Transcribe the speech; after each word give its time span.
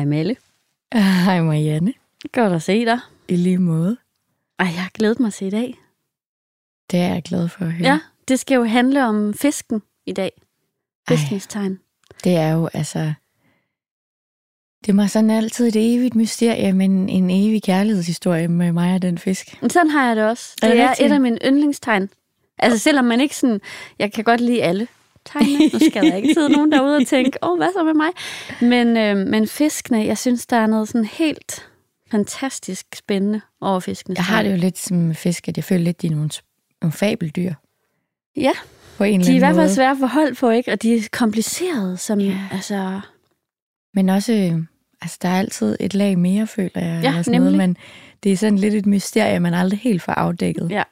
Hej 0.00 0.04
Melle. 0.06 0.36
Hej 1.24 1.40
Marianne. 1.40 1.92
Godt 2.32 2.52
at 2.52 2.62
se 2.62 2.84
dig. 2.84 2.98
I 3.28 3.36
lige 3.36 3.58
måde. 3.58 3.96
Ej, 4.58 4.66
jeg 4.66 4.82
har 4.82 4.90
glædet 4.94 5.20
mig 5.20 5.32
til 5.32 5.46
i 5.46 5.50
dag. 5.50 5.78
Det 6.90 6.98
er 7.00 7.08
jeg 7.08 7.22
glad 7.22 7.48
for 7.48 7.64
at 7.64 7.72
høre. 7.72 7.88
Ja, 7.88 7.98
det 8.28 8.40
skal 8.40 8.54
jo 8.54 8.64
handle 8.64 9.06
om 9.06 9.34
fisken 9.34 9.82
i 10.06 10.12
dag. 10.12 10.32
Fiskens 11.08 11.46
tegn. 11.46 11.78
Det 12.24 12.36
er 12.36 12.52
jo 12.52 12.68
altså... 12.72 13.12
Det 14.86 14.96
var 14.96 15.06
sådan 15.06 15.30
altid 15.30 15.68
et 15.68 15.94
evigt 15.94 16.14
mysterie, 16.14 16.72
men 16.72 17.08
en 17.08 17.30
evig 17.30 17.62
kærlighedshistorie 17.62 18.48
med 18.48 18.72
mig 18.72 18.94
og 18.94 19.02
den 19.02 19.18
fisk. 19.18 19.62
Men 19.62 19.70
sådan 19.70 19.90
har 19.90 20.06
jeg 20.06 20.16
det 20.16 20.24
også. 20.24 20.56
Er 20.62 20.68
Det 20.68 20.76
det 20.76 20.84
er 20.84 21.06
et 21.06 21.12
af 21.12 21.20
mine 21.20 21.38
yndlingstegn. 21.44 22.10
Altså 22.58 22.78
selvom 22.78 23.04
man 23.04 23.20
ikke 23.20 23.36
sådan... 23.36 23.60
Jeg 23.98 24.12
kan 24.12 24.24
godt 24.24 24.40
lide 24.40 24.62
alle 24.62 24.88
tegnene. 25.24 25.70
Nu 25.72 25.78
skal 25.90 26.04
der 26.04 26.14
ikke 26.16 26.34
sidde 26.34 26.48
nogen 26.48 26.72
derude 26.72 26.96
og 26.96 27.06
tænke, 27.06 27.38
åh, 27.42 27.50
oh, 27.50 27.56
hvad 27.58 27.68
så 27.72 27.84
med 27.84 27.94
mig? 27.94 28.10
Men, 28.60 28.96
øh, 28.96 29.26
men 29.26 29.46
fiskene, 29.46 30.06
jeg 30.06 30.18
synes, 30.18 30.46
der 30.46 30.56
er 30.56 30.66
noget 30.66 30.88
sådan 30.88 31.04
helt 31.04 31.66
fantastisk 32.10 32.86
spændende 32.94 33.40
over 33.60 33.80
fiskenes 33.80 34.16
Jeg 34.16 34.24
har 34.24 34.42
det 34.42 34.52
jo 34.52 34.56
lidt 34.56 34.78
som 34.78 35.14
fisk, 35.14 35.48
at 35.48 35.56
jeg 35.56 35.64
føler 35.64 35.84
lidt, 35.84 36.02
de 36.02 36.06
er 36.06 36.10
nogle, 36.10 36.30
nogle 36.82 36.92
fabeldyr. 36.92 37.52
Ja, 38.36 38.52
På 38.98 39.04
en 39.04 39.20
de 39.20 39.30
er 39.30 39.34
i 39.34 39.38
hvert 39.38 39.54
fald 39.54 39.70
svære 39.70 39.90
at 39.90 39.96
forholde 40.00 40.34
på, 40.34 40.50
ikke? 40.50 40.72
Og 40.72 40.82
de 40.82 40.94
er 40.94 41.08
komplicerede, 41.12 41.96
som 41.96 42.20
Ja. 42.20 42.38
altså... 42.52 43.00
Men 43.94 44.08
også, 44.08 44.32
øh, 44.32 44.62
altså 45.02 45.18
der 45.22 45.28
er 45.28 45.38
altid 45.38 45.76
et 45.80 45.94
lag 45.94 46.18
mere, 46.18 46.46
føler 46.46 46.70
jeg. 46.74 47.00
Ja, 47.02 47.22
sådan 47.22 47.40
noget, 47.40 47.52
nemlig. 47.52 47.68
men 47.68 47.76
det 48.22 48.32
er 48.32 48.36
sådan 48.36 48.58
lidt 48.58 48.74
et 48.74 48.86
mysterie, 48.86 49.40
man 49.40 49.54
aldrig 49.54 49.78
helt 49.80 50.02
får 50.02 50.12
afdækket. 50.12 50.70
Ja, 50.70 50.82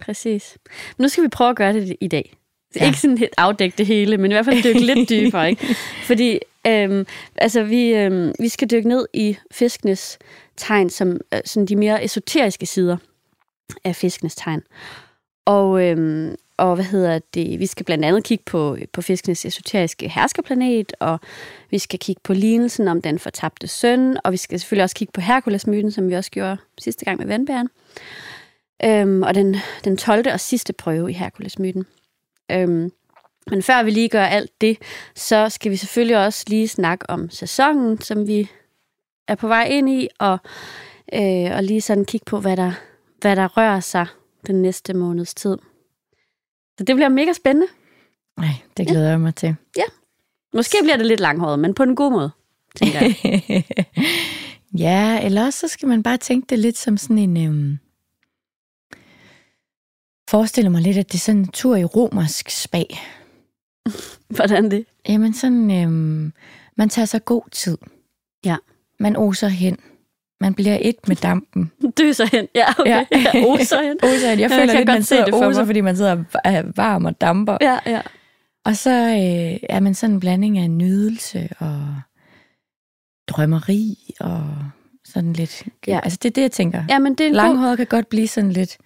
præcis. 0.00 0.58
Men 0.96 1.04
nu 1.04 1.08
skal 1.08 1.24
vi 1.24 1.28
prøve 1.28 1.50
at 1.50 1.56
gøre 1.56 1.72
det 1.72 1.96
i 2.00 2.08
dag. 2.08 2.37
Ja. 2.76 2.86
Ikke 2.86 2.98
sådan 2.98 3.18
helt 3.18 3.34
afdække 3.36 3.78
det 3.78 3.86
hele, 3.86 4.18
men 4.18 4.30
i 4.30 4.34
hvert 4.34 4.44
fald 4.44 4.62
dykke 4.62 4.80
lidt 4.80 5.08
dybere. 5.08 5.50
Ikke? 5.50 5.76
Fordi 6.08 6.38
øhm, 6.66 7.06
altså, 7.36 7.62
vi, 7.62 7.94
øhm, 7.94 8.32
vi 8.40 8.48
skal 8.48 8.70
dykke 8.70 8.88
ned 8.88 9.06
i 9.14 9.36
fiskenes 9.50 10.18
tegn, 10.56 10.90
som 10.90 11.20
øh, 11.34 11.40
sådan 11.44 11.66
de 11.66 11.76
mere 11.76 12.04
esoteriske 12.04 12.66
sider 12.66 12.96
af 13.84 13.96
fiskenes 13.96 14.34
tegn. 14.34 14.62
Og, 15.46 15.84
øhm, 15.84 16.34
og 16.56 16.74
hvad 16.74 16.84
hedder 16.84 17.18
det? 17.34 17.60
Vi 17.60 17.66
skal 17.66 17.86
blandt 17.86 18.04
andet 18.04 18.24
kigge 18.24 18.44
på, 18.46 18.76
på 18.92 19.02
fiskenes 19.02 19.44
esoteriske 19.44 20.08
herskerplanet, 20.08 20.92
og 21.00 21.20
vi 21.70 21.78
skal 21.78 21.98
kigge 21.98 22.20
på 22.24 22.32
lignelsen 22.32 22.88
om 22.88 23.02
den 23.02 23.18
fortabte 23.18 23.68
søn, 23.68 24.16
og 24.24 24.32
vi 24.32 24.36
skal 24.36 24.60
selvfølgelig 24.60 24.84
også 24.84 24.96
kigge 24.96 25.12
på 25.12 25.20
Herkulesmyten, 25.20 25.92
som 25.92 26.08
vi 26.08 26.14
også 26.14 26.30
gjorde 26.30 26.56
sidste 26.78 27.04
gang 27.04 27.18
med 27.18 27.26
vandbæren. 27.26 27.68
Øhm, 28.84 29.22
og 29.22 29.34
den, 29.34 29.56
den 29.84 29.96
12. 29.96 30.32
og 30.32 30.40
sidste 30.40 30.72
prøve 30.72 31.10
i 31.10 31.14
Herkulesmyten. 31.14 31.86
Øhm, 32.50 32.90
men 33.50 33.62
før 33.62 33.82
vi 33.82 33.90
lige 33.90 34.08
gør 34.08 34.24
alt 34.24 34.60
det, 34.60 34.78
så 35.14 35.48
skal 35.48 35.70
vi 35.70 35.76
selvfølgelig 35.76 36.24
også 36.24 36.44
lige 36.48 36.68
snakke 36.68 37.10
om 37.10 37.30
sæsonen, 37.30 38.00
som 38.00 38.26
vi 38.26 38.50
er 39.28 39.34
på 39.34 39.48
vej 39.48 39.64
ind 39.64 39.90
i, 39.90 40.08
og, 40.18 40.38
øh, 41.12 41.56
og 41.56 41.62
lige 41.62 41.80
sådan 41.80 42.04
kigge 42.04 42.24
på, 42.24 42.40
hvad 42.40 42.56
der, 42.56 42.72
hvad 43.20 43.36
der 43.36 43.56
rører 43.56 43.80
sig 43.80 44.06
den 44.46 44.62
næste 44.62 44.94
måneds 44.94 45.34
tid. 45.34 45.58
Så 46.78 46.84
det 46.84 46.96
bliver 46.96 47.08
mega 47.08 47.32
spændende. 47.32 47.66
Nej, 48.38 48.54
det 48.76 48.86
glæder 48.86 49.08
jeg 49.08 49.20
mig 49.20 49.34
til. 49.34 49.56
Måske 50.54 50.76
bliver 50.82 50.96
det 50.96 51.06
lidt 51.06 51.20
langhåret, 51.20 51.58
men 51.58 51.74
på 51.74 51.82
en 51.82 51.96
god 51.96 52.12
måde, 52.12 52.30
tænker 52.76 53.00
jeg. 53.00 53.64
ja, 54.84 55.24
eller 55.24 55.44
også 55.44 55.58
så 55.58 55.68
skal 55.68 55.88
man 55.88 56.02
bare 56.02 56.16
tænke 56.16 56.46
det 56.50 56.58
lidt 56.58 56.78
som 56.78 56.96
sådan 56.96 57.18
en... 57.18 57.46
Øhm, 57.46 57.78
forestiller 60.28 60.70
mig 60.70 60.82
lidt, 60.82 60.98
at 60.98 61.12
det 61.12 61.14
er 61.14 61.22
sådan 61.22 61.40
en 61.40 61.48
tur 61.48 61.76
i 61.76 61.84
romersk 61.84 62.50
spa. 62.50 62.82
Hvordan 64.36 64.70
det? 64.70 64.84
Jamen 65.08 65.34
sådan, 65.34 65.70
øhm, 65.70 66.32
man 66.76 66.88
tager 66.88 67.06
sig 67.06 67.24
god 67.24 67.42
tid. 67.52 67.78
Ja. 68.44 68.56
Man 69.00 69.16
oser 69.16 69.48
hen. 69.48 69.76
Man 70.40 70.54
bliver 70.54 70.78
et 70.80 70.96
med 71.08 71.16
dampen. 71.16 71.72
Døser 71.98 72.26
hen. 72.26 72.48
Ja, 72.54 72.64
okay. 72.78 72.90
Ja. 72.90 73.04
Ja. 73.12 73.18
ja 73.34 73.44
oser 73.46 73.82
hen. 73.82 73.96
Oser 74.14 74.30
hen. 74.30 74.40
Jeg 74.40 74.50
Ja, 74.50 74.56
føler 74.56 74.66
kan 74.72 74.76
lidt, 74.76 74.88
man 74.88 75.02
sidder 75.02 75.24
det 75.24 75.34
for 75.34 75.46
oser, 75.46 75.60
mig. 75.60 75.66
fordi 75.66 75.80
man 75.80 75.96
sidder 75.96 76.24
er 76.44 76.62
varm 76.76 77.04
og 77.04 77.20
damper. 77.20 77.58
Ja, 77.60 77.78
ja. 77.86 78.00
Og 78.64 78.76
så 78.76 78.90
øh, 78.90 79.60
er 79.70 79.80
man 79.80 79.94
sådan 79.94 80.14
en 80.14 80.20
blanding 80.20 80.58
af 80.58 80.70
nydelse 80.70 81.48
og 81.58 81.96
drømmeri 83.28 84.14
og 84.20 84.56
sådan 85.04 85.32
lidt... 85.32 85.64
Ja. 85.86 86.00
Altså 86.02 86.18
det 86.22 86.28
er 86.28 86.32
det, 86.32 86.42
jeg 86.42 86.52
tænker. 86.52 86.84
Ja, 86.88 86.98
men 86.98 87.14
det 87.14 87.20
er 87.20 87.28
en 87.28 87.34
god 87.34 87.42
Langhåret 87.42 87.76
kan 87.76 87.86
godt 87.86 88.08
blive 88.08 88.28
sådan 88.28 88.52
lidt... 88.52 88.78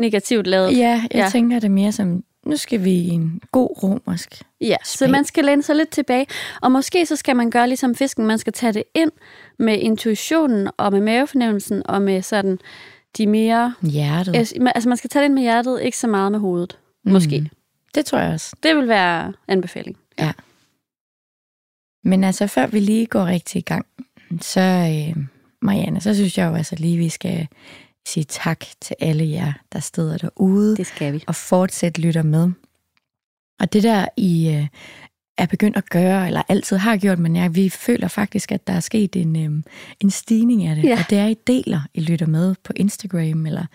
negativt 0.00 0.46
lavet. 0.46 0.72
Ja, 0.72 0.76
jeg 0.78 1.08
Ja. 1.14 1.18
ja. 1.18 1.28
tænker 1.30 1.58
det 1.58 1.70
mere 1.70 1.92
som, 1.92 2.24
nu 2.46 2.56
skal 2.56 2.84
vi 2.84 2.90
i 2.90 3.08
en 3.08 3.40
god 3.52 3.82
romersk. 3.82 4.42
Ja, 4.60 4.76
så 4.84 4.96
Spag. 4.96 5.10
man 5.10 5.24
skal 5.24 5.44
læne 5.44 5.62
sig 5.62 5.76
lidt 5.76 5.90
tilbage. 5.90 6.26
Og 6.62 6.72
måske 6.72 7.06
så 7.06 7.16
skal 7.16 7.36
man 7.36 7.50
gøre 7.50 7.68
ligesom 7.68 7.94
fisken. 7.94 8.26
Man 8.26 8.38
skal 8.38 8.52
tage 8.52 8.72
det 8.72 8.82
ind 8.94 9.10
med 9.58 9.78
intuitionen 9.78 10.68
og 10.76 10.92
med 10.92 11.00
mavefornemmelsen 11.00 11.82
og 11.86 12.02
med 12.02 12.22
sådan 12.22 12.58
de 13.18 13.26
mere... 13.26 13.74
Hjertet. 13.82 14.36
Altså 14.36 14.88
man 14.88 14.96
skal 14.96 15.10
tage 15.10 15.20
det 15.22 15.26
ind 15.26 15.34
med 15.34 15.42
hjertet, 15.42 15.80
ikke 15.82 15.98
så 15.98 16.06
meget 16.06 16.32
med 16.32 16.38
hovedet. 16.40 16.78
Måske. 17.04 17.40
Mm. 17.40 17.46
Det 17.94 18.06
tror 18.06 18.18
jeg 18.18 18.32
også. 18.32 18.56
Det 18.62 18.76
vil 18.76 18.88
være 18.88 19.32
anbefaling. 19.48 19.96
Ja. 20.18 20.32
Men 22.04 22.24
altså, 22.24 22.46
før 22.46 22.66
vi 22.66 22.80
lige 22.80 23.06
går 23.06 23.24
rigtig 23.26 23.58
i 23.58 23.62
gang, 23.62 23.86
så 24.40 24.60
øh, 24.60 25.24
Marianne, 25.62 26.00
så 26.00 26.14
synes 26.14 26.38
jeg 26.38 26.50
jo 26.50 26.54
altså 26.54 26.76
lige, 26.78 26.96
vi 26.98 27.08
skal 27.08 27.46
sige 28.10 28.24
tak 28.24 28.64
til 28.80 28.96
alle 29.00 29.30
jer, 29.30 29.52
der 29.72 29.80
sidder 29.80 30.18
derude 30.18 30.76
Det 30.76 30.86
skal 30.86 31.12
vi. 31.12 31.24
og 31.26 31.34
fortsat 31.34 31.98
lytter 31.98 32.22
med. 32.22 32.50
Og 33.60 33.72
det 33.72 33.82
der, 33.82 34.06
I 34.16 34.48
øh, 34.48 34.66
er 35.38 35.46
begyndt 35.46 35.76
at 35.76 35.90
gøre, 35.90 36.26
eller 36.26 36.42
altid 36.48 36.76
har 36.76 36.96
gjort, 36.96 37.18
men 37.18 37.36
ja, 37.36 37.48
vi 37.48 37.68
føler 37.68 38.08
faktisk, 38.08 38.52
at 38.52 38.66
der 38.66 38.72
er 38.72 38.80
sket 38.80 39.16
en, 39.16 39.36
øh, 39.36 39.62
en 40.00 40.10
stigning 40.10 40.66
af 40.66 40.76
det. 40.76 40.84
Ja. 40.84 40.98
Og 40.98 41.10
det 41.10 41.18
er, 41.18 41.26
I 41.26 41.36
deler, 41.46 41.80
I 41.94 42.00
lytter 42.00 42.26
med 42.26 42.54
på 42.64 42.72
Instagram 42.76 43.46
eller 43.46 43.66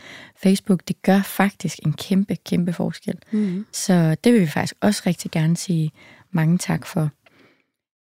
Facebook. 0.43 0.81
Det 0.87 1.01
gør 1.01 1.21
faktisk 1.21 1.79
en 1.85 1.93
kæmpe, 1.93 2.35
kæmpe 2.35 2.73
forskel. 2.73 3.15
Mm-hmm. 3.31 3.65
Så 3.71 4.15
det 4.23 4.33
vil 4.33 4.41
vi 4.41 4.47
faktisk 4.47 4.75
også 4.81 5.03
rigtig 5.05 5.31
gerne 5.31 5.57
sige 5.57 5.91
mange 6.31 6.57
tak 6.57 6.85
for. 6.85 7.09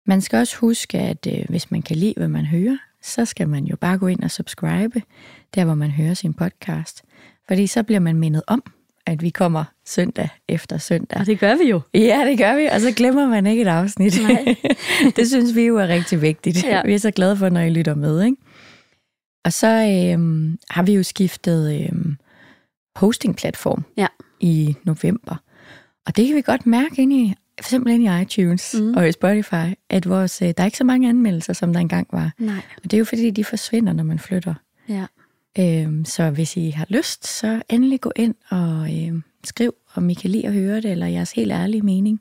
Man 0.06 0.20
skal 0.20 0.38
også 0.38 0.56
huske, 0.56 0.98
at 0.98 1.26
øh, 1.26 1.44
hvis 1.48 1.70
man 1.70 1.82
kan 1.82 1.96
lide, 1.96 2.14
hvad 2.16 2.28
man 2.28 2.46
hører, 2.46 2.76
så 3.03 3.25
skal 3.25 3.49
man 3.49 3.65
jo 3.65 3.77
bare 3.77 3.99
gå 3.99 4.06
ind 4.06 4.22
og 4.22 4.31
subscribe, 4.31 5.03
der 5.55 5.65
hvor 5.65 5.75
man 5.75 5.91
hører 5.91 6.15
sin 6.15 6.34
podcast. 6.34 7.03
Fordi 7.49 7.66
så 7.66 7.83
bliver 7.83 8.00
man 8.00 8.16
mindet 8.16 8.43
om, 8.47 8.62
at 9.06 9.22
vi 9.22 9.31
kommer 9.31 9.65
søndag 9.87 10.28
efter 10.49 10.78
søndag. 10.78 11.21
Og 11.21 11.27
det 11.27 11.38
gør 11.38 11.55
vi 11.56 11.65
jo. 11.65 11.81
Ja, 11.94 12.25
det 12.27 12.38
gør 12.38 12.56
vi, 12.56 12.66
og 12.66 12.81
så 12.81 12.93
glemmer 12.93 13.28
man 13.28 13.47
ikke 13.47 13.62
et 13.62 13.69
afsnit. 13.69 14.22
Nej. 14.22 14.56
det 15.16 15.28
synes 15.28 15.55
vi 15.55 15.62
jo 15.62 15.77
er 15.77 15.88
rigtig 15.88 16.22
vigtigt. 16.22 16.65
Ja. 16.65 16.82
Vi 16.85 16.94
er 16.94 16.99
så 16.99 17.11
glade 17.11 17.37
for, 17.37 17.49
når 17.49 17.61
I 17.61 17.70
lytter 17.70 17.94
med. 17.94 18.23
Ikke? 18.25 18.37
Og 19.44 19.53
så 19.53 19.67
øhm, 20.12 20.58
har 20.70 20.82
vi 20.82 20.93
jo 20.94 21.03
skiftet 21.03 21.85
øhm, 21.85 22.17
hostingplatform 22.96 23.85
Ja. 23.96 24.06
i 24.41 24.76
november. 24.85 25.37
Og 26.06 26.17
det 26.17 26.26
kan 26.26 26.37
vi 26.37 26.43
godt 26.43 26.67
mærke 26.67 27.03
ind 27.03 27.12
i, 27.12 27.35
for 27.60 27.66
eksempel 27.66 27.92
ind 27.92 28.02
i 28.02 28.22
iTunes 28.22 28.74
mm. 28.80 28.94
og 28.96 29.08
i 29.08 29.12
Spotify, 29.12 29.74
at 29.88 30.08
vores, 30.08 30.42
øh, 30.42 30.48
der 30.48 30.54
er 30.56 30.64
ikke 30.64 30.78
så 30.78 30.84
mange 30.84 31.08
anmeldelser, 31.08 31.52
som 31.52 31.72
der 31.72 31.80
engang 31.80 32.08
var. 32.12 32.32
Nej. 32.38 32.62
Og 32.76 32.82
det 32.82 32.94
er 32.94 32.98
jo 32.98 33.04
fordi, 33.04 33.30
de 33.30 33.44
forsvinder, 33.44 33.92
når 33.92 34.04
man 34.04 34.18
flytter. 34.18 34.54
Ja. 34.88 35.06
Øhm, 35.58 36.04
så 36.04 36.30
hvis 36.30 36.56
I 36.56 36.70
har 36.70 36.86
lyst, 36.88 37.26
så 37.26 37.62
endelig 37.68 38.00
gå 38.00 38.12
ind 38.16 38.34
og 38.48 38.96
øhm, 38.96 39.22
skriv, 39.44 39.74
om 39.94 40.10
I 40.10 40.14
kan 40.14 40.30
lide 40.30 40.46
at 40.46 40.52
høre 40.52 40.76
det, 40.76 40.90
eller 40.90 41.06
jeres 41.06 41.32
helt 41.32 41.52
ærlige 41.52 41.82
mening. 41.82 42.20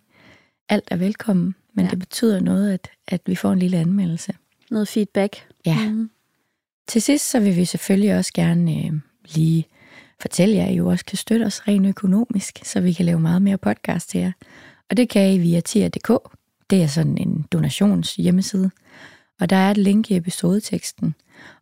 Alt 0.69 0.87
er 0.91 0.95
velkommen, 0.95 1.55
men 1.73 1.85
ja. 1.85 1.91
det 1.91 1.99
betyder 1.99 2.39
noget, 2.39 2.73
at, 2.73 2.89
at 3.07 3.21
vi 3.25 3.35
får 3.35 3.51
en 3.51 3.59
lille 3.59 3.77
anmeldelse. 3.77 4.33
Noget 4.71 4.87
feedback. 4.87 5.47
Ja. 5.65 5.89
Mm. 5.89 6.09
Til 6.87 7.01
sidst, 7.01 7.29
så 7.29 7.39
vil 7.39 7.55
vi 7.55 7.65
selvfølgelig 7.65 8.17
også 8.17 8.31
gerne 8.33 8.71
øh, 8.71 8.91
lige 9.35 9.67
fortælle 10.21 10.55
jer, 10.55 10.65
at 10.65 10.71
I 10.71 10.75
jo 10.75 10.87
også 10.87 11.05
kan 11.05 11.17
støtte 11.17 11.43
os 11.43 11.67
rent 11.67 11.87
økonomisk, 11.87 12.59
så 12.63 12.81
vi 12.81 12.93
kan 12.93 13.05
lave 13.05 13.19
meget 13.19 13.41
mere 13.41 13.57
podcast 13.57 14.09
til 14.09 14.19
jer. 14.19 14.31
Og 14.89 14.97
det 14.97 15.09
kan 15.09 15.33
I 15.33 15.37
via 15.37 15.59
tier.dk. 15.59 16.11
Det 16.69 16.83
er 16.83 16.87
sådan 16.87 17.17
en 17.17 17.45
donations 17.51 18.15
hjemmeside. 18.15 18.71
Og 19.39 19.49
der 19.49 19.55
er 19.55 19.71
et 19.71 19.77
link 19.77 20.11
i 20.11 20.15
episodeteksten. 20.15 21.15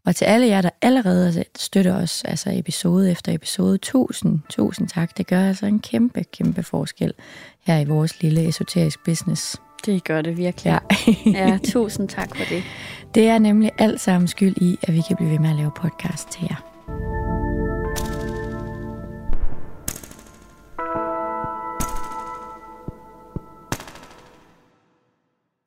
Og 0.05 0.15
til 0.15 0.25
alle 0.25 0.47
jer, 0.47 0.61
der 0.61 0.69
allerede 0.81 1.43
støtter 1.57 1.95
os, 1.95 2.23
altså 2.23 2.49
episode 2.53 3.11
efter 3.11 3.33
episode, 3.33 3.77
tusind, 3.77 4.39
tusind 4.49 4.87
tak. 4.87 5.17
Det 5.17 5.27
gør 5.27 5.47
altså 5.47 5.65
en 5.65 5.79
kæmpe, 5.79 6.23
kæmpe 6.23 6.63
forskel 6.63 7.13
her 7.65 7.79
i 7.79 7.85
vores 7.85 8.21
lille 8.21 8.47
esoterisk 8.47 8.99
business. 9.05 9.61
Det 9.85 10.03
gør 10.03 10.21
det 10.21 10.37
virkelig. 10.37 10.79
Ja. 11.25 11.47
ja, 11.47 11.59
tusind 11.63 12.09
tak 12.09 12.35
for 12.35 12.45
det. 12.49 12.63
Det 13.15 13.27
er 13.27 13.39
nemlig 13.39 13.71
alt 13.77 14.01
sammen 14.01 14.27
skyld 14.27 14.57
i, 14.61 14.77
at 14.83 14.93
vi 14.93 15.01
kan 15.07 15.15
blive 15.15 15.31
ved 15.31 15.39
med 15.39 15.49
at 15.49 15.55
lave 15.55 15.71
podcast 15.75 16.29
til 16.29 16.47
jer. 16.49 17.46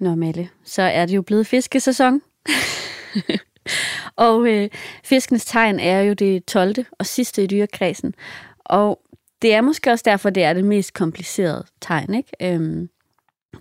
Nå, 0.01 0.15
Melle, 0.15 0.49
så 0.65 0.83
er 0.83 1.07
det 1.07 1.17
jo 1.17 1.23
blevet 1.23 1.47
fiskesæson. 1.47 2.23
og 4.17 4.49
øh, 4.49 4.71
fiskens 5.05 5.45
tegn 5.45 5.81
er 5.81 6.01
jo 6.01 6.13
det 6.13 6.45
12. 6.45 6.75
og 6.99 7.07
sidste 7.07 7.45
i 7.45 7.47
dyrekredsen. 7.47 8.15
Og 8.59 9.01
det 9.43 9.55
er 9.55 9.61
måske 9.61 9.91
også 9.91 10.03
derfor, 10.07 10.31
det 10.31 10.43
er 10.43 10.53
det 10.53 10.65
mest 10.65 10.95
komplicerede 10.95 11.65
tegn. 11.81 12.15
Ikke? 12.15 12.55
Øhm, 12.55 12.89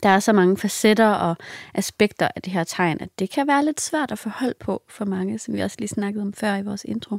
der 0.04 0.10
er 0.10 0.20
så 0.20 0.34
mange 0.34 0.58
facetter 0.58 1.10
og 1.10 1.36
aspekter 1.74 2.28
af 2.36 2.42
det 2.42 2.54
her 2.54 2.64
tegn, 2.64 2.98
at 3.02 3.10
det 3.20 3.30
kan 3.30 3.48
være 3.48 3.66
lidt 3.66 3.82
svært 3.82 4.12
at 4.12 4.20
forholde 4.20 4.56
på 4.60 4.82
for 4.90 5.06
mange, 5.06 5.40
som 5.40 5.54
vi 5.54 5.60
også 5.60 5.76
lige 5.80 5.90
snakkede 5.90 6.22
om 6.22 6.34
før 6.34 6.56
i 6.56 6.62
vores 6.62 6.84
intro. 6.84 7.18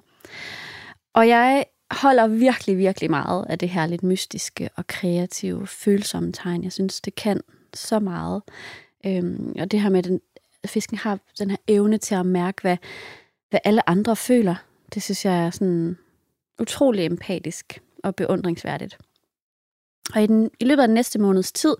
Og 1.14 1.28
jeg 1.28 1.64
holder 1.90 2.26
virkelig, 2.26 2.78
virkelig 2.78 3.10
meget 3.10 3.46
af 3.48 3.58
det 3.58 3.68
her 3.68 3.86
lidt 3.86 4.02
mystiske 4.02 4.68
og 4.76 4.86
kreative, 4.86 5.66
følsomme 5.66 6.32
tegn. 6.32 6.64
Jeg 6.64 6.72
synes, 6.72 7.00
det 7.00 7.14
kan 7.14 7.40
så 7.74 7.98
meget. 7.98 8.42
Øhm, 9.06 9.54
og 9.58 9.70
det 9.70 9.80
her 9.80 9.88
med, 9.88 10.20
at 10.62 10.70
fisken 10.70 10.98
har 10.98 11.18
den 11.38 11.50
her 11.50 11.56
evne 11.68 11.98
til 11.98 12.14
at 12.14 12.26
mærke, 12.26 12.62
hvad, 12.62 12.76
hvad 13.50 13.60
alle 13.64 13.88
andre 13.88 14.16
føler, 14.16 14.54
det 14.94 15.02
synes 15.02 15.24
jeg 15.24 15.46
er 15.46 15.50
sådan 15.50 15.98
utrolig 16.60 17.06
empatisk 17.06 17.82
og 18.04 18.16
beundringsværdigt. 18.16 18.98
Og 20.14 20.22
i, 20.22 20.26
den, 20.26 20.50
i 20.60 20.64
løbet 20.64 20.82
af 20.82 20.88
den 20.88 20.94
næste 20.94 21.18
måneds 21.18 21.52
tid, 21.52 21.76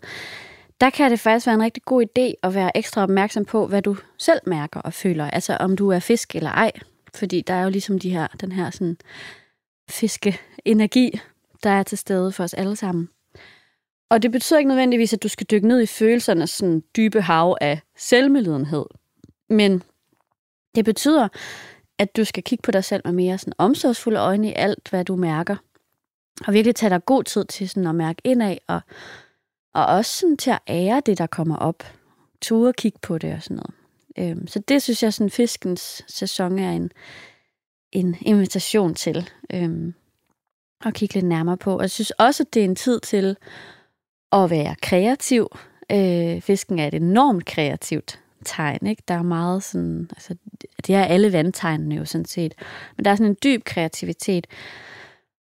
der 0.80 0.90
kan 0.90 1.10
det 1.10 1.20
faktisk 1.20 1.46
være 1.46 1.54
en 1.54 1.62
rigtig 1.62 1.82
god 1.82 2.02
idé 2.02 2.32
at 2.42 2.54
være 2.54 2.76
ekstra 2.76 3.02
opmærksom 3.02 3.44
på, 3.44 3.66
hvad 3.66 3.82
du 3.82 3.96
selv 4.18 4.40
mærker 4.46 4.80
og 4.80 4.92
føler. 4.92 5.30
Altså 5.30 5.56
om 5.56 5.76
du 5.76 5.88
er 5.88 5.98
fisk 5.98 6.36
eller 6.36 6.50
ej. 6.50 6.72
Fordi 7.14 7.40
der 7.40 7.54
er 7.54 7.62
jo 7.62 7.70
ligesom 7.70 7.98
de 7.98 8.10
her, 8.10 8.26
den 8.26 8.52
her 8.52 8.70
sådan 8.70 8.96
fiskeenergi, 9.90 11.20
der 11.62 11.70
er 11.70 11.82
til 11.82 11.98
stede 11.98 12.32
for 12.32 12.44
os 12.44 12.54
alle 12.54 12.76
sammen. 12.76 13.08
Og 14.10 14.22
det 14.22 14.32
betyder 14.32 14.58
ikke 14.58 14.68
nødvendigvis, 14.68 15.12
at 15.12 15.22
du 15.22 15.28
skal 15.28 15.46
dykke 15.50 15.68
ned 15.68 15.82
i 15.82 15.86
følelsernes 15.86 16.50
sådan 16.50 16.82
dybe 16.96 17.20
hav 17.20 17.56
af 17.60 17.80
selvmedlidenhed. 17.96 18.84
Men 19.48 19.82
det 20.74 20.84
betyder, 20.84 21.28
at 21.98 22.16
du 22.16 22.24
skal 22.24 22.42
kigge 22.42 22.62
på 22.62 22.70
dig 22.70 22.84
selv 22.84 23.02
med 23.04 23.12
mere 23.12 23.38
sådan 23.38 23.52
omsorgsfulde 23.58 24.20
øjne 24.20 24.48
i 24.48 24.52
alt, 24.56 24.88
hvad 24.90 25.04
du 25.04 25.16
mærker. 25.16 25.56
Og 26.46 26.54
virkelig 26.54 26.74
tage 26.74 26.90
dig 26.90 27.04
god 27.04 27.24
tid 27.24 27.44
til 27.44 27.68
sådan 27.68 27.86
at 27.86 27.94
mærke 27.94 28.20
indad, 28.24 28.56
og, 28.68 28.80
og 29.74 29.86
også 29.86 30.20
sådan 30.20 30.36
til 30.36 30.50
at 30.50 30.60
ære 30.68 31.02
det, 31.06 31.18
der 31.18 31.26
kommer 31.26 31.56
op. 31.56 31.84
Ture 32.42 32.72
kigge 32.72 32.98
på 33.02 33.18
det 33.18 33.34
og 33.34 33.42
sådan 33.42 33.56
noget. 33.56 33.74
Øhm, 34.18 34.46
så 34.46 34.58
det 34.58 34.82
synes 34.82 35.02
jeg, 35.02 35.14
sådan 35.14 35.30
fiskens 35.30 36.04
sæson 36.08 36.58
er 36.58 36.70
en, 36.70 36.90
en 37.92 38.16
invitation 38.20 38.94
til 38.94 39.30
øhm, 39.54 39.94
at 40.84 40.94
kigge 40.94 41.14
lidt 41.14 41.26
nærmere 41.26 41.56
på. 41.56 41.76
Og 41.76 41.82
jeg 41.82 41.90
synes 41.90 42.10
også, 42.10 42.42
at 42.42 42.54
det 42.54 42.60
er 42.60 42.64
en 42.64 42.76
tid 42.76 43.00
til 43.00 43.36
at 44.32 44.50
være 44.50 44.74
kreativ. 44.82 45.48
Øh, 45.92 46.40
fisken 46.40 46.78
er 46.78 46.86
et 46.86 46.94
enormt 46.94 47.44
kreativt 47.44 48.20
tegn. 48.44 48.86
Ikke? 48.86 49.02
Der 49.08 49.14
er 49.14 49.22
meget 49.22 49.62
sådan, 49.62 50.08
altså, 50.10 50.34
det 50.86 50.94
er 50.94 51.04
alle 51.04 51.32
vandtegnene 51.32 51.94
jo 51.94 52.04
sådan 52.04 52.24
set, 52.24 52.54
men 52.96 53.04
der 53.04 53.10
er 53.10 53.14
sådan 53.14 53.30
en 53.30 53.36
dyb 53.44 53.64
kreativitet 53.64 54.46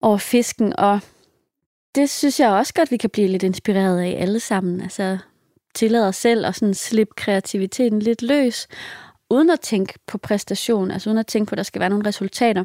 over 0.03 0.19
fisken, 0.19 0.75
og 0.79 1.01
det 1.95 2.11
synes 2.11 2.41
jeg 2.41 2.51
også 2.51 2.75
godt, 2.75 2.91
vi 2.91 2.97
kan 2.97 3.11
blive 3.11 3.29
lidt 3.29 3.43
inspireret 3.43 4.01
af 4.01 4.17
alle 4.19 4.41
sammen. 4.41 4.81
Altså 4.81 5.19
tillade 5.75 6.09
os 6.09 6.17
selv 6.17 6.47
at 6.47 6.55
sådan 6.55 6.75
slippe 6.75 7.15
kreativiteten 7.17 7.99
lidt 7.99 8.23
løs, 8.23 8.69
uden 9.31 9.51
at 9.51 9.61
tænke 9.61 9.95
på 10.07 10.19
præstation, 10.19 10.91
altså 10.91 11.11
uden 11.11 11.19
at 11.19 11.27
tænke 11.27 11.49
på, 11.49 11.55
at 11.55 11.57
der 11.57 11.63
skal 11.63 11.81
være 11.81 11.91
nogle 11.91 12.09
resultater. 12.09 12.65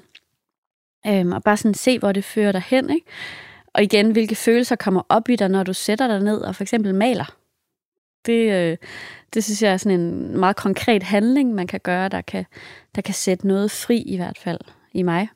Øhm, 1.08 1.32
og 1.32 1.44
bare 1.44 1.58
sådan 1.58 1.74
se, 1.74 2.00
hvor 2.00 2.12
det 2.12 2.24
fører 2.24 2.52
dig 2.52 2.64
hen. 2.68 2.90
Ikke? 2.90 3.06
Og 3.78 3.84
igen, 3.84 4.12
hvilke 4.12 4.36
følelser 4.36 4.76
kommer 4.76 5.02
op 5.10 5.30
i 5.30 5.36
dig, 5.36 5.50
når 5.50 5.64
du 5.64 5.74
sætter 5.74 6.08
dig 6.08 6.20
ned 6.20 6.42
og 6.42 6.56
for 6.56 6.64
eksempel 6.64 6.96
maler. 6.96 7.36
Det, 8.26 8.52
øh, 8.52 8.78
det 9.34 9.44
synes 9.44 9.62
jeg 9.62 9.74
er 9.74 9.78
sådan 9.78 10.00
en 10.00 10.38
meget 10.38 10.56
konkret 10.56 11.04
handling, 11.04 11.54
man 11.54 11.68
kan 11.68 11.80
gøre, 11.80 12.10
der 12.10 12.22
kan, 12.22 12.46
der 12.96 13.02
kan 13.02 13.14
sætte 13.14 13.48
noget 13.48 13.72
fri 13.72 13.98
i 13.98 14.16
hvert 14.18 14.38
fald 14.38 14.60
i 14.94 15.02
mig. 15.02 15.30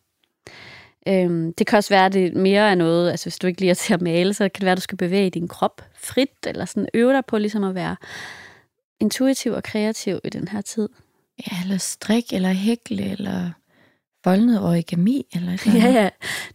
Øhm, 1.08 1.54
det 1.54 1.68
kan 1.68 1.78
også 1.78 1.90
være, 1.90 2.06
at 2.06 2.14
det 2.14 2.36
mere 2.36 2.72
er 2.72 2.76
noget, 2.76 3.12
altså 3.12 3.26
hvis 3.26 3.38
du 3.38 3.48
ikke 3.48 3.60
lige 3.60 3.70
er 3.70 3.74
til 3.74 3.94
at 3.94 4.02
male, 4.02 4.34
så 4.34 4.44
kan 4.44 4.62
det 4.62 4.66
være, 4.66 4.72
at 4.72 4.78
du 4.78 4.82
skal 4.82 4.98
bevæge 4.98 5.30
din 5.30 5.48
krop 5.48 5.82
frit, 5.96 6.48
eller 6.48 6.66
sådan 6.66 6.90
øve 6.94 7.14
dig 7.14 7.26
på 7.26 7.38
ligesom 7.38 7.64
at 7.64 7.76
være 7.76 7.96
intuitiv 9.00 9.52
og 9.52 9.64
kreativ 9.64 10.20
i 10.24 10.30
den 10.30 10.48
her 10.48 10.62
tid. 10.62 10.90
Ja, 11.40 11.58
eller 11.64 11.78
strik, 11.78 12.34
eller 12.34 12.50
hækle, 12.50 13.12
eller 13.12 13.52
foldnet 14.24 14.62
origami, 14.62 15.26
eller 15.36 15.58
sådan 15.58 15.82
Ja, 15.82 15.90
ja. 15.90 16.10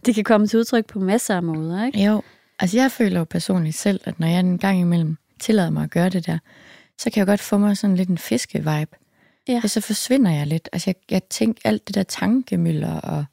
Det 0.05 0.15
kan 0.15 0.23
komme 0.23 0.47
til 0.47 0.59
udtryk 0.59 0.85
på 0.85 0.99
masser 0.99 1.35
af 1.35 1.43
måder, 1.43 1.85
ikke? 1.85 2.05
Jo. 2.05 2.21
Altså 2.59 2.77
jeg 2.77 2.91
føler 2.91 3.19
jo 3.19 3.23
personligt 3.23 3.77
selv, 3.77 4.01
at 4.03 4.19
når 4.19 4.27
jeg 4.27 4.39
en 4.39 4.57
gang 4.57 4.79
imellem 4.79 5.17
tillader 5.39 5.69
mig 5.69 5.83
at 5.83 5.91
gøre 5.91 6.09
det 6.09 6.25
der, 6.25 6.37
så 6.97 7.09
kan 7.09 7.19
jeg 7.19 7.27
godt 7.27 7.39
få 7.39 7.57
mig 7.57 7.77
sådan 7.77 7.95
lidt 7.95 8.09
en 8.09 8.17
fiske-vibe. 8.17 8.97
Ja. 9.47 9.61
Og 9.63 9.69
så 9.69 9.81
forsvinder 9.81 10.31
jeg 10.31 10.47
lidt. 10.47 10.69
Altså 10.73 10.89
jeg, 10.89 10.95
jeg 11.11 11.23
tænker 11.23 11.61
alt 11.65 11.87
det 11.87 11.95
der 11.95 12.03
tankemøller 12.03 12.99
og 12.99 13.25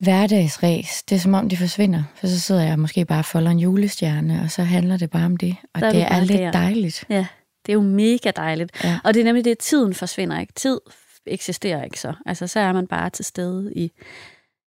hverdagsræs, 0.00 1.02
det 1.02 1.16
er 1.16 1.20
som 1.20 1.34
om, 1.34 1.48
de 1.48 1.56
forsvinder. 1.56 2.02
For 2.14 2.26
så 2.26 2.40
sidder 2.40 2.62
jeg 2.62 2.78
måske 2.78 3.04
bare 3.04 3.18
og 3.18 3.24
folder 3.24 3.50
en 3.50 3.58
julestjerne, 3.58 4.40
og 4.44 4.50
så 4.50 4.62
handler 4.62 4.96
det 4.96 5.10
bare 5.10 5.24
om 5.24 5.36
det. 5.36 5.56
Og 5.74 5.80
er 5.80 5.92
det 5.92 6.02
er 6.02 6.20
lidt 6.20 6.38
der. 6.38 6.52
dejligt. 6.52 7.04
Ja, 7.08 7.26
det 7.66 7.72
er 7.72 7.74
jo 7.74 7.82
mega 7.82 8.30
dejligt. 8.36 8.84
Ja. 8.84 8.98
Og 9.04 9.14
det 9.14 9.20
er 9.20 9.24
nemlig 9.24 9.44
det, 9.44 9.50
at 9.50 9.58
tiden 9.58 9.94
forsvinder 9.94 10.40
ikke. 10.40 10.52
Tid 10.52 10.80
eksisterer 11.26 11.84
ikke 11.84 12.00
så. 12.00 12.14
Altså, 12.26 12.46
så 12.46 12.60
er 12.60 12.72
man 12.72 12.86
bare 12.86 13.10
til 13.10 13.24
stede 13.24 13.72
i, 13.74 13.92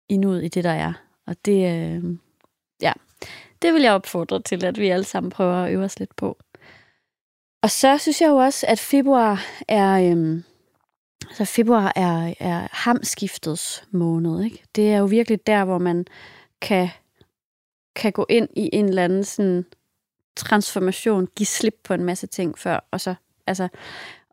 i 0.09 0.17
nuet, 0.17 0.43
i 0.43 0.47
det, 0.47 0.63
der 0.63 0.71
er. 0.71 0.93
Og 1.25 1.35
det, 1.45 1.53
øh, 1.53 2.17
ja, 2.81 2.93
det 3.61 3.73
vil 3.73 3.81
jeg 3.81 3.93
opfordre 3.93 4.41
til, 4.41 4.65
at 4.65 4.79
vi 4.79 4.89
alle 4.89 5.03
sammen 5.03 5.29
prøver 5.29 5.55
at 5.55 5.73
øve 5.73 5.83
os 5.83 5.99
lidt 5.99 6.15
på. 6.15 6.37
Og 7.61 7.71
så 7.71 7.97
synes 7.97 8.21
jeg 8.21 8.29
jo 8.29 8.35
også, 8.35 8.65
at 8.67 8.79
februar 8.79 9.45
er, 9.67 10.11
Øh, 10.11 10.41
altså 11.27 11.45
februar 11.45 11.93
er, 11.95 12.33
er 12.39 12.67
hamskiftets 12.71 13.83
måned. 13.91 14.43
Ikke? 14.43 14.63
Det 14.75 14.91
er 14.93 14.97
jo 14.97 15.05
virkelig 15.05 15.47
der, 15.47 15.65
hvor 15.65 15.77
man 15.77 16.05
kan, 16.61 16.89
kan 17.95 18.11
gå 18.11 18.25
ind 18.29 18.49
i 18.55 18.69
en 18.73 18.85
eller 18.85 19.03
anden 19.03 19.23
sådan, 19.23 19.65
transformation, 20.37 21.27
give 21.35 21.47
slip 21.47 21.75
på 21.83 21.93
en 21.93 22.03
masse 22.03 22.27
ting 22.27 22.59
før, 22.59 22.87
og 22.91 23.01
så, 23.01 23.15
altså, 23.47 23.67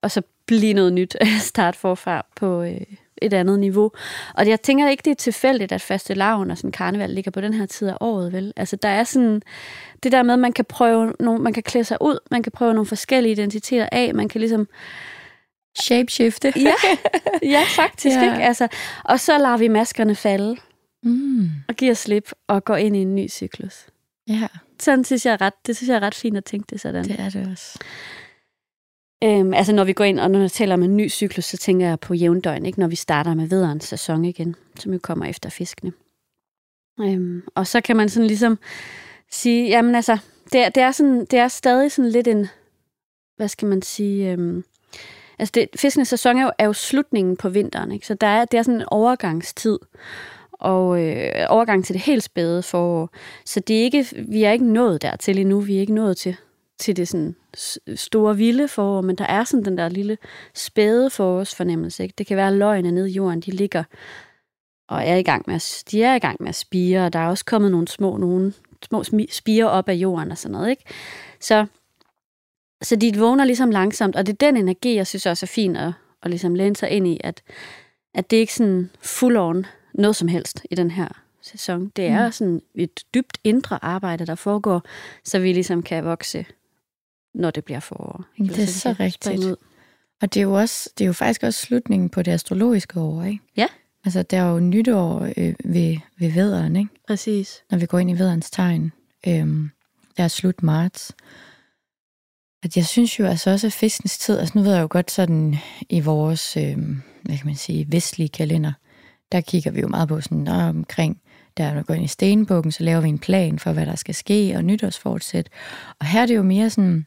og 0.03 0.11
så 0.11 0.23
blive 0.47 0.73
noget 0.73 0.93
nyt, 0.93 1.17
starte 1.41 1.79
forfra 1.79 2.27
på 2.37 2.63
øh, 2.63 2.81
et 3.23 3.33
andet 3.33 3.59
niveau. 3.59 3.91
Og 4.35 4.49
jeg 4.49 4.63
tænker 4.63 4.89
ikke, 4.89 5.03
det 5.05 5.11
er 5.11 5.15
tilfældigt, 5.15 5.73
at 5.73 5.81
faste 5.81 6.15
laven 6.15 6.51
og 6.51 6.57
sådan 6.57 6.73
karneval 6.73 7.11
ligger 7.11 7.31
på 7.31 7.41
den 7.41 7.55
her 7.55 7.67
tid 7.67 7.89
af 7.89 7.97
året, 8.01 8.33
vel? 8.33 8.53
Altså, 8.57 8.77
der 8.77 8.89
er 8.89 9.05
sådan 9.05 9.43
det 10.03 10.13
der 10.13 10.23
med, 10.23 10.35
at 10.35 10.41
man 10.41 10.53
kan 10.53 10.65
prøve, 10.65 11.13
nogle, 11.21 11.43
man 11.43 11.53
kan 11.53 11.63
klæde 11.63 11.85
sig 11.85 11.97
ud, 12.01 12.19
man 12.31 12.43
kan 12.43 12.53
prøve 12.53 12.75
nogle 12.75 12.87
forskellige 12.87 13.33
identiteter 13.33 13.89
af, 13.93 14.15
man 14.15 14.29
kan 14.29 14.41
ligesom 14.41 14.69
shapeshifte. 15.81 16.53
ja, 16.57 16.75
ja, 17.57 17.63
faktisk. 17.69 18.17
Ja. 18.17 18.33
Ikke? 18.33 18.45
Altså, 18.45 18.69
og 19.05 19.21
så 19.21 19.39
lader 19.39 19.57
vi 19.57 19.69
maskerne 19.69 20.15
falde 20.15 20.57
mm. 21.03 21.51
og 21.69 21.75
giver 21.75 21.95
slip 21.95 22.31
og 22.49 22.65
går 22.65 22.77
ind 22.77 22.97
i 22.97 22.99
en 22.99 23.15
ny 23.15 23.31
cyklus. 23.31 23.87
Ja. 24.29 24.49
Sådan 24.81 25.05
synes 25.05 25.27
jeg 25.27 25.33
er 25.33 25.41
ret, 25.41 25.67
det 25.67 25.77
synes 25.77 25.89
jeg 25.89 25.97
er 25.97 26.03
ret 26.03 26.15
fint 26.15 26.37
at 26.37 26.45
tænke 26.45 26.67
det 26.71 26.81
sådan. 26.81 27.05
Det 27.05 27.21
er 27.21 27.31
det 27.31 27.49
også. 27.53 27.79
Øhm, 29.25 29.55
altså 29.55 29.73
når 29.73 29.85
vi 29.85 29.93
går 29.93 30.05
ind, 30.05 30.21
og 30.21 30.31
når 30.31 30.41
jeg 30.41 30.53
taler 30.53 30.75
om 30.75 30.83
en 30.83 30.97
ny 30.97 31.11
cyklus, 31.11 31.45
så 31.45 31.57
tænker 31.57 31.87
jeg 31.87 32.01
på 32.01 32.15
jævndøgn, 32.15 32.67
ikke? 32.67 32.81
når 32.81 32.87
vi 32.89 32.97
starter 32.97 33.35
med 33.35 33.49
vederens 33.49 33.85
sæson 33.85 34.25
igen, 34.25 34.55
som 34.79 34.93
jo 34.93 34.99
kommer 35.03 35.25
efter 35.25 35.51
fiskene. 35.51 35.93
Øhm, 37.01 37.43
og 37.55 37.67
så 37.67 37.81
kan 37.81 37.97
man 37.97 38.09
sådan 38.09 38.27
ligesom 38.27 38.59
sige, 39.31 39.69
jamen 39.69 39.95
altså, 39.95 40.19
det 40.53 40.61
er, 40.61 40.69
det 40.69 40.83
er, 40.83 40.91
sådan, 40.91 41.25
det 41.25 41.39
er 41.39 41.49
stadig 41.49 41.93
sådan 41.93 42.11
lidt 42.11 42.29
en, 42.29 42.47
hvad 43.37 43.49
skal 43.49 43.69
man 43.69 43.83
sige, 43.83 44.33
øhm, 44.33 44.65
altså 45.39 45.53
det, 45.55 45.69
fiskenes 45.77 46.09
sæson 46.09 46.37
er 46.37 46.43
jo, 46.43 46.51
er 46.59 46.67
jo 46.67 46.73
slutningen 46.73 47.37
på 47.37 47.49
vinteren, 47.49 47.93
ikke? 47.93 48.07
så 48.07 48.15
der 48.15 48.27
er, 48.27 48.45
det 48.45 48.59
er 48.59 48.63
sådan 48.63 48.81
en 48.81 48.87
overgangstid, 48.91 49.79
og 50.53 51.03
øh, 51.03 51.47
overgang 51.49 51.85
til 51.85 51.95
det 51.95 52.03
helt 52.03 52.23
spæde 52.23 52.63
forår. 52.63 53.11
Så 53.45 53.61
det 53.61 53.79
er 53.79 53.83
ikke, 53.83 54.07
vi 54.29 54.45
er 54.45 54.53
ikke 54.53 54.73
nået 54.73 55.03
dertil 55.03 55.39
endnu, 55.39 55.61
vi 55.61 55.77
er 55.77 55.81
ikke 55.81 55.95
nået 55.95 56.17
til 56.17 56.37
til 56.79 56.97
det 56.97 57.09
sådan 57.09 57.37
store 57.95 58.37
vilde 58.37 58.69
forår, 58.69 59.01
men 59.01 59.17
der 59.17 59.25
er 59.25 59.45
sådan 59.45 59.65
den 59.65 59.79
der 59.79 59.89
lille 59.89 60.19
spæde 60.55 61.11
forårsfornemmelse. 61.11 62.03
Ikke? 62.03 62.15
Det 62.19 62.27
kan 62.27 62.37
være 62.37 62.57
løgene 62.57 62.91
nede 62.91 63.11
i 63.11 63.13
jorden, 63.13 63.41
de 63.41 63.51
ligger 63.51 63.85
og 64.89 65.03
er 65.05 65.17
i 65.17 65.23
gang 65.23 65.45
med 65.47 65.55
at, 65.55 65.83
de 65.91 66.03
er 66.03 66.15
i 66.15 66.19
gang 66.19 66.37
med 66.41 66.49
at 66.49 66.55
spire, 66.55 67.07
og 67.07 67.13
der 67.13 67.19
er 67.19 67.29
også 67.29 67.45
kommet 67.45 67.71
nogle 67.71 67.89
små, 67.89 68.17
nogle 68.17 68.53
små 68.91 69.05
spire 69.31 69.71
op 69.71 69.89
af 69.89 69.95
jorden 69.95 70.31
og 70.31 70.39
sådan 70.39 70.53
noget. 70.53 70.71
Ikke? 70.71 70.85
Så, 71.41 71.67
så 72.83 72.97
de 72.97 73.19
vågner 73.19 73.45
ligesom 73.45 73.71
langsomt, 73.71 74.17
og 74.17 74.27
det 74.27 74.33
er 74.33 74.47
den 74.47 74.57
energi, 74.57 74.95
jeg 74.95 75.07
synes 75.07 75.27
også 75.27 75.47
er 75.47 75.55
fint 75.55 75.77
at, 75.77 75.93
at 76.23 76.31
ligesom 76.31 76.55
læne 76.55 76.77
sig 76.77 76.91
ind 76.91 77.07
i, 77.07 77.21
at, 77.25 77.43
at 78.15 78.31
det 78.31 78.37
ikke 78.37 78.55
sådan 78.55 78.91
full 79.03 79.37
on 79.37 79.67
noget 79.95 80.17
som 80.17 80.29
helst 80.29 80.67
i 80.71 80.75
den 80.75 80.91
her 80.91 81.09
sæson. 81.43 81.89
Det 81.97 82.07
er 82.07 82.27
mm. 82.27 82.33
sådan 82.33 82.63
et 82.75 83.05
dybt 83.15 83.39
indre 83.45 83.85
arbejde, 83.85 84.27
der 84.27 84.35
foregår, 84.35 84.83
så 85.25 85.39
vi 85.39 85.53
ligesom 85.53 85.83
kan 85.83 86.05
vokse 86.05 86.47
når 87.35 87.51
det 87.51 87.65
bliver 87.65 87.81
forår. 87.81 88.25
Det 88.39 88.59
er 88.59 88.67
så 88.67 88.95
rigtigt. 89.01 89.39
Ud. 89.39 89.57
Og 90.23 90.35
det 90.35 90.41
er 90.41 90.45
jo 90.45 90.53
også, 90.53 90.91
det 90.99 91.05
er 91.05 91.07
jo 91.07 91.13
faktisk 91.13 91.43
også 91.43 91.61
slutningen 91.61 92.09
på 92.09 92.23
det 92.23 92.33
astrologiske 92.33 93.01
år, 93.01 93.23
ikke? 93.23 93.45
Ja. 93.57 93.67
Altså, 94.05 94.23
der 94.23 94.39
er 94.39 94.51
jo 94.51 94.61
nytår 94.61 95.29
øh, 95.37 95.55
ved, 95.65 95.97
ved 96.19 96.33
vederen, 96.33 96.77
ikke? 96.77 96.91
Præcis. 97.07 97.63
Når 97.71 97.79
vi 97.79 97.87
går 97.87 97.99
ind 97.99 98.11
i 98.11 98.19
vederens 98.19 98.51
tegn. 98.51 98.93
Øhm, 99.27 99.71
der 100.17 100.25
er 100.25 100.29
slut 100.29 100.63
marts. 100.63 101.13
At 102.63 102.77
jeg 102.77 102.87
synes 102.87 103.19
jo 103.19 103.27
altså 103.27 103.51
også, 103.51 103.67
at 103.67 103.73
fiskens 103.73 104.19
tid, 104.19 104.39
altså 104.39 104.59
nu 104.59 104.65
ved 104.65 104.73
jeg 104.73 104.83
jo 104.83 104.89
godt 104.91 105.11
sådan 105.11 105.57
i 105.89 106.01
vores, 106.01 106.57
øh, 106.57 106.79
hvad 107.23 107.37
kan 107.37 107.47
man 107.47 107.55
sige, 107.55 107.87
vestlige 107.89 108.29
kalender, 108.29 108.73
der 109.33 109.41
kigger 109.41 109.71
vi 109.71 109.81
jo 109.81 109.89
meget 109.89 110.09
på 110.09 110.21
sådan 110.21 110.49
omkring, 110.49 111.21
der 111.57 111.75
når 111.75 111.81
vi 111.81 111.85
går 111.85 111.95
ind 111.95 112.05
i 112.05 112.09
stenbukken, 112.09 112.73
så 112.73 112.85
laver 112.85 113.01
vi 113.01 113.09
en 113.09 113.19
plan 113.19 113.59
for, 113.59 113.73
hvad 113.73 113.87
der 113.87 113.95
skal 113.95 114.15
ske, 114.15 114.55
og 114.57 114.65
nytårsfortsæt. 114.65 115.49
Og 116.01 116.07
her 116.07 116.23
er 116.23 116.27
det 116.27 116.37
jo 116.37 116.43
mere 116.43 116.71
sådan 116.71 117.07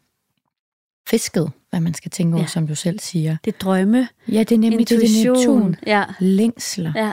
fisket, 1.10 1.52
hvad 1.70 1.80
man 1.80 1.94
skal 1.94 2.12
tænke 2.12 2.34
over, 2.36 2.44
Ja. 2.44 2.48
som 2.48 2.68
du 2.68 2.76
selv 2.76 3.00
siger. 3.00 3.38
Det 3.46 3.62
drømme, 3.62 4.08
Ja, 4.28 4.40
det 4.40 4.52
er 4.52 4.60
nemlig 4.60 4.90
det, 4.90 5.02
det 5.02 5.26
er 5.26 5.34
Neptun. 5.34 5.76
Ja. 5.88 6.04
Længsler. 6.20 6.92
ja. 6.96 7.12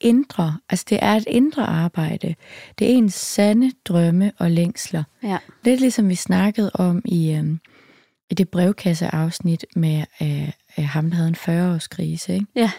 Indre. 0.00 0.56
Altså, 0.70 0.84
det 0.90 0.98
er 1.02 1.12
et 1.12 1.24
indre 1.26 1.66
arbejde. 1.66 2.34
Det 2.78 2.86
er 2.92 2.96
ens 2.96 3.14
sande 3.14 3.72
drømme 3.84 4.32
og 4.38 4.50
længsler. 4.50 5.02
Ja. 5.22 5.38
Lidt 5.64 5.80
ligesom 5.80 6.08
vi 6.08 6.14
snakkede 6.14 6.70
om 6.74 7.02
i, 7.04 7.32
øhm, 7.32 7.58
i 8.30 8.34
det 8.34 8.48
brevkasseafsnit 8.48 9.64
med 9.76 10.04
øh, 10.22 10.48
øh, 10.78 10.84
ham, 10.84 11.10
der 11.10 11.16
havde 11.16 11.28
en 11.28 11.34
40-årskrise. 11.34 12.32
Ikke? 12.32 12.46
Ja. 12.56 12.70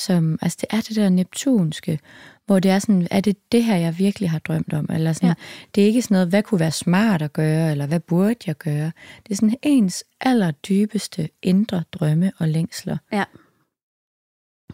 Som, 0.00 0.38
altså 0.42 0.58
det 0.60 0.76
er 0.76 0.80
det 0.80 0.96
der 0.96 1.08
neptunske, 1.08 1.98
hvor 2.46 2.58
det 2.58 2.70
er 2.70 2.78
sådan, 2.78 3.08
er 3.10 3.20
det 3.20 3.52
det 3.52 3.64
her, 3.64 3.76
jeg 3.76 3.98
virkelig 3.98 4.30
har 4.30 4.38
drømt 4.38 4.72
om? 4.72 4.86
Eller 4.92 5.12
sådan, 5.12 5.28
Ja. 5.28 5.34
Det 5.74 5.82
er 5.82 5.86
ikke 5.86 6.02
sådan 6.02 6.14
noget, 6.14 6.28
hvad 6.28 6.42
kunne 6.42 6.60
være 6.60 6.70
smart 6.70 7.22
at 7.22 7.32
gøre, 7.32 7.70
eller 7.70 7.86
hvad 7.86 8.00
burde 8.00 8.36
jeg 8.46 8.56
gøre? 8.56 8.92
Det 9.26 9.32
er 9.32 9.34
sådan 9.34 9.56
ens 9.62 10.04
allerdybeste 10.20 11.28
indre 11.42 11.82
drømme 11.92 12.32
og 12.38 12.48
længsler. 12.48 12.96
Ja. 13.12 13.24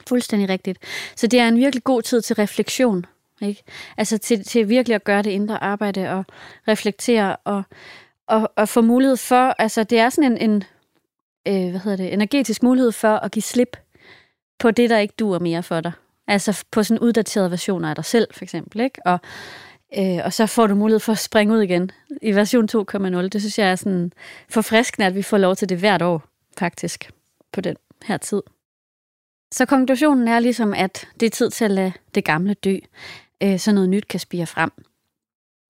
Fuldstændig 0.08 0.48
rigtigt. 0.48 0.78
Så 1.16 1.26
det 1.26 1.40
er 1.40 1.48
en 1.48 1.56
virkelig 1.56 1.84
god 1.84 2.02
tid 2.02 2.22
til 2.22 2.36
refleksion. 2.36 3.06
Ikke? 3.42 3.62
Altså 3.96 4.18
til, 4.18 4.44
til 4.44 4.68
virkelig 4.68 4.94
at 4.94 5.04
gøre 5.04 5.22
det 5.22 5.30
indre 5.30 5.62
arbejde 5.62 6.10
og 6.10 6.24
reflektere 6.68 7.36
og, 7.36 7.62
og, 8.26 8.52
og 8.56 8.68
få 8.68 8.80
mulighed 8.80 9.16
for, 9.16 9.54
altså 9.58 9.84
det 9.84 9.98
er 9.98 10.10
sådan 10.10 10.32
en, 10.32 10.50
en 10.50 10.64
øh, 11.46 11.70
hvad 11.70 11.80
hedder 11.80 11.96
det, 11.96 12.12
energetisk 12.12 12.62
mulighed 12.62 12.92
for 12.92 13.16
at 13.16 13.32
give 13.32 13.42
slip 13.42 13.76
på 14.58 14.70
det, 14.70 14.90
der 14.90 14.98
ikke 14.98 15.14
duer 15.18 15.38
mere 15.38 15.62
for 15.62 15.80
dig. 15.80 15.92
Altså 16.26 16.64
på 16.70 16.82
sådan 16.82 16.98
uddaterede 16.98 17.50
versioner 17.50 17.88
af 17.88 17.94
dig 17.94 18.04
selv, 18.04 18.28
for 18.34 18.44
eksempel. 18.44 18.80
Ikke? 18.80 19.00
Og, 19.04 19.18
øh, 19.98 20.18
og 20.24 20.32
så 20.32 20.46
får 20.46 20.66
du 20.66 20.74
mulighed 20.74 21.00
for 21.00 21.12
at 21.12 21.18
springe 21.18 21.54
ud 21.54 21.62
igen 21.62 21.90
i 22.22 22.32
version 22.32 22.68
2.0. 22.72 23.28
Det 23.28 23.40
synes 23.40 23.58
jeg 23.58 23.70
er 23.70 23.76
sådan 23.76 24.12
forfriskende, 24.48 25.06
at 25.06 25.14
vi 25.14 25.22
får 25.22 25.38
lov 25.38 25.56
til 25.56 25.68
det 25.68 25.78
hvert 25.78 26.02
år, 26.02 26.22
faktisk, 26.58 27.10
på 27.52 27.60
den 27.60 27.76
her 28.04 28.16
tid. 28.16 28.42
Så 29.52 29.66
konklusionen 29.66 30.28
er 30.28 30.38
ligesom, 30.38 30.74
at 30.74 31.08
det 31.20 31.26
er 31.26 31.30
tid 31.30 31.50
til 31.50 31.64
at 31.64 31.70
lade 31.70 31.92
det 32.14 32.24
gamle 32.24 32.54
dø, 32.54 32.76
øh, 33.42 33.58
så 33.58 33.72
noget 33.72 33.88
nyt 33.88 34.08
kan 34.08 34.20
spire 34.20 34.46
frem. 34.46 34.70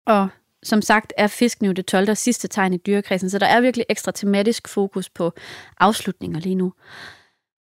Og 0.06 0.28
som 0.62 0.82
sagt 0.82 1.12
er 1.16 1.26
fisken 1.26 1.66
jo 1.66 1.72
det 1.72 1.86
12. 1.86 2.10
og 2.10 2.16
sidste 2.16 2.48
tegn 2.48 2.72
i 2.72 2.76
dyrekredsen, 2.76 3.30
så 3.30 3.38
der 3.38 3.46
er 3.46 3.60
virkelig 3.60 3.86
ekstra 3.88 4.12
tematisk 4.12 4.68
fokus 4.68 5.08
på 5.08 5.32
afslutninger 5.80 6.40
lige 6.40 6.54
nu. 6.54 6.72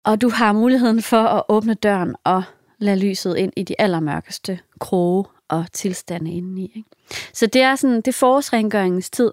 Og 0.05 0.21
du 0.21 0.29
har 0.29 0.53
muligheden 0.53 1.03
for 1.03 1.23
at 1.23 1.43
åbne 1.49 1.75
døren 1.75 2.15
og 2.25 2.43
lade 2.79 2.99
lyset 2.99 3.37
ind 3.37 3.53
i 3.57 3.63
de 3.63 3.81
allermørkeste 3.81 4.59
kroge 4.81 5.25
og 5.49 5.67
tilstande 5.73 6.33
indeni. 6.33 6.73
Ikke? 6.77 6.89
Så 7.33 7.47
det 7.47 7.63
er 7.63 7.77
sådan, 7.77 7.97
det 7.97 8.09
er 8.09 8.13
forårsrengøringens 8.13 9.11
tid. 9.11 9.33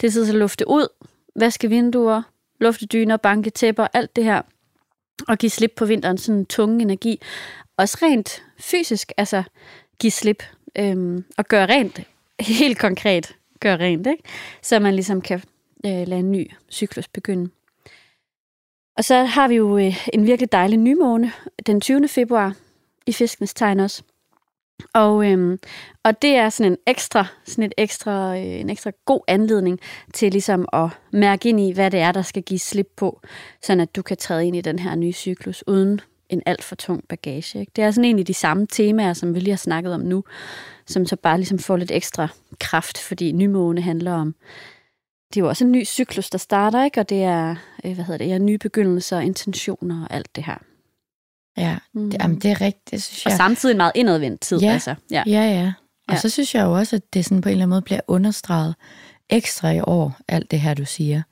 Det 0.00 0.06
er 0.06 0.10
tid 0.10 0.24
til 0.24 0.32
at 0.32 0.38
lufte 0.38 0.68
ud, 0.68 0.88
vaske 1.36 1.68
vinduer, 1.68 2.22
lufte 2.60 2.86
dyner, 2.86 3.16
banke 3.16 3.50
tæpper, 3.50 3.86
alt 3.92 4.16
det 4.16 4.24
her 4.24 4.42
og 5.28 5.38
give 5.38 5.50
slip 5.50 5.72
på 5.76 5.84
vinterens 5.84 6.22
sådan 6.22 6.46
tunge 6.46 6.82
energi. 6.82 7.20
Også 7.76 7.98
rent 8.02 8.42
fysisk, 8.58 9.12
altså 9.16 9.42
give 9.98 10.10
slip 10.10 10.42
øhm, 10.78 11.24
og 11.38 11.44
gøre 11.44 11.66
rent, 11.66 12.00
helt 12.40 12.78
konkret 12.78 13.34
gøre 13.60 13.76
rent, 13.76 14.06
ikke? 14.06 14.22
så 14.62 14.78
man 14.78 14.94
ligesom 14.94 15.20
kan 15.20 15.42
øh, 15.86 16.08
lade 16.08 16.20
en 16.20 16.32
ny 16.32 16.50
cyklus 16.70 17.08
begynde. 17.08 17.50
Og 18.96 19.04
så 19.04 19.24
har 19.24 19.48
vi 19.48 19.54
jo 19.54 19.78
øh, 19.78 20.08
en 20.12 20.26
virkelig 20.26 20.52
dejlig 20.52 20.78
nymåne 20.78 21.32
den 21.66 21.80
20. 21.80 22.08
februar 22.08 22.54
i 23.06 23.12
fiskens 23.12 23.54
tegn 23.54 23.80
også. 23.80 24.02
Og, 24.94 25.30
øhm, 25.30 25.58
og 26.04 26.22
det 26.22 26.36
er 26.36 26.48
sådan 26.48 26.72
en 26.72 26.78
ekstra, 26.86 27.26
sådan 27.44 27.64
et 27.64 27.72
ekstra, 27.76 28.36
øh, 28.36 28.44
en 28.44 28.70
ekstra 28.70 28.90
god 29.04 29.20
anledning 29.28 29.80
til 30.14 30.32
ligesom 30.32 30.68
at 30.72 30.88
mærke 31.12 31.48
ind 31.48 31.60
i, 31.60 31.72
hvad 31.72 31.90
det 31.90 32.00
er, 32.00 32.12
der 32.12 32.22
skal 32.22 32.42
give 32.42 32.58
slip 32.58 32.88
på, 32.96 33.20
sådan 33.62 33.80
at 33.80 33.96
du 33.96 34.02
kan 34.02 34.16
træde 34.16 34.46
ind 34.46 34.56
i 34.56 34.60
den 34.60 34.78
her 34.78 34.94
nye 34.94 35.12
cyklus 35.12 35.64
uden 35.66 36.00
en 36.28 36.42
alt 36.46 36.64
for 36.64 36.74
tung 36.74 37.08
bagage. 37.08 37.60
Ikke? 37.60 37.72
Det 37.76 37.84
er 37.84 37.90
sådan 37.90 38.04
egentlig 38.04 38.26
de 38.26 38.34
samme 38.34 38.66
temaer, 38.66 39.12
som 39.12 39.34
vi 39.34 39.40
lige 39.40 39.50
har 39.50 39.56
snakket 39.56 39.94
om 39.94 40.00
nu, 40.00 40.24
som 40.86 41.06
så 41.06 41.16
bare 41.16 41.38
ligesom 41.38 41.58
får 41.58 41.76
lidt 41.76 41.90
ekstra 41.90 42.28
kraft, 42.60 42.98
fordi 42.98 43.32
nymåne 43.32 43.80
handler 43.80 44.12
om, 44.12 44.34
det 45.28 45.36
er 45.40 45.44
jo 45.44 45.48
også 45.48 45.64
en 45.64 45.72
ny 45.72 45.84
cyklus, 45.86 46.30
der 46.30 46.38
starter, 46.38 46.84
ikke? 46.84 47.00
og 47.00 47.08
det 47.08 47.22
er, 47.22 47.56
øh, 47.84 47.94
hvad 47.94 48.04
hedder 48.04 48.18
det, 48.18 48.28
ja, 48.28 48.38
nye 48.38 48.58
begyndelser, 48.58 49.20
intentioner 49.20 50.02
og 50.04 50.14
alt 50.14 50.36
det 50.36 50.44
her. 50.44 50.56
Ja, 51.56 51.76
Mm. 51.94 52.10
det, 52.10 52.22
jamen, 52.22 52.38
det 52.38 52.50
er 52.50 52.60
rigtigt, 52.60 52.90
det 52.90 53.02
synes 53.02 53.26
Og 53.26 53.30
jeg. 53.30 53.36
samtidig 53.36 53.72
en 53.72 53.76
meget 53.76 53.92
indadvendt 53.94 54.40
tid. 54.40 54.58
Ja. 54.60 54.72
Altså. 54.72 54.94
Ja. 55.10 55.22
Ja, 55.26 55.42
ja. 55.42 55.72
Og 56.08 56.14
Ja. 56.14 56.20
så 56.20 56.28
synes 56.28 56.54
jeg 56.54 56.64
jo 56.64 56.72
også, 56.72 56.96
at 56.96 57.02
det 57.14 57.24
sådan 57.24 57.40
på 57.40 57.48
en 57.48 57.50
eller 57.52 57.62
anden 57.62 57.70
måde 57.70 57.82
bliver 57.82 58.00
understreget 58.08 58.74
ekstra 59.30 59.70
i 59.70 59.80
år, 59.80 60.16
alt 60.28 60.50
det 60.50 60.60
her, 60.60 60.74
du 60.74 60.84
siger. 60.84 61.22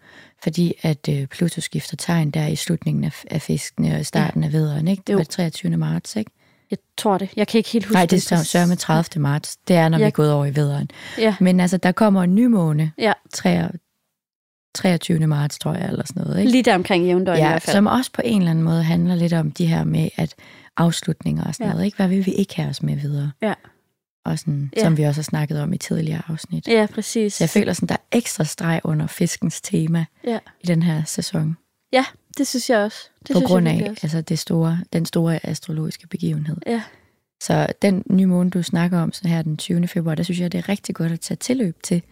Fordi 0.42 0.72
at 0.82 1.08
øh, 1.08 1.26
Pluto 1.26 1.60
skifter 1.60 1.96
tegn 1.96 2.30
der 2.30 2.46
i 2.46 2.56
slutningen 2.56 3.04
af, 3.04 3.24
af 3.30 3.42
fiskene 3.42 3.94
og 3.94 4.00
i 4.00 4.04
starten 4.04 4.42
ja. 4.42 4.46
af 4.46 4.52
vederen, 4.52 4.88
ikke? 4.88 5.02
Det 5.06 5.16
var 5.16 5.24
23. 5.24 5.76
marts, 5.76 6.16
ikke? 6.16 6.30
Jeg 6.70 6.78
tror 6.96 7.18
det. 7.18 7.28
Jeg 7.36 7.48
kan 7.48 7.58
ikke 7.58 7.70
helt 7.70 7.84
huske 7.84 7.94
Nej, 7.94 8.06
det 8.06 8.22
står 8.22 8.36
sørme 8.36 8.76
30. 8.76 9.22
marts. 9.22 9.56
Det 9.56 9.76
er, 9.76 9.88
når 9.88 9.98
Ja. 9.98 10.04
vi 10.04 10.06
er 10.06 10.10
gået 10.10 10.32
over 10.32 10.46
i 10.46 10.56
vederen. 10.56 10.90
Ja, 11.18 11.36
Men 11.40 11.60
altså, 11.60 11.76
der 11.76 11.92
kommer 11.92 12.22
en 12.22 12.34
ny 12.34 12.46
måne, 12.46 12.92
ja. 12.98 13.12
23. 14.74 15.26
marts, 15.26 15.58
tror 15.58 15.74
jeg, 15.74 15.88
eller 15.88 16.06
sådan 16.06 16.22
noget, 16.22 16.38
ikke? 16.38 16.50
lige 16.52 16.62
der 16.62 16.74
omkring 16.74 17.04
jævndøgn 17.04 17.38
i 17.38 17.40
Ja, 17.40 17.48
hvert 17.48 17.62
fald. 17.62 17.74
som 17.74 17.86
også 17.86 18.10
på 18.12 18.22
en 18.24 18.38
eller 18.40 18.50
anden 18.50 18.64
måde 18.64 18.82
handler 18.82 19.14
lidt 19.14 19.32
om 19.32 19.50
de 19.50 19.66
her 19.66 19.84
med, 19.84 20.08
at 20.16 20.34
afslutninger 20.76 21.44
og 21.44 21.54
sådan 21.54 21.66
Ja. 21.66 21.72
noget, 21.72 21.84
ikke? 21.84 21.96
Hvad 21.96 22.08
vil 22.08 22.26
vi 22.26 22.32
ikke 22.32 22.56
have 22.56 22.68
os 22.68 22.82
med 22.82 22.96
videre? 22.96 23.30
Ja. 23.42 23.54
Og 24.24 24.38
sådan, 24.38 24.70
Ja. 24.76 24.82
som 24.82 24.96
vi 24.96 25.02
også 25.02 25.18
har 25.18 25.22
snakket 25.24 25.60
om 25.60 25.72
i 25.72 25.78
tidligere 25.78 26.22
afsnit. 26.28 26.68
Ja, 26.68 26.86
præcis. 26.94 27.34
Så 27.34 27.44
jeg 27.44 27.50
føler 27.50 27.72
sådan, 27.72 27.88
der 27.88 27.94
er 27.94 28.16
ekstra 28.18 28.44
streg 28.44 28.80
under 28.84 29.06
fiskens 29.06 29.60
tema 29.60 30.04
Ja. 30.26 30.38
i 30.60 30.66
den 30.66 30.82
her 30.82 31.02
sæson. 31.04 31.56
ja, 31.92 32.04
det 32.38 32.46
synes 32.46 32.70
jeg 32.70 32.78
også. 32.78 32.98
Det 33.28 33.34
på 33.34 33.38
synes 33.38 33.48
grund 33.48 33.68
jeg 33.68 33.80
af 33.86 33.90
også. 33.90 34.00
altså 34.02 34.20
det 34.20 34.38
store, 34.38 34.80
den 34.92 35.06
store 35.06 35.46
astrologiske 35.46 36.06
begivenhed. 36.06 36.56
Ja. 36.66 36.82
Så 37.42 37.66
den 37.82 38.02
nye 38.10 38.26
måned, 38.26 38.50
du 38.52 38.62
snakker 38.62 38.98
om 39.00 39.12
så 39.12 39.28
her 39.28 39.42
den 39.42 39.56
20. 39.56 39.88
februar, 39.88 40.14
der 40.14 40.22
synes 40.22 40.40
jeg, 40.40 40.52
det 40.52 40.58
er 40.58 40.68
rigtig 40.68 40.94
godt 40.94 41.12
at 41.12 41.20
tage 41.20 41.36
tilløb 41.36 41.82
til, 41.82 42.02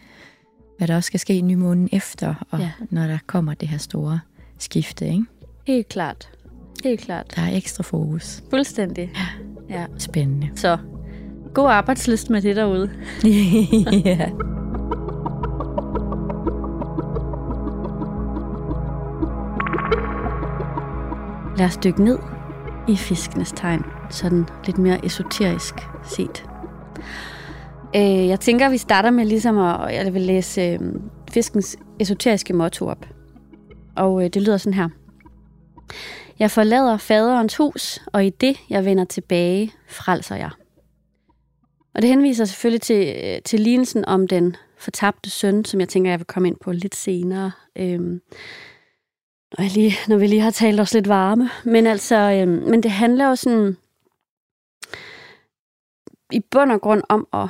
hvad 0.79 0.89
der 0.89 0.97
også 0.97 1.07
skal 1.07 1.21
ske 1.21 1.35
i 1.37 1.41
nye 1.41 1.57
måneden 1.57 1.89
efter, 1.93 2.35
og 2.51 2.59
Ja. 2.59 2.65
ja. 2.65 2.71
når 2.91 3.07
der 3.07 3.19
kommer 3.27 3.55
det 3.55 3.69
her 3.69 3.79
store 3.79 4.21
skifte. 4.59 5.07
Ikke? 5.07 5.25
Helt 5.67 5.89
klart. 5.89 6.29
Helt 6.85 7.01
klart. 7.01 7.37
Der 7.37 7.43
er 7.43 7.57
ekstra 7.57 7.83
fokus. 7.83 8.43
Fuldstændig. 8.51 9.13
Ja. 9.71 9.87
Spændende. 9.99 10.51
Så 10.57 10.79
god 11.55 11.71
arbejdsløst 11.71 12.31
med 12.31 12.43
det 12.43 12.57
derude. 12.57 12.91
ja. 14.05 14.29
Lad 21.57 21.67
os 21.67 21.77
dykke 21.77 22.05
ned 22.05 22.19
i 22.89 22.97
fiskenes 22.97 23.53
tegn, 23.57 23.85
sådan 24.11 24.47
lidt 24.67 24.79
mere 24.79 25.07
esoterisk 25.07 25.75
set. 26.05 26.45
Øh, 27.97 28.29
jeg 28.29 28.41
tænker, 28.41 28.69
vi 28.69 28.79
starter 28.79 29.11
med 29.11 29.25
ligesom 29.25 29.59
at, 29.59 29.95
jeg 29.95 30.15
vil 30.15 30.23
læse 30.23 30.61
øh, 30.61 30.81
fiskens 31.31 31.77
esoteriske 32.01 32.53
motto 32.53 32.89
op. 32.89 33.07
Og 33.97 34.25
øh, 34.25 34.31
det 34.31 34.43
lyder 34.43 34.57
sådan 34.57 34.75
her. 34.75 34.89
Jeg 36.39 36.51
forlader 36.51 36.97
faderens 36.97 37.57
hus, 37.57 38.01
og 38.13 38.25
i 38.25 38.31
det, 38.31 38.61
jeg 38.71 38.85
vender 38.85 39.05
tilbage, 39.05 39.73
frelser 39.89 40.37
jeg. 40.37 40.51
Og 41.95 42.03
det 42.03 42.11
henviser 42.11 42.45
selvfølgelig 42.45 42.81
til, 42.81 43.15
øh, 43.25 43.43
til 43.45 43.61
lignelsen 43.61 44.05
om 44.05 44.29
den 44.29 44.57
fortabte 44.79 45.31
søn, 45.31 45.65
som 45.65 45.81
jeg 45.81 45.89
tænker, 45.89 46.11
jeg 46.11 46.19
vil 46.19 46.27
komme 46.27 46.49
ind 46.49 46.57
på 46.61 46.73
lidt 46.73 46.95
senere. 46.95 47.51
Øhm, 47.77 48.21
når, 49.59 49.63
jeg 49.63 49.73
lige, 49.73 49.93
når 50.09 50.17
vi 50.17 50.27
lige 50.27 50.41
har 50.41 50.51
talt 50.51 50.81
os 50.81 50.95
lidt 50.95 51.09
varme. 51.09 51.51
Men 51.65 51.87
altså, 51.87 52.17
øhm, 52.17 52.71
men 52.71 52.83
det 52.83 52.91
handler 52.91 53.29
jo 53.29 53.37
sådan 53.37 53.77
i 56.33 56.41
bund 56.51 56.73
og 56.73 56.81
grund 56.81 57.03
om 57.09 57.27
at 57.33 57.49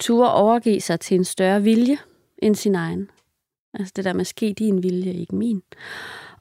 turde 0.00 0.34
overgive 0.34 0.80
sig 0.80 1.00
til 1.00 1.14
en 1.14 1.24
større 1.24 1.62
vilje 1.62 1.98
end 2.38 2.54
sin 2.54 2.74
egen. 2.74 3.10
Altså 3.74 3.92
det 3.96 4.04
der 4.04 4.12
med, 4.12 4.24
ske 4.24 4.54
din 4.58 4.82
vilje, 4.82 5.12
ikke 5.12 5.34
min. 5.34 5.62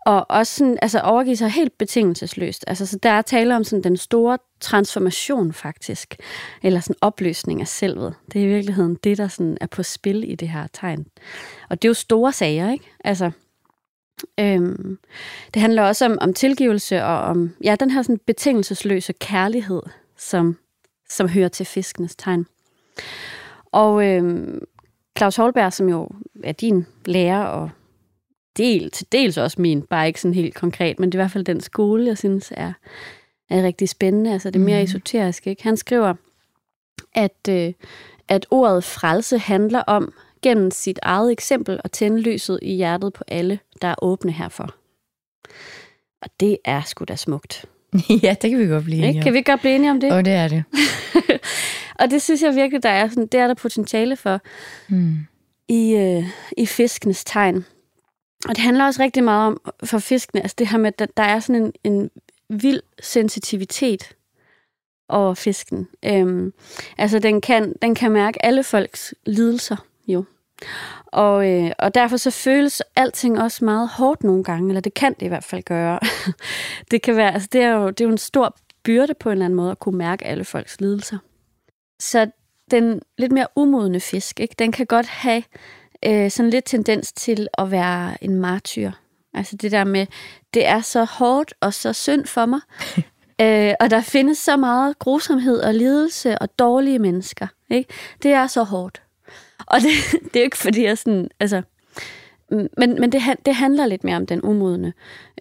Og 0.06 0.26
også 0.30 0.56
sådan, 0.56 0.80
altså 0.82 1.00
overgive 1.00 1.36
sig 1.36 1.50
helt 1.50 1.78
betingelsesløst. 1.78 2.64
Altså, 2.68 2.86
så 2.86 3.00
der 3.04 3.10
er 3.10 3.22
tale 3.22 3.56
om 3.56 3.64
sådan 3.64 3.84
den 3.84 3.98
store 3.98 4.38
transformation 4.60 5.54
faktisk, 5.54 6.16
eller 6.64 6.80
sådan 6.80 6.96
opløsning 7.02 7.62
af 7.62 7.68
selvet. 7.68 8.16
Det 8.34 8.42
er 8.42 8.46
i 8.46 8.48
virkeligheden 8.48 8.96
det, 8.96 9.18
der 9.18 9.28
sådan 9.28 9.58
er 9.62 9.68
på 9.68 9.84
spil 9.84 10.32
i 10.32 10.36
det 10.36 10.50
her 10.50 10.68
tegn. 10.74 11.06
Og 11.70 11.82
det 11.82 11.88
er 11.88 11.90
jo 11.90 11.94
store 11.94 12.34
sager, 12.34 12.72
ikke? 12.72 12.86
Altså, 13.04 13.32
Øhm, 14.40 15.00
det 15.54 15.62
handler 15.62 15.84
også 15.84 16.06
om, 16.06 16.18
om 16.22 16.34
tilgivelse 16.34 17.04
og 17.04 17.20
om 17.20 17.56
ja, 17.64 17.76
den 17.80 17.92
her 17.92 18.02
sådan 18.02 18.20
betingelsesløse 18.26 19.14
kærlighed, 19.14 19.82
som, 20.18 20.58
som 21.10 21.30
hører 21.30 21.48
til 21.48 21.66
fiskenes 21.66 22.16
tegn. 22.16 22.46
Og 23.72 24.06
øhm, 24.06 24.60
Claus 25.18 25.36
Holberg, 25.36 25.74
som 25.74 25.90
jo 25.90 26.10
er 26.44 26.52
din 26.52 26.86
lærer 27.06 27.44
og 27.44 27.70
del, 28.58 28.92
til 28.92 29.08
dels 29.12 29.38
også 29.38 29.62
min, 29.62 29.82
bare 29.82 30.08
ikke 30.08 30.22
sådan 30.22 30.36
helt 30.36 30.56
konkret, 30.56 31.00
men 31.00 31.12
det 31.12 31.18
er 31.18 31.20
i 31.20 31.24
hvert 31.24 31.32
fald 31.32 31.46
den 31.46 31.62
skole, 31.62 32.06
jeg 32.06 32.18
synes 32.18 32.54
er, 32.56 32.74
er 33.50 33.64
rigtig 33.64 33.90
spændende. 33.90 34.34
Altså 34.34 34.50
det 34.50 34.60
er 34.60 34.64
mere 34.64 34.80
mm. 34.80 34.84
esoterisk. 34.84 35.48
Ikke? 35.48 35.64
Han 35.64 35.78
skriver, 35.78 36.14
at, 37.16 37.48
øh, 37.50 37.74
at 38.28 38.46
ordet 38.52 38.84
frelse 38.84 39.38
handler 39.38 39.80
om 39.80 40.14
gennem 40.42 40.72
sit 40.72 41.00
eget 41.02 41.32
eksempel 41.32 41.82
at 41.84 41.92
tænde 41.92 42.22
lyset 42.22 42.60
i 42.62 42.76
hjertet 42.76 43.14
på 43.14 43.24
alle, 43.28 43.60
der 43.82 43.88
er 43.88 43.96
åbne 44.02 44.32
herfor. 44.32 44.76
Og 46.22 46.30
det 46.40 46.58
er 46.66 46.82
sgu 46.82 47.06
da 47.06 47.16
smukt. 47.16 47.66
ja, 48.24 48.36
det 48.42 48.50
kan 48.50 48.60
vi 48.60 48.66
godt 48.66 48.84
blive 48.84 48.98
enige 48.98 49.20
om. 49.20 49.24
Kan 49.24 49.34
vi 49.34 49.42
godt 49.42 49.60
blive 49.60 49.76
enige 49.76 49.92
om 49.92 50.00
det? 50.00 50.12
Og 50.12 50.26
det 50.26 50.34
er 50.34 50.48
det. 50.48 50.64
og 52.00 52.10
det 52.10 52.22
synes 52.22 52.42
jeg 52.42 52.56
virkelig, 52.56 52.84
der 52.84 52.90
er, 52.90 53.10
sådan, 53.10 53.28
det 53.28 53.40
er 53.40 53.48
der 53.48 53.54
potentiale 53.54 54.16
for 54.16 54.42
mm. 54.90 55.18
i, 55.68 55.96
øh, 55.96 56.24
i 56.58 56.66
fiskenes 56.66 57.24
tegn. 57.24 57.66
Og 58.46 58.56
det 58.56 58.58
handler 58.58 58.86
også 58.86 59.04
rigtig 59.04 59.24
meget 59.24 59.48
om, 59.48 59.62
for 59.84 60.00
fiskene, 60.00 60.42
altså 60.42 60.56
det 60.60 60.68
her 60.68 60.78
med, 60.78 61.02
at 61.02 61.10
der 61.18 61.24
er 61.24 61.40
sådan 61.40 61.62
en, 61.62 61.74
en 61.84 62.10
vild 62.50 62.82
sensitivitet 63.02 64.16
over 65.10 65.34
fisken. 65.34 65.88
Øhm, 66.06 66.54
altså 66.98 67.20
den 67.20 67.42
kan, 67.42 67.74
den 67.82 67.96
kan 67.96 68.12
mærke 68.12 68.46
alle 68.46 68.64
folks 68.64 69.14
lidelser 69.26 69.76
jo. 70.08 70.24
Og, 71.06 71.50
øh, 71.52 71.72
og 71.80 71.96
derfor 71.96 72.18
så 72.18 72.32
føles 72.32 72.82
alting 72.96 73.42
også 73.42 73.66
meget 73.66 73.90
hårdt 73.90 74.24
nogle 74.24 74.44
gange, 74.44 74.70
eller 74.70 74.82
det 74.82 74.94
kan 74.94 75.14
det 75.14 75.26
i 75.26 75.28
hvert 75.28 75.44
fald 75.44 75.64
gøre. 75.64 76.00
det 76.92 77.02
kan 77.02 77.16
være, 77.16 77.34
altså 77.34 77.50
det 77.52 77.62
er, 77.62 77.70
jo, 77.70 77.90
det 77.90 78.02
er 78.02 78.06
jo 78.06 78.12
en 78.12 78.18
stor 78.18 78.56
byrde 78.84 79.14
på 79.14 79.30
en 79.30 79.32
eller 79.32 79.46
anden 79.46 79.58
måde 79.58 79.72
at 79.72 79.80
kunne 79.80 79.98
mærke 79.98 80.26
alle 80.26 80.46
folks 80.46 80.82
lidelser. 80.82 81.18
Så 82.00 82.32
den 82.72 83.02
lidt 83.18 83.32
mere 83.32 83.48
umodne 83.56 84.00
fisk, 84.00 84.40
ikke, 84.40 84.56
den 84.60 84.72
kan 84.72 84.86
godt 84.86 85.08
have 85.08 85.44
øh, 86.06 86.32
sådan 86.32 86.50
lidt 86.50 86.66
tendens 86.66 87.14
til 87.14 87.48
at 87.58 87.72
være 87.72 88.24
en 88.24 88.36
martyr. 88.36 88.92
Altså 89.34 89.56
det 89.56 89.72
der 89.72 89.84
med, 89.84 90.06
det 90.54 90.68
er 90.68 90.82
så 90.82 91.04
hårdt 91.04 91.54
og 91.62 91.74
så 91.74 91.94
synd 91.94 92.26
for 92.26 92.46
mig, 92.46 92.60
øh, 93.42 93.74
og 93.80 93.90
der 93.90 94.02
findes 94.02 94.38
så 94.38 94.58
meget 94.58 95.00
grusomhed 95.00 95.60
og 95.60 95.74
lidelse 95.74 96.40
og 96.40 96.60
dårlige 96.60 97.00
mennesker. 97.00 97.48
Ikke? 97.70 97.94
Det 98.24 98.32
er 98.32 98.48
så 98.48 98.64
hårdt. 98.64 99.02
Og 99.68 99.82
det, 99.82 99.92
det 100.24 100.36
er 100.36 100.40
jo 100.40 100.44
ikke 100.44 100.58
fordi, 100.58 100.84
jeg 100.84 100.98
sådan, 100.98 101.30
altså, 101.40 101.62
men, 102.52 103.00
men 103.00 103.12
det, 103.12 103.22
det 103.46 103.56
handler 103.56 103.86
lidt 103.86 104.04
mere 104.04 104.16
om 104.16 104.26
den 104.26 104.42
umodne, 104.44 104.94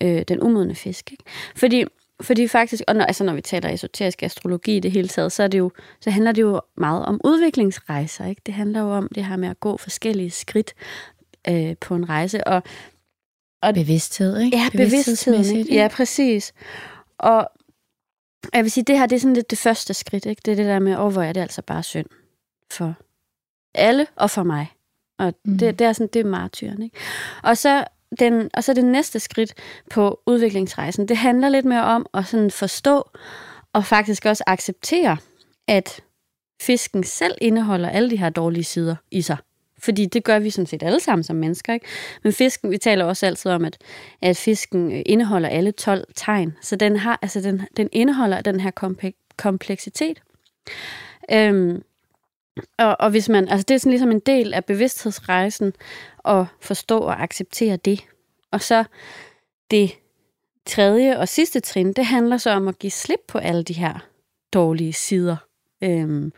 øh, 0.03 0.23
den 0.29 0.43
umodne 0.43 0.75
fisk. 0.75 1.13
Ikke? 1.13 1.25
Fordi, 1.57 1.85
fordi 2.21 2.49
faktisk, 2.49 2.83
og 2.89 2.95
når, 2.95 3.05
altså 3.05 3.25
når 3.25 3.35
vi 3.35 3.41
taler 3.41 3.69
esoterisk 3.69 4.23
astrologi 4.23 4.77
i 4.77 4.81
det 4.81 4.93
hele 4.93 5.09
taget, 5.09 5.33
så, 5.33 5.43
er 5.43 5.49
det 5.49 5.59
jo, 5.59 5.71
så 6.01 6.11
handler 6.11 6.33
det 6.33 6.43
jo 6.43 6.61
meget 6.77 7.05
om 7.07 7.21
udviklingsrejser. 7.25 8.27
Ikke? 8.27 8.43
Det 8.47 8.55
handler 8.55 8.81
jo 8.81 8.91
om 8.91 9.09
det 9.15 9.25
her 9.25 9.37
med 9.37 9.49
at 9.49 9.61
gå 9.61 9.77
forskellige 9.77 10.31
skridt 10.31 10.75
øh, 11.49 11.77
på 11.81 11.95
en 11.95 12.09
rejse. 12.09 12.47
Og, 12.47 12.63
og 13.63 13.75
bevidsthed, 13.75 14.39
ikke? 14.39 14.57
Ja, 14.57 14.69
bevidsthed. 14.73 15.57
Ikke? 15.57 15.75
Ja, 15.75 15.89
præcis. 15.89 16.53
Og 17.19 17.49
jeg 18.55 18.63
vil 18.63 18.71
sige, 18.71 18.85
det 18.85 18.99
her 18.99 19.07
det 19.07 19.17
er 19.17 19.21
sådan 19.21 19.35
lidt 19.35 19.51
det 19.51 19.59
første 19.59 19.95
skridt. 19.95 20.27
Ikke? 20.27 20.43
Det 20.45 20.53
er 20.53 20.57
det 20.57 20.67
der 20.67 20.79
med, 20.79 20.97
oh, 20.97 21.13
hvor 21.13 21.23
er 21.23 21.33
det 21.33 21.41
altså 21.41 21.63
bare 21.63 21.83
synd 21.83 22.07
for 22.71 22.95
alle 23.79 24.07
og 24.17 24.31
for 24.31 24.43
mig. 24.43 24.73
Og 25.19 25.35
mm. 25.45 25.59
det, 25.59 25.79
det 25.79 25.87
er 25.87 25.93
sådan, 25.93 26.11
det 26.13 26.21
er 26.21 26.25
martyren. 26.25 26.83
Ikke? 26.83 26.97
Og 27.43 27.57
så 27.57 27.85
den, 28.19 28.51
og 28.55 28.65
så 28.65 28.75
det 28.75 28.85
næste 28.85 29.21
skridt 29.21 29.55
på 29.91 30.21
udviklingsrejsen, 30.27 31.09
det 31.09 31.17
handler 31.17 31.49
lidt 31.49 31.65
mere 31.65 31.85
om 31.85 32.07
at 32.15 32.27
sådan 32.27 32.51
forstå 32.51 33.11
og 33.73 33.85
faktisk 33.85 34.25
også 34.25 34.45
acceptere, 34.47 35.17
at 35.69 36.01
fisken 36.63 37.05
selv 37.05 37.35
indeholder 37.41 37.89
alle 37.89 38.11
de 38.11 38.17
her 38.17 38.31
dårlige 38.31 38.65
sider 38.65 38.97
i 39.11 39.23
sig. 39.23 39.37
Fordi 39.79 40.07
det 40.07 40.25
gør 40.25 40.39
vi 40.39 40.51
sådan 40.51 40.67
set 40.67 40.83
alle 40.83 41.01
sammen 41.01 41.25
som 41.25 41.37
mennesker. 41.37 41.73
Ikke? 41.73 41.87
Men 42.23 42.33
fisken, 42.33 42.71
vi 42.71 42.79
taler 42.79 43.05
også 43.05 43.27
altid 43.27 43.51
om, 43.51 43.65
at, 43.65 43.79
at 44.23 44.37
fisken 44.37 44.91
indeholder 45.07 45.49
alle 45.49 45.73
12 45.73 46.05
tegn. 46.17 46.57
Så 46.61 46.77
den, 46.77 46.97
har, 46.97 47.19
altså 47.23 47.41
den, 47.41 47.63
den 47.77 47.89
indeholder 47.93 48.41
den 48.41 48.61
her 48.61 48.71
kompleksitet. 49.37 50.23
Øhm, 51.33 51.83
og, 52.79 52.97
og 53.01 53.11
hvis 53.11 53.29
man, 53.29 53.49
altså 53.49 53.65
det 53.69 53.75
er 53.75 53.79
sådan 53.79 53.91
ligesom 53.91 54.11
en 54.11 54.21
del 54.21 54.55
af 54.55 54.65
bevidsthedsrejsen 54.65 55.73
at 56.25 56.47
forstå 56.61 56.99
og 56.99 57.23
acceptere 57.23 57.77
det. 57.77 58.05
Og 58.53 58.63
så 58.63 58.85
det 59.71 59.99
tredje 60.67 61.19
og 61.19 61.29
sidste 61.29 61.61
trin, 61.61 61.93
det 61.93 62.07
handler 62.07 62.37
så 62.37 62.51
om 62.51 62.69
at 62.69 62.79
give 62.79 62.91
slip 62.91 63.21
på 63.29 63.39
alle 63.39 63.63
de 63.63 63.73
her 63.73 64.07
dårlige 64.53 64.93
sider. 64.93 65.37
Øhm, 65.83 66.33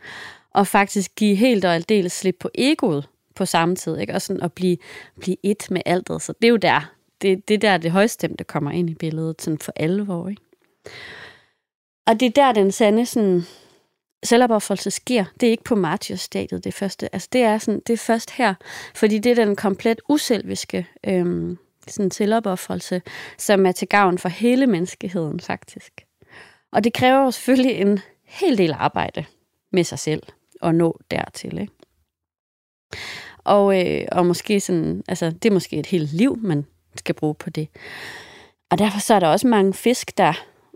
og 0.53 0.67
faktisk 0.67 1.15
give 1.15 1.35
helt 1.35 1.65
og 1.65 1.75
aldeles 1.75 2.13
slip 2.13 2.35
på 2.39 2.49
egoet 2.55 3.07
på 3.35 3.45
samme 3.45 3.75
tid, 3.75 3.97
ikke? 3.97 4.13
Og 4.13 4.21
sådan 4.21 4.43
at 4.43 4.53
blive, 4.53 4.77
blive 5.19 5.37
et 5.43 5.67
med 5.71 5.81
alt. 5.85 6.07
Så 6.07 6.33
det 6.41 6.47
er 6.47 6.51
jo 6.51 6.57
der, 6.57 6.91
det, 7.21 7.47
det 7.47 7.61
der 7.61 7.77
det 7.77 7.91
højstemte 7.91 8.43
kommer 8.43 8.71
ind 8.71 8.89
i 8.89 8.93
billedet, 8.93 9.41
sådan 9.41 9.59
for 9.59 9.73
alvor, 9.75 10.29
ikke? 10.29 10.41
Og 12.07 12.19
det 12.19 12.25
er 12.25 12.43
der, 12.43 12.51
den 12.51 12.71
sande 12.71 13.05
sådan, 13.05 13.43
selvopoffrelse 14.23 14.91
sker. 14.91 15.25
Det 15.39 15.47
er 15.47 15.51
ikke 15.51 15.63
på 15.63 15.75
martyrstadiet, 15.75 16.63
det 16.63 16.73
første. 16.73 17.15
Altså, 17.15 17.29
det 17.31 17.41
er, 17.41 17.57
sådan, 17.57 17.81
det 17.87 17.93
er 17.93 17.97
først 17.97 18.31
her, 18.31 18.53
fordi 18.95 19.19
det 19.19 19.31
er 19.31 19.45
den 19.45 19.55
komplet 19.55 20.01
uselviske 20.09 20.87
øhm, 21.07 21.57
sådan 21.87 22.11
selvopoffrelse, 22.11 23.01
som 23.37 23.65
er 23.65 23.71
til 23.71 23.87
gavn 23.87 24.17
for 24.17 24.29
hele 24.29 24.67
menneskeheden, 24.67 25.39
faktisk. 25.39 26.05
Og 26.71 26.83
det 26.83 26.93
kræver 26.93 27.23
jo 27.23 27.31
selvfølgelig 27.31 27.75
en 27.75 27.99
hel 28.23 28.57
del 28.57 28.71
arbejde 28.71 29.25
med 29.71 29.83
sig 29.83 29.99
selv 29.99 30.23
at 30.61 30.75
nå 30.75 30.99
dertil, 31.11 31.59
ikke? 31.59 31.73
Og, 33.43 33.87
øh, 33.87 34.07
og 34.11 34.25
måske 34.25 34.59
sådan, 34.59 35.03
altså, 35.07 35.29
det 35.29 35.45
er 35.45 35.53
måske 35.53 35.77
et 35.77 35.85
helt 35.85 36.13
liv, 36.13 36.37
man 36.41 36.65
skal 36.95 37.15
bruge 37.15 37.35
på 37.35 37.49
det. 37.49 37.67
Og 38.69 38.77
derfor 38.77 38.99
så 38.99 39.13
er 39.13 39.19
der 39.19 39.27
også 39.27 39.47
mange 39.47 39.73
fisk, 39.73 40.17
der 40.17 40.33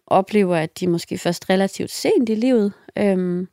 oplever, 0.08 0.56
at 0.56 0.80
de 0.80 0.88
måske 0.88 1.18
først 1.18 1.50
relativt 1.50 1.92
sent 1.92 2.30
i 2.30 2.36
livet 2.36 2.74
øhm, 2.98 3.48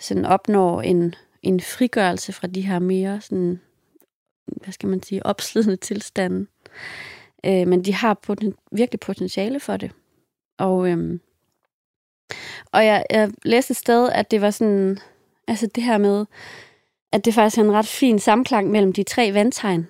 sådan 0.00 0.24
opnår 0.24 0.82
en, 0.82 1.14
en 1.42 1.60
frigørelse 1.60 2.32
fra 2.32 2.46
de 2.46 2.60
her 2.60 2.78
mere 2.78 3.20
sådan, 3.20 3.60
hvad 4.46 4.72
skal 4.72 4.88
man 4.88 5.02
sige, 5.02 5.26
opslidende 5.26 5.76
tilstande. 5.76 6.46
Øh, 7.46 7.68
men 7.68 7.84
de 7.84 7.94
har 7.94 8.14
poten, 8.14 8.54
virkelig 8.72 9.00
potentiale 9.00 9.60
for 9.60 9.76
det. 9.76 9.90
Og, 10.58 10.90
øhm, 10.90 11.20
og 12.72 12.86
jeg, 12.86 13.04
jeg 13.10 13.30
læste 13.44 13.70
et 13.70 13.76
sted, 13.76 14.08
at 14.08 14.30
det 14.30 14.40
var 14.40 14.50
sådan, 14.50 14.98
altså 15.48 15.66
det 15.74 15.82
her 15.82 15.98
med, 15.98 16.26
at 17.12 17.24
det 17.24 17.34
faktisk 17.34 17.58
er 17.58 17.62
en 17.62 17.72
ret 17.72 17.86
fin 17.86 18.18
samklang 18.18 18.70
mellem 18.70 18.92
de 18.92 19.02
tre 19.02 19.34
vandtegn 19.34 19.86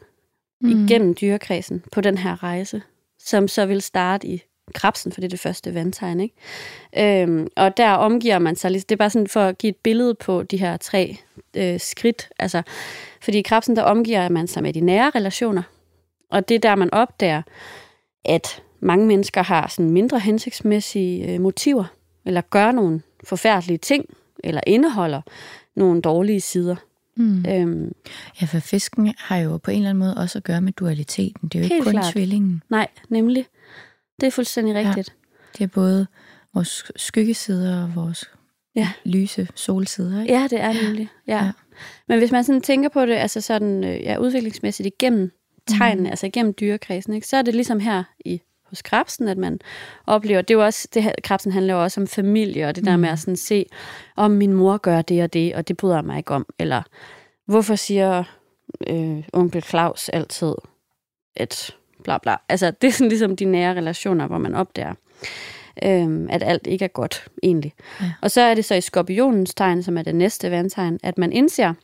mm. 0.61 0.69
igennem 0.69 1.15
dyrekredsen 1.15 1.85
på 1.93 2.01
den 2.01 2.19
her 2.19 2.43
rejse, 2.43 2.83
som 3.19 3.49
så 3.49 3.67
vil 3.67 3.83
starte 3.83 4.27
i 4.27 4.43
krabsen, 4.75 5.13
for 5.13 5.21
det 5.21 5.25
er 5.27 5.31
det 5.31 5.41
første 5.41 5.75
vandtegn. 5.75 6.21
Ikke? 6.21 7.23
Øhm, 7.23 7.49
og 7.57 7.77
der 7.77 7.91
omgiver 7.91 8.39
man 8.39 8.57
sig, 8.57 8.71
det 8.71 8.93
er 8.93 8.97
bare 8.97 9.11
sådan 9.11 9.29
for 9.29 9.41
at 9.41 9.59
give 9.59 9.71
et 9.71 9.77
billede 9.77 10.15
på 10.15 10.43
de 10.43 10.57
her 10.57 10.77
tre 10.77 11.17
øh, 11.57 11.81
skridt. 11.81 12.29
Altså, 12.39 12.63
fordi 13.23 13.39
i 13.39 13.43
krabsen, 13.43 13.77
der 13.77 13.83
omgiver 13.83 14.29
man 14.29 14.47
sig 14.47 14.63
med 14.63 14.73
de 14.73 14.81
nære 14.81 15.11
relationer, 15.15 15.63
og 16.31 16.49
det 16.49 16.55
er 16.55 16.59
der, 16.59 16.75
man 16.75 16.95
opdager, 16.95 17.43
at 18.25 18.63
mange 18.81 19.07
mennesker 19.07 19.43
har 19.43 19.69
sådan 19.69 19.91
mindre 19.91 20.19
hensigtsmæssige 20.21 21.33
øh, 21.33 21.41
motiver, 21.41 21.85
eller 22.27 22.41
gør 22.41 22.73
nogle 22.73 23.03
forfærdelige 23.25 23.79
ting, 23.79 24.05
eller 24.45 24.61
indeholder 24.67 25.21
nogle 25.77 26.01
dårlige 26.01 26.41
sider. 26.41 26.77
Mm. 27.17 27.45
Øhm, 27.49 27.93
ja, 28.41 28.47
for 28.47 28.59
fisken 28.59 29.15
har 29.19 29.37
jo 29.37 29.57
på 29.57 29.71
en 29.71 29.77
eller 29.77 29.91
anden 29.91 29.99
måde 29.99 30.15
også 30.17 30.39
at 30.39 30.45
gøre 30.45 30.61
med 30.61 30.73
dualiteten. 30.73 31.49
Det 31.49 31.55
er 31.55 31.59
jo 31.59 31.65
ikke 31.65 31.85
kun 31.85 31.93
klart. 31.93 32.13
tvillingen. 32.13 32.63
Nej, 32.69 32.89
nemlig. 33.09 33.47
Det 34.21 34.27
er 34.27 34.31
fuldstændig 34.31 34.75
rigtigt. 34.75 35.09
Ja, 35.09 35.59
det 35.59 35.65
er 35.65 35.69
både 35.69 36.07
vores 36.55 36.93
skyggesider 36.97 37.83
og 37.83 37.95
vores 37.95 38.31
ja. 38.75 38.91
lyse 39.05 39.49
solsider. 39.55 40.23
Ikke? 40.23 40.35
Ja, 40.35 40.49
det 40.51 40.61
er 40.61 40.73
nemlig. 40.73 41.09
Ja. 41.27 41.45
ja. 41.45 41.53
Men 42.09 42.19
hvis 42.19 42.33
man 42.33 42.45
sådan 42.45 42.63
tænker 42.63 42.89
på 42.89 43.07
det, 43.07 43.15
altså 43.15 43.41
sådan 43.41 43.85
øh, 43.85 44.01
ja, 44.01 44.17
udviklingsmæssigt 44.17 44.87
igennem 44.87 45.31
tegnene, 45.67 46.09
mm. 46.09 46.11
altså 46.11 46.27
igennem 46.27 46.55
dyrekredsen, 46.61 47.13
ikke, 47.15 47.27
så 47.27 47.37
er 47.37 47.43
det 47.43 47.55
ligesom 47.55 47.81
her 47.81 48.05
i 48.25 48.41
hos 48.65 48.83
krabsen, 48.83 49.29
at 49.29 49.39
man 49.39 49.61
oplever, 50.07 50.43
det 50.43 50.55
er 50.55 50.59
jo 50.59 50.65
også, 50.65 50.89
det 50.95 51.03
her, 51.03 51.13
krabsen 51.25 51.53
handler 51.53 51.75
jo 51.75 51.83
også 51.83 52.01
om 52.01 52.07
familie, 52.07 52.67
og 52.67 52.77
det 52.77 52.85
der 52.85 52.97
mm. 52.97 53.01
med 53.01 53.09
at 53.09 53.19
sådan 53.19 53.37
se, 53.37 53.67
om 54.17 54.31
min 54.31 54.53
mor 54.53 54.77
gør 54.77 55.03
det 55.03 55.23
og 55.23 55.33
det, 55.33 55.55
og 55.55 55.69
det 55.69 55.77
bryder 55.77 55.95
jeg 55.95 56.05
mig 56.05 56.19
ikke 56.19 56.35
om, 56.35 56.47
eller 56.59 56.83
hvorfor 57.47 57.75
siger 57.75 58.25
øh, 58.87 59.25
onkel 59.33 59.63
Claus 59.63 60.09
altid, 60.09 60.55
at 61.37 61.77
bla 62.09 62.19
bla. 62.19 62.37
Altså, 62.49 62.71
det 62.71 62.89
er 62.89 62.93
sådan 62.93 63.09
ligesom 63.09 63.37
de 63.37 63.45
nære 63.45 63.75
relationer, 63.77 64.27
hvor 64.27 64.39
man 64.39 64.55
opdager, 64.55 64.95
øh, 65.85 66.27
at 66.31 66.43
alt 66.43 66.67
ikke 66.67 66.85
er 66.85 66.89
godt, 66.89 67.29
egentlig. 67.43 67.73
Ja. 68.01 68.13
Og 68.23 68.31
så 68.31 68.41
er 68.41 68.55
det 68.55 68.65
så 68.65 68.75
i 68.75 68.81
skorpionens 68.81 69.55
tegn, 69.55 69.83
som 69.83 69.99
er 69.99 70.03
det 70.03 70.15
næste 70.15 70.51
vandtegn, 70.51 70.99
at 71.03 71.19
man 71.19 71.33
indser, 71.33 71.75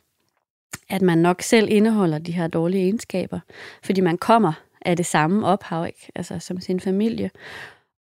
at 0.89 1.01
man 1.01 1.17
nok 1.17 1.41
selv 1.41 1.67
indeholder 1.71 2.17
de 2.17 2.31
her 2.31 2.47
dårlige 2.47 2.83
egenskaber, 2.83 3.39
fordi 3.83 4.01
man 4.01 4.17
kommer 4.17 4.53
af 4.81 4.97
det 4.97 5.05
samme 5.05 5.45
ophav, 5.47 5.85
ikke? 5.87 6.11
Altså 6.15 6.39
som 6.39 6.59
sin 6.61 6.79
familie. 6.79 7.31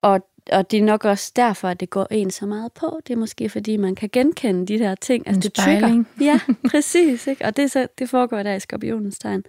Og, 0.03 0.21
og 0.53 0.71
det 0.71 0.79
er 0.79 0.83
nok 0.83 1.05
også 1.05 1.33
derfor, 1.37 1.69
at 1.69 1.81
det 1.81 1.91
går 1.91 2.07
en 2.11 2.31
så 2.31 2.47
meget 2.47 2.73
på. 2.73 3.01
Det 3.07 3.13
er 3.15 3.19
måske, 3.19 3.49
fordi 3.49 3.77
man 3.77 3.95
kan 3.95 4.09
genkende 4.13 4.67
de 4.67 4.79
der 4.79 4.95
ting. 4.95 5.23
En 5.23 5.29
Altså, 5.35 5.41
det 5.41 5.55
tykker. 5.55 5.79
spejling. 5.79 6.09
Ja, 6.21 6.41
præcis. 6.71 7.27
Ikke? 7.27 7.45
Og 7.45 7.57
det, 7.57 7.71
så, 7.71 7.87
det 7.99 8.09
foregår 8.11 8.43
der 8.43 8.55
i 8.55 8.61
skorpionens 8.61 9.19
tegn. 9.19 9.43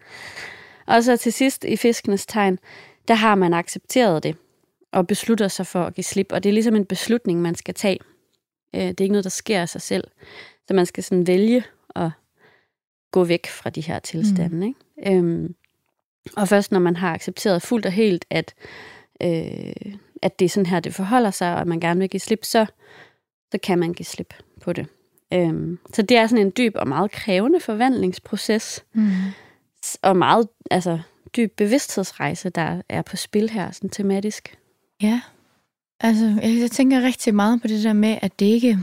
Og 0.85 1.03
så 1.03 1.17
til 1.17 1.33
sidst 1.33 1.63
i 1.65 1.77
fiskenes 1.77 2.25
tegn, 2.25 2.59
der 3.07 3.13
har 3.13 3.35
man 3.35 3.53
accepteret 3.53 4.23
det 4.23 4.35
og 4.91 5.07
beslutter 5.07 5.47
sig 5.47 5.67
for 5.67 5.83
at 5.83 5.93
give 5.93 6.03
slip. 6.03 6.31
Og 6.31 6.43
det 6.43 6.49
er 6.49 6.53
ligesom 6.53 6.75
en 6.75 6.85
beslutning, 6.85 7.41
man 7.41 7.55
skal 7.55 7.73
tage. 7.73 7.99
Øh, 8.75 8.81
Det 8.81 8.99
er 8.99 9.03
ikke 9.03 9.11
noget, 9.13 9.23
der 9.23 9.29
sker 9.29 9.61
af 9.61 9.69
sig 9.69 9.81
selv. 9.81 10.03
Så 10.67 10.73
man 10.73 10.85
skal 10.85 11.03
sådan 11.03 11.27
vælge 11.27 11.63
at 11.95 12.09
gå 13.11 13.23
væk 13.23 13.47
fra 13.47 13.69
de 13.69 13.81
her 13.81 13.99
tilstande. 13.99 14.55
Mm. 14.55 14.63
Ikke? 14.63 15.17
Øhm, 15.17 15.55
og 16.37 16.47
først 16.47 16.71
når 16.71 16.79
man 16.79 16.95
har 16.95 17.13
accepteret 17.13 17.61
fuldt 17.61 17.85
og 17.85 17.91
helt, 17.91 18.25
at, 18.29 18.53
øh, 19.21 19.95
at 20.21 20.39
det 20.39 20.45
er 20.45 20.49
sådan 20.49 20.65
her, 20.65 20.79
det 20.79 20.93
forholder 20.93 21.31
sig, 21.31 21.53
og 21.55 21.61
at 21.61 21.67
man 21.67 21.79
gerne 21.79 21.99
vil 21.99 22.09
give 22.09 22.19
slip, 22.19 22.45
så, 22.45 22.65
så 23.51 23.57
kan 23.63 23.79
man 23.79 23.93
give 23.93 24.05
slip 24.05 24.33
på 24.61 24.73
det. 24.73 24.87
Øhm, 25.33 25.79
så 25.93 26.01
det 26.01 26.17
er 26.17 26.27
sådan 26.27 26.45
en 26.45 26.53
dyb 26.57 26.73
og 26.75 26.87
meget 26.87 27.11
krævende 27.11 27.59
forvandlingsproces, 27.59 28.85
Mm. 28.93 29.09
Og 30.01 30.17
meget 30.17 30.47
altså, 30.71 30.99
dyb 31.35 31.55
bevidsthedsrejse, 31.57 32.49
der 32.49 32.81
er 32.89 33.01
på 33.01 33.15
spil 33.15 33.49
her, 33.49 33.71
sådan 33.71 33.89
tematisk. 33.89 34.57
Ja, 35.01 35.21
altså 35.99 36.25
jeg, 36.25 36.59
jeg 36.59 36.71
tænker 36.71 37.01
rigtig 37.01 37.35
meget 37.35 37.61
på 37.61 37.67
det 37.67 37.83
der 37.83 37.93
med, 37.93 38.17
at 38.21 38.39
det 38.39 38.45
ikke... 38.45 38.79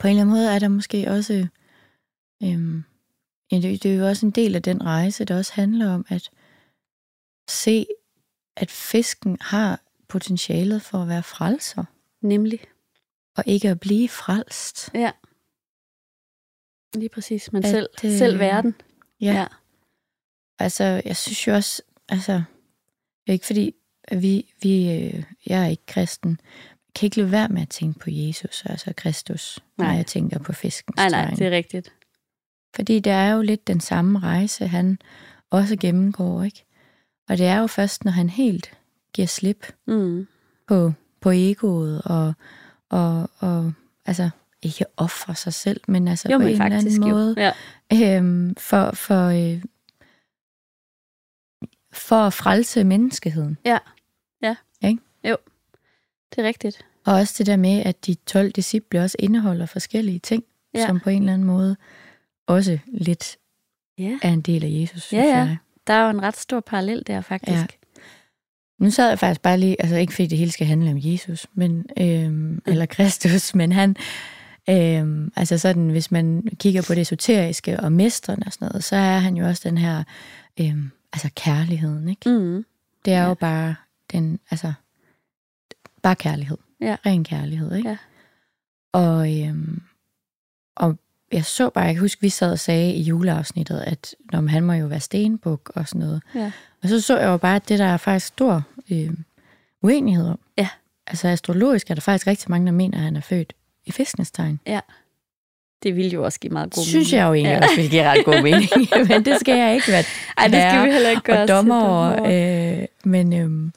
På 0.00 0.06
en 0.06 0.10
eller 0.10 0.22
anden 0.22 0.34
måde 0.34 0.54
er 0.54 0.58
der 0.58 0.68
måske 0.68 1.10
også... 1.10 1.46
Øhm, 2.42 2.84
det, 3.50 3.82
det 3.82 3.86
er 3.86 3.96
jo 3.96 4.06
også 4.06 4.26
en 4.26 4.32
del 4.32 4.54
af 4.54 4.62
den 4.62 4.84
rejse, 4.84 5.24
der 5.24 5.38
også 5.38 5.52
handler 5.54 5.94
om 5.94 6.06
at 6.08 6.30
se, 7.48 7.86
at 8.56 8.70
fisken 8.70 9.38
har 9.40 9.80
potentialet 10.08 10.82
for 10.82 10.98
at 10.98 11.08
være 11.08 11.22
frelser, 11.22 11.84
Nemlig. 12.20 12.60
og 13.36 13.44
ikke 13.46 13.68
at 13.68 13.80
blive 13.80 14.08
frelst. 14.08 14.90
Ja. 14.94 15.10
Lige 16.94 17.08
præcis. 17.08 17.52
Man 17.52 17.64
At, 17.64 17.70
selv, 17.70 17.88
øh, 18.04 18.18
selv 18.18 18.38
verden. 18.38 18.74
Ja. 19.20 19.32
ja. 19.32 19.46
Altså, 20.58 21.02
jeg 21.04 21.16
synes 21.16 21.46
jo 21.46 21.54
også, 21.54 21.82
altså, 22.08 22.42
er 23.26 23.32
ikke 23.32 23.46
fordi, 23.46 23.74
at 24.04 24.22
vi, 24.22 24.52
vi 24.62 24.92
øh, 24.92 25.22
jeg 25.46 25.62
er 25.62 25.66
ikke 25.66 25.86
kristen, 25.86 26.40
kan 26.94 27.06
ikke 27.06 27.16
lade 27.16 27.30
være 27.30 27.48
med 27.48 27.62
at 27.62 27.68
tænke 27.68 27.98
på 27.98 28.10
Jesus, 28.10 28.64
altså 28.66 28.92
Kristus, 28.96 29.58
nej. 29.78 29.88
når 29.88 29.96
jeg 29.96 30.06
tænker 30.06 30.38
på 30.38 30.52
fiskens 30.52 30.96
Nej, 30.96 31.08
nej, 31.08 31.30
det 31.30 31.46
er 31.46 31.50
rigtigt. 31.50 31.92
Fordi 32.76 33.00
det 33.00 33.12
er 33.12 33.30
jo 33.30 33.42
lidt 33.42 33.66
den 33.66 33.80
samme 33.80 34.18
rejse, 34.18 34.66
han 34.66 34.98
også 35.50 35.76
gennemgår, 35.76 36.42
ikke? 36.42 36.64
Og 37.28 37.38
det 37.38 37.46
er 37.46 37.58
jo 37.58 37.66
først, 37.66 38.04
når 38.04 38.12
han 38.12 38.28
helt 38.28 38.78
giver 39.12 39.26
slip 39.26 39.66
Mm. 39.86 40.26
på, 40.68 40.92
på 41.20 41.30
egoet, 41.30 42.02
og, 42.02 42.34
og, 42.88 43.30
og 43.38 43.72
altså 44.06 44.30
ikke 44.64 44.84
ofre 44.96 45.34
sig 45.34 45.54
selv, 45.54 45.80
men 45.88 46.08
altså 46.08 46.28
Jo, 46.32 46.38
på 46.38 46.44
men 46.44 46.48
en 46.54 46.62
eller 46.62 46.78
anden 46.78 47.02
jo. 47.02 47.08
måde, 47.08 47.52
Ja. 47.92 48.16
øhm, 48.16 48.54
for, 48.56 48.90
for, 48.94 49.26
øh, 49.28 49.62
for 51.92 52.16
at 52.16 52.32
frelse 52.32 52.84
menneskeheden. 52.84 53.58
Det 56.36 56.44
er 56.44 56.48
rigtigt. 56.48 56.84
Og 57.06 57.14
også 57.14 57.34
det 57.38 57.46
der 57.46 57.56
med, 57.56 57.82
at 57.82 58.06
de 58.06 58.14
12 58.14 58.52
disciple 58.52 59.00
også 59.02 59.16
indeholder 59.18 59.66
forskellige 59.66 60.18
ting, 60.18 60.44
Ja. 60.74 60.80
ja. 60.80 60.86
som 60.86 61.00
på 61.00 61.10
en 61.10 61.22
eller 61.22 61.32
anden 61.32 61.46
måde 61.46 61.76
også 62.46 62.78
lidt 62.86 63.36
Ja. 63.98 64.18
er 64.22 64.28
en 64.32 64.40
del 64.40 64.64
af 64.64 64.68
Jesus, 64.70 65.02
synes 65.02 65.22
Ja, 65.24 65.28
ja. 65.28 65.36
jeg. 65.36 65.56
Der 65.86 65.94
er 65.94 66.04
jo 66.04 66.10
en 66.10 66.22
ret 66.22 66.36
stor 66.36 66.60
parallel 66.60 67.02
der, 67.06 67.20
faktisk. 67.20 67.52
Ja. 67.58 67.66
Nu 68.78 68.90
sad 68.90 69.08
jeg 69.08 69.18
faktisk 69.18 69.40
bare 69.40 69.58
lige, 69.58 69.82
altså 69.82 69.96
ikke 69.96 70.12
fordi 70.12 70.26
det 70.26 70.38
hele 70.38 70.50
skal 70.52 70.66
handle 70.66 70.90
om 70.90 70.98
Jesus, 71.00 71.46
men, 71.54 71.86
øhm, 72.00 72.62
eller 72.66 72.86
Kristus, 72.86 73.54
men 73.60 73.72
han, 73.72 73.96
øhm, 74.70 75.32
altså 75.36 75.58
sådan, 75.58 75.88
hvis 75.90 76.10
man 76.10 76.48
kigger 76.60 76.82
på 76.86 76.94
det 76.94 77.00
esoteriske 77.00 77.80
og 77.80 77.92
mesteren 77.92 78.42
og 78.46 78.52
sådan 78.52 78.68
noget, 78.68 78.84
så 78.84 78.96
er 78.96 79.18
han 79.18 79.36
jo 79.36 79.46
også 79.46 79.68
den 79.68 79.78
her, 79.78 80.04
øhm, 80.60 80.90
altså 81.12 81.30
kærligheden, 81.36 82.08
ikke? 82.08 82.30
Mm. 82.30 82.64
Det 83.04 83.12
er 83.12 83.22
Ja. 83.22 83.28
jo 83.28 83.34
bare 83.34 83.74
den, 84.12 84.38
altså, 84.50 84.72
bare 86.02 86.16
kærlighed. 86.16 86.56
Ja. 86.80 86.96
Ren 87.06 87.24
kærlighed, 87.24 87.74
ikke? 87.76 87.88
Ja. 87.88 87.96
Og, 88.92 89.40
øhm, 89.42 89.82
og 90.76 90.98
jeg 91.32 91.44
så 91.44 91.70
bare, 91.70 91.84
jeg 91.84 91.94
kan 91.94 92.00
huske, 92.00 92.20
vi 92.20 92.28
sad 92.28 92.52
og 92.52 92.58
sagde 92.58 92.92
i 92.94 93.02
juleafsnittet, 93.02 93.80
at 93.86 94.14
når 94.32 94.46
han 94.48 94.62
må 94.64 94.72
jo 94.72 94.86
være 94.86 95.00
stenbuk 95.00 95.72
og 95.74 95.88
sådan 95.88 96.00
noget. 96.00 96.22
Ja. 96.34 96.52
Og 96.82 96.88
så 96.88 97.00
så 97.00 97.18
jeg 97.18 97.26
jo 97.26 97.36
bare, 97.36 97.56
at 97.56 97.68
det 97.68 97.78
der 97.78 97.84
er 97.84 97.96
faktisk 97.96 98.26
stor 98.26 98.62
øh, 98.90 99.10
uenighed 99.82 100.26
om. 100.28 100.38
Ja. 100.58 100.68
Altså 101.06 101.28
astrologisk 101.28 101.90
er 101.90 101.94
der 101.94 102.00
faktisk 102.02 102.26
rigtig 102.26 102.50
mange, 102.50 102.66
der 102.66 102.72
mener, 102.72 102.98
at 102.98 103.04
han 103.04 103.16
er 103.16 103.20
født 103.20 103.52
i 103.86 103.92
fiskenes 103.92 104.30
tegn. 104.30 104.60
Det 105.82 105.96
ville 105.96 106.10
jo 106.10 106.24
også 106.24 106.40
give 106.40 106.52
meget 106.52 106.74
god 106.74 106.84
synes 106.84 106.94
mening. 107.12 107.12
jeg 107.12 107.28
jo 107.28 107.34
egentlig 107.34 107.50
Ja. 107.50 107.62
også, 107.64 107.76
vil 107.76 107.90
give 107.90 108.10
ret 108.10 108.24
god 108.24 108.42
mening. 108.42 108.68
men 109.08 109.24
det 109.24 109.40
skal 109.40 109.58
jeg 109.58 109.74
ikke 109.74 109.88
være 109.92 110.04
Ej, 110.38 110.48
det 110.48 110.60
skal 110.62 110.86
vi 110.86 110.92
heller 110.92 111.10
ikke 111.10 111.22
gøre 111.22 111.42
og 111.42 111.48
dommer 111.48 111.82
over. 111.84 112.24
Øh, 112.80 112.86
men 113.04 113.32
øhm, 113.32 113.72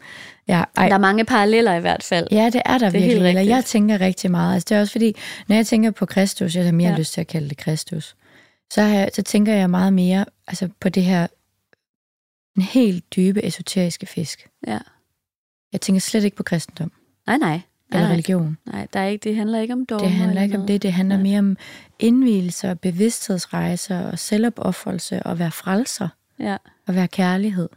ja, 0.47 0.63
ej, 0.77 0.87
Der 0.87 0.93
er 0.95 0.99
mange 0.99 1.25
paralleller 1.25 1.73
i 1.75 1.79
hvert 1.79 2.03
fald. 2.03 2.27
Ja, 2.31 2.49
det 2.53 2.61
er 2.65 2.77
der 2.77 2.89
Det 2.89 2.97
er 2.97 2.99
helt 2.99 3.13
virkelig. 3.13 3.23
Rigtigt. 3.35 3.49
jeg 3.49 3.65
tænker 3.65 4.01
rigtig 4.01 4.31
meget. 4.31 4.53
Altså, 4.53 4.65
det 4.69 4.77
er 4.77 4.81
også 4.81 4.91
fordi, 4.91 5.15
når 5.47 5.55
jeg 5.55 5.67
tænker 5.67 5.91
på 5.91 6.05
Kristus, 6.05 6.55
jeg 6.55 6.65
har 6.65 6.71
mere 6.71 6.87
Ja. 6.87 6.93
ja. 6.93 6.99
lyst 6.99 7.13
til 7.13 7.21
at 7.21 7.27
kalde 7.27 7.49
det 7.49 7.57
Kristus, 7.57 8.15
så, 8.73 8.81
har 8.81 8.95
jeg, 8.99 9.09
så 9.13 9.21
tænker 9.21 9.53
jeg 9.53 9.69
meget 9.69 9.93
mere 9.93 10.25
altså, 10.47 10.69
på 10.79 10.89
det 10.89 11.03
her 11.03 11.27
en 12.55 12.61
helt 12.61 13.15
dybe 13.15 13.45
esoteriske 13.45 14.05
fisk. 14.05 14.47
Ja. 14.67 14.77
Jeg 15.73 15.81
tænker 15.81 15.99
slet 15.99 16.23
ikke 16.23 16.37
på 16.37 16.43
kristendom 16.43 16.91
Nej, 17.27 17.37
nej. 17.37 17.59
Eller 17.91 18.03
nej. 18.05 18.11
religion. 18.13 18.57
nej 18.65 18.87
der 18.93 18.99
er 18.99 19.07
ikke, 19.07 19.23
det 19.29 19.35
handler 19.35 19.59
ikke 19.59 19.73
om 19.73 19.85
dogmer. 19.85 20.07
Det 20.07 20.15
handler 20.15 20.41
ikke 20.41 20.57
om 20.57 20.67
det. 20.67 20.81
Det 20.83 20.93
handler 20.93 21.15
Nej. 21.15 21.23
mere 21.23 21.39
om 21.39 21.57
indvielser, 21.99 22.73
bevidsthedsrejser 22.73 23.99
og 24.11 24.19
selvopoffrelse 24.19 25.23
og 25.23 25.39
være 25.39 25.51
frelser 25.51 26.07
Ja. 26.39 26.57
og 26.87 26.95
være 26.95 27.07
kærlighed. 27.07 27.69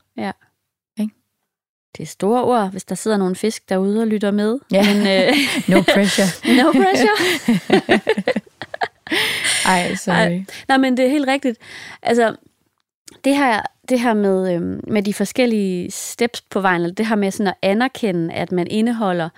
Det 1.97 2.03
er 2.03 2.07
store 2.07 2.45
ord, 2.45 2.71
hvis 2.71 2.85
der 2.85 2.95
sidder 2.95 3.17
nogle 3.17 3.37
fisk 3.37 3.69
derude 3.69 4.01
og 4.01 4.07
lytter 4.07 4.31
med. 4.31 4.59
Ja. 4.73 4.95
Men, 4.95 5.07
øh, 5.07 5.35
No 5.77 5.83
pressure. 5.83 6.27
no 6.63 6.73
pressure. 6.73 7.17
Ej, 9.67 9.95
sorry. 9.95 10.15
Ej. 10.15 10.45
Nej, 10.69 10.77
men 10.79 10.97
det 10.97 11.05
er 11.05 11.11
helt 11.11 11.29
rigtigt. 11.29 11.59
Altså, 12.03 12.37
det 13.25 13.37
her, 13.37 13.63
det 13.89 14.01
her 14.01 14.15
med, 14.15 14.55
øhm, 14.55 14.81
med 14.89 15.03
de 15.03 15.15
forskellige 15.15 15.91
steps 15.91 16.41
på 16.41 16.61
vejen, 16.61 16.83
eller 16.83 16.95
det 16.95 17.07
her 17.07 17.17
med 17.17 17.31
sådan 17.31 17.47
at 17.47 17.55
anerkende, 17.63 18.35
at 18.35 18.53
man 18.53 18.67
indeholder 18.71 19.29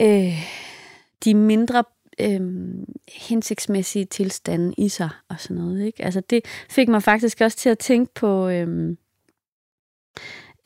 øh, 0.00 0.42
de 1.24 1.34
mindre 1.34 1.84
øh, 2.20 2.40
hensigtsmæssige 3.14 4.04
tilstande 4.04 4.74
i 4.78 4.88
sig 4.88 5.10
og 5.28 5.36
sådan 5.40 5.56
noget. 5.56 5.86
Ikke? 5.86 6.04
Altså, 6.04 6.20
det 6.20 6.44
fik 6.70 6.88
mig 6.88 7.02
faktisk 7.02 7.40
også 7.40 7.56
til 7.56 7.68
at 7.68 7.78
tænke 7.78 8.14
på... 8.14 8.48
Øh, 8.48 8.96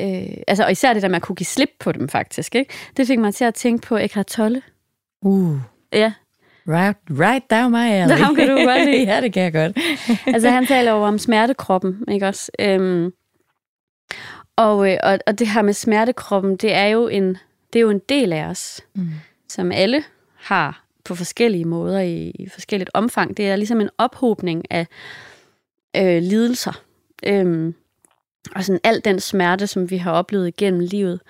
Øh, 0.01 0.37
altså, 0.49 0.65
og 0.65 0.73
især 0.73 0.93
det 0.93 1.03
der 1.03 1.09
med 1.09 1.17
at 1.17 1.23
kunne 1.23 1.37
give 1.37 1.47
slip 1.47 1.71
på 1.81 1.93
dem, 1.93 2.09
faktisk. 2.09 2.55
Ikke? 2.55 2.73
Det 2.97 3.07
fik 3.07 3.19
mig 3.19 3.35
til 3.35 3.45
at 3.45 3.55
tænke 3.55 3.87
på 3.87 3.97
Eckhart 3.97 4.27
Tolle. 4.27 4.63
Uh. 5.23 5.59
Ja, 5.93 6.13
Right, 6.69 6.99
right 7.11 7.51
down 7.51 7.73
my 7.73 7.91
alley. 7.91 8.17
Ham 8.17 8.35
kan 8.35 8.49
du 8.49 8.57
godt 8.57 8.85
lide. 8.85 9.05
ja, 9.13 9.21
det 9.21 9.33
kan 9.33 9.43
jeg 9.43 9.53
godt. 9.53 9.79
altså 10.35 10.51
han 10.51 10.67
taler 10.67 10.93
jo 10.93 11.03
om 11.03 11.19
smertekroppen, 11.19 12.05
ikke 12.09 12.27
også? 12.27 12.53
Øhm, 12.61 13.13
og, 14.57 14.93
øh, 14.93 14.99
og, 15.03 15.19
og 15.27 15.39
det 15.39 15.49
her 15.49 15.63
med 15.63 15.73
smertekroppen, 15.73 16.57
det 16.57 16.75
er 16.75 16.87
jo 16.87 17.09
en, 17.09 17.37
det 17.73 17.79
er 17.79 17.83
jo 17.83 17.91
en 17.91 18.03
del 18.09 18.33
af 18.33 18.45
os, 18.45 18.81
Mm. 18.95 19.09
som 19.49 19.73
alle 19.73 20.05
har 20.35 20.85
på 21.05 21.15
forskellige 21.15 21.65
måder 21.65 22.01
i, 22.01 22.31
i 22.31 22.49
forskelligt 22.49 22.91
omfang. 22.95 23.37
Det 23.37 23.49
er 23.49 23.57
ligesom 23.57 23.81
en 23.81 23.91
ophobning 23.99 24.65
af 24.71 24.87
øh, 25.97 26.23
lidelser. 26.23 26.83
Øhm, 27.27 27.75
og 28.55 28.65
sådan 28.65 28.81
al 28.85 29.01
den 29.05 29.21
smerte, 29.21 29.67
som 29.67 29.91
vi 29.91 29.97
har 29.97 30.13
oplevet 30.13 30.49
igennem 30.49 30.81
livet. 30.81 31.21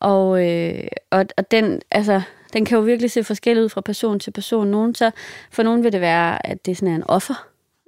Og, 0.00 0.48
øh, 0.48 0.84
og, 1.10 1.26
og 1.36 1.50
den, 1.50 1.80
altså, 1.90 2.22
den 2.52 2.64
kan 2.64 2.78
jo 2.78 2.84
virkelig 2.84 3.10
se 3.10 3.24
forskellig 3.24 3.64
ud 3.64 3.68
fra 3.68 3.80
person 3.80 4.20
til 4.20 4.30
person. 4.30 4.66
Nogen, 4.68 4.94
så, 4.94 5.10
for 5.50 5.62
nogen 5.62 5.84
vil 5.84 5.92
det 5.92 6.00
være, 6.00 6.46
at 6.46 6.66
det 6.66 6.76
sådan 6.76 6.92
er 6.92 6.96
en 6.96 7.04
offer. 7.06 7.46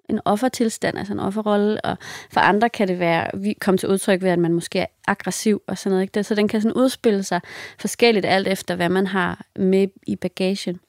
En 0.08 0.20
offertilstand, 0.24 0.98
altså 0.98 1.12
en 1.12 1.20
offerrolle. 1.20 1.84
Og 1.84 1.96
for 2.30 2.40
andre 2.40 2.68
kan 2.68 2.88
det 2.88 2.98
være, 2.98 3.30
vi 3.34 3.52
kom 3.60 3.78
til 3.78 3.88
udtryk 3.88 4.22
ved, 4.22 4.30
at 4.30 4.38
man 4.38 4.52
måske 4.52 4.78
er 4.78 4.86
aggressiv 5.06 5.62
og 5.66 5.78
sådan 5.78 5.90
noget. 5.90 6.02
Ikke? 6.02 6.24
Så 6.24 6.34
den 6.34 6.48
kan 6.48 6.60
sådan 6.60 6.76
udspille 6.76 7.22
sig 7.22 7.40
forskelligt 7.78 8.26
alt 8.26 8.48
efter, 8.48 8.76
hvad 8.76 8.88
man 8.88 9.06
har 9.06 9.46
med 9.56 9.88
i 10.06 10.16
bagagen. 10.16 10.80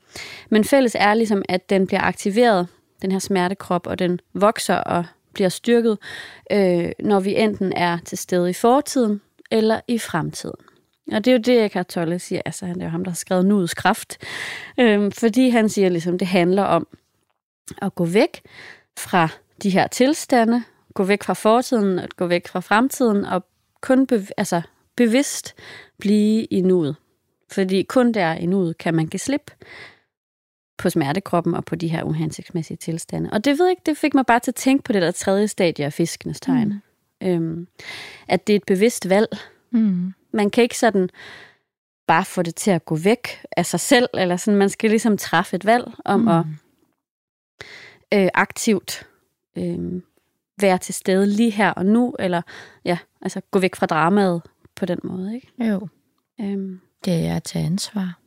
Men 0.50 0.64
fælles 0.64 0.96
er 1.00 1.14
ligesom, 1.14 1.42
at 1.50 1.70
den 1.70 1.88
bliver 1.88 2.02
aktiveret, 2.02 2.68
den 3.02 3.12
her 3.12 3.20
smertekrop, 3.20 3.88
og 3.88 4.00
den 4.00 4.20
vokser 4.34 4.76
og 4.76 5.06
bliver 5.34 5.50
styrket, 5.50 5.98
øh, 6.52 6.92
når 7.00 7.20
vi 7.20 7.36
enten 7.36 7.74
er 7.74 7.98
til 8.06 8.18
stede 8.18 8.50
i 8.50 8.54
fortiden 8.54 9.22
eller 9.52 9.80
i 9.88 9.98
fremtiden. 9.98 10.56
Og 11.12 11.26
det 11.26 11.32
er 11.32 11.36
jo 11.36 11.42
det, 11.42 11.66
Eckhart 11.66 11.88
Tolle 11.88 12.20
siger. 12.20 12.42
Altså, 12.46 12.66
han 12.66 12.82
er 12.82 12.86
jo 12.86 12.90
ham, 12.90 13.04
der 13.04 13.12
har 13.12 13.16
skrevet 13.16 13.46
Nuets 13.46 13.74
kraft. 13.74 14.18
øh, 14.80 15.12
fordi 15.12 15.50
han 15.50 15.70
siger, 15.70 15.90
ligesom, 15.90 16.18
det 16.18 16.28
handler 16.28 16.64
om 16.64 16.88
at 17.82 17.96
gå 17.96 18.06
væk 18.06 18.42
fra 19.00 19.30
de 19.64 19.70
her 19.70 19.88
tilstande, 19.88 20.64
gå 20.94 21.04
væk 21.04 21.24
fra 21.24 21.34
fortiden, 21.34 22.00
gå 22.16 22.26
væk 22.26 22.48
fra 22.48 22.60
fremtiden, 22.60 23.26
og 23.26 23.46
kun 23.82 24.08
bev- 24.12 24.32
altså, 24.38 24.62
bevidst 24.96 25.56
blive 26.00 26.46
i 26.46 26.62
nuet. 26.62 26.96
Fordi 27.52 27.84
kun 27.84 28.12
der 28.12 28.34
i 28.34 28.46
nuet 28.46 28.78
kan 28.78 28.94
man 28.94 29.08
give 29.08 29.20
slip 29.20 29.52
på 30.78 30.90
smertekroppen 30.90 31.54
og 31.54 31.66
på 31.66 31.76
de 31.76 31.88
her 31.88 32.04
uhensigtsmæssige 32.04 32.78
tilstande. 32.78 33.30
Og 33.34 33.46
det 33.46 33.60
ved 33.60 33.66
jeg 33.66 33.72
ikke, 33.72 33.82
det 33.86 33.98
fik 33.98 34.14
mig 34.14 34.26
bare 34.26 34.40
til 34.40 34.52
at 34.52 34.56
tænke 34.56 34.84
på 34.84 34.94
det 34.94 35.02
der 35.02 35.12
tredje 35.12 35.48
stadie 35.48 35.86
af 35.86 35.94
fiskenes 35.94 36.40
tegn. 36.40 36.82
Mm. 37.22 37.28
Øhm, 37.28 37.68
at 38.28 38.48
det 38.48 38.54
er 38.54 38.58
et 38.58 38.66
bevidst 38.68 39.10
valg. 39.10 39.28
Mm. 39.72 40.14
Man 40.34 40.50
kan 40.50 40.64
ikke 40.64 40.78
sådan 40.78 41.10
bare 42.08 42.26
få 42.26 42.42
det 42.42 42.56
til 42.56 42.72
at 42.72 42.86
gå 42.86 42.96
væk 42.96 43.28
af 43.58 43.66
sig 43.66 43.80
selv, 43.80 44.10
eller 44.14 44.38
sådan, 44.38 44.58
man 44.58 44.70
skal 44.70 44.90
ligesom 44.90 45.18
træffe 45.18 45.56
et 45.56 45.66
valg 45.66 45.92
om 46.06 46.20
mm. 46.20 46.28
at 46.28 46.46
øh, 48.14 48.28
aktivt 48.34 49.08
øh, 49.58 50.02
være 50.62 50.78
til 50.78 50.94
stede 50.94 51.28
lige 51.28 51.52
her 51.52 51.70
og 51.72 51.86
nu, 51.86 52.16
eller 52.20 52.42
ja, 52.86 52.98
altså 53.22 53.42
gå 53.52 53.60
væk 53.60 53.76
fra 53.76 53.86
dramaet 53.86 54.42
på 54.76 54.86
den 54.86 55.00
måde, 55.04 55.36
ikke? 55.36 55.52
Jo, 55.60 55.88
Øhm, 56.42 56.80
det 57.06 57.14
er 57.28 57.36
at 57.36 57.44
tage 57.44 57.66
ansvar. 57.66 58.20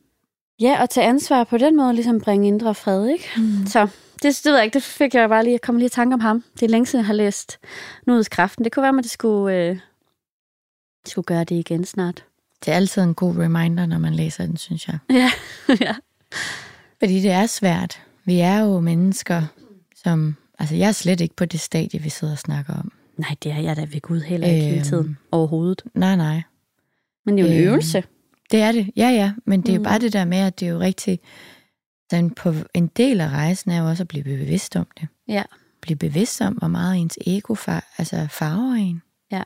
ja, 0.59 0.81
og 0.81 0.89
tage 0.89 1.07
ansvar 1.07 1.43
på 1.43 1.57
den 1.57 1.77
måde, 1.77 1.93
ligesom 1.93 2.21
bringe 2.21 2.47
indre 2.47 2.75
fred, 2.75 3.07
ikke? 3.07 3.29
Mm. 3.37 3.65
Så 3.65 3.87
det, 4.23 4.23
det 4.23 4.41
ved 4.45 4.55
jeg 4.55 4.63
ikke, 4.65 4.73
det 4.73 4.83
fik 4.83 5.13
jeg 5.13 5.29
bare 5.29 5.43
lige, 5.43 5.51
jeg 5.51 5.61
kom 5.61 5.77
lige 5.77 5.85
i 5.85 5.89
tanke 5.89 6.13
om 6.13 6.19
ham. 6.19 6.43
Det 6.53 6.63
er 6.63 6.69
længe 6.69 6.85
siden, 6.85 7.03
jeg 7.03 7.07
har 7.07 7.13
læst 7.13 7.59
Nudets 8.07 8.29
Kraften. 8.29 8.63
Det 8.63 8.71
kunne 8.71 8.83
være, 8.83 8.97
at 8.97 9.03
det 9.03 9.11
skulle, 9.11 9.55
øh, 9.55 9.79
skulle 11.05 11.25
gøre 11.25 11.43
det 11.43 11.55
igen 11.55 11.85
snart. 11.85 12.25
Det 12.65 12.71
er 12.71 12.75
altid 12.75 13.01
en 13.01 13.13
god 13.15 13.37
reminder, 13.37 13.85
når 13.85 13.97
man 13.97 14.13
læser 14.13 14.45
den, 14.45 14.57
synes 14.57 14.87
jeg. 14.87 14.97
Ja, 15.15 15.31
ja. 15.81 15.95
Fordi 16.99 17.21
det 17.21 17.31
er 17.31 17.45
svært. 17.45 18.01
Vi 18.25 18.39
er 18.39 18.59
jo 18.59 18.79
mennesker, 18.79 19.43
som... 20.09 20.35
Altså, 20.59 20.75
jeg 20.75 20.87
er 20.87 20.91
slet 20.91 21.21
ikke 21.21 21.35
på 21.35 21.45
det 21.45 21.59
stadie, 21.59 22.01
vi 22.01 22.09
sidder 22.09 22.33
og 22.33 22.39
snakker 22.39 22.73
om. 22.73 22.91
Nej, 23.17 23.35
det 23.43 23.51
er 23.51 23.59
jeg 23.59 23.75
da 23.75 23.81
ved 23.81 24.01
Gud 24.01 24.21
heller 24.21 24.47
ikke 24.47 24.61
hele 24.61 24.75
Øhm. 24.77 24.83
tiden 24.83 25.17
overhovedet. 25.31 25.83
Nej, 25.93 26.15
nej. 26.15 26.41
Men 27.25 27.37
det 27.37 27.43
er 27.43 27.47
jo 27.47 27.53
en 27.53 27.59
øhm, 27.61 27.69
øvelse. 27.71 28.03
Det 28.51 28.61
er 28.61 28.71
det, 28.71 28.91
ja, 28.95 29.09
ja. 29.09 29.33
Men 29.45 29.61
det 29.61 29.69
er 29.69 29.73
jo 29.73 29.79
Mm. 29.79 29.83
bare 29.83 29.99
det 29.99 30.13
der 30.13 30.25
med, 30.25 30.37
at 30.37 30.59
det 30.59 30.67
er 30.67 30.71
jo 30.71 30.79
rigtig... 30.79 31.19
Sådan 32.11 32.29
på 32.29 32.53
en 32.73 32.87
del 32.87 33.21
af 33.21 33.29
rejsen 33.29 33.71
er 33.71 33.81
jo 33.81 33.87
også 33.89 34.03
at 34.03 34.07
blive 34.07 34.23
bevidst 34.23 34.75
om 34.75 34.87
det. 34.99 35.07
Ja. 35.27 35.43
Blive 35.81 35.97
bevidst 35.97 36.41
om, 36.41 36.53
hvor 36.53 36.67
meget 36.67 36.97
ens 36.97 37.17
ego 37.27 37.53
far, 37.53 37.93
altså 37.97 38.27
farver 38.31 38.73
en. 38.73 39.01
Ja. 39.31 39.43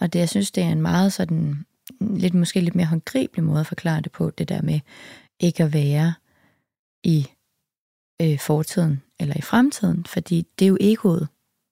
Og 0.00 0.12
det, 0.12 0.18
jeg 0.18 0.28
synes, 0.28 0.50
det 0.50 0.62
er 0.62 0.68
en 0.68 0.82
meget 0.82 1.12
sådan... 1.12 1.64
Lidt, 2.00 2.34
måske 2.34 2.60
lidt 2.60 2.74
mere 2.74 2.86
håndgribelig 2.86 3.44
måde 3.44 3.60
at 3.60 3.66
forklare 3.66 4.00
det 4.00 4.12
på, 4.12 4.30
det 4.30 4.48
der 4.48 4.62
med 4.62 4.80
ikke 5.40 5.64
at 5.64 5.72
være 5.72 6.14
i 7.04 7.26
øh, 8.22 8.38
fortiden 8.38 9.02
eller 9.20 9.36
i 9.36 9.40
fremtiden, 9.42 10.04
fordi 10.06 10.46
det 10.58 10.64
er 10.64 10.68
jo 10.68 10.76
egoet, 10.80 11.28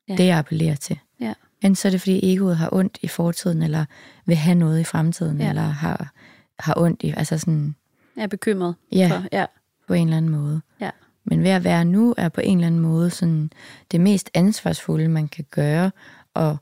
Ja. 0.08 0.12
ja. 0.12 0.16
det 0.18 0.26
jeg 0.26 0.38
appellerer 0.38 0.74
til. 0.76 0.98
Ja. 1.20 1.34
Enten 1.62 1.74
så 1.76 1.88
er 1.88 1.90
det, 1.90 2.00
fordi 2.00 2.32
egoet 2.32 2.56
har 2.56 2.68
ondt 2.72 2.98
i 3.02 3.08
fortiden, 3.08 3.62
eller 3.62 3.84
vil 4.26 4.36
have 4.36 4.54
noget 4.54 4.80
i 4.80 4.84
fremtiden, 4.84 5.36
Ja. 5.38 5.44
ja. 5.44 5.48
eller 5.50 5.62
har, 5.62 6.12
har 6.58 6.74
ondt 6.76 7.02
i, 7.02 7.14
altså 7.16 7.38
sådan, 7.38 7.74
er 8.16 8.26
bekymret 8.26 8.74
ja, 8.92 9.10
for. 9.12 9.28
Ja. 9.32 9.46
på 9.88 9.94
en 9.94 10.06
eller 10.06 10.16
anden 10.16 10.30
måde. 10.30 10.60
Ja. 10.80 10.90
Men 11.24 11.42
ved 11.42 11.50
at 11.50 11.64
være 11.64 11.84
nu, 11.84 12.14
er 12.18 12.28
på 12.28 12.40
en 12.40 12.58
eller 12.58 12.66
anden 12.66 12.80
måde 12.80 13.10
sådan 13.10 13.50
det 13.92 14.00
mest 14.00 14.30
ansvarsfulde, 14.34 15.08
man 15.08 15.28
kan 15.28 15.44
gøre, 15.50 15.90
og, 16.34 16.56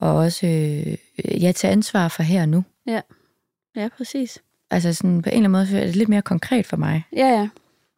og 0.00 0.14
også 0.14 0.46
øh, 0.46 1.42
ja, 1.42 1.52
tage 1.52 1.72
ansvar 1.72 2.08
for 2.08 2.22
her 2.22 2.42
og 2.42 2.48
nu. 2.48 2.64
ja, 3.76 3.88
præcis. 3.96 4.38
Altså 4.70 4.92
sådan, 4.92 5.22
på 5.22 5.28
en 5.28 5.32
eller 5.32 5.38
anden 5.38 5.52
måde 5.52 5.66
så 5.66 5.78
er 5.78 5.84
det 5.84 5.96
lidt 5.96 6.08
mere 6.08 6.22
konkret 6.22 6.66
for 6.66 6.76
mig. 6.76 7.04
Ja, 7.16 7.26
ja. 7.28 7.48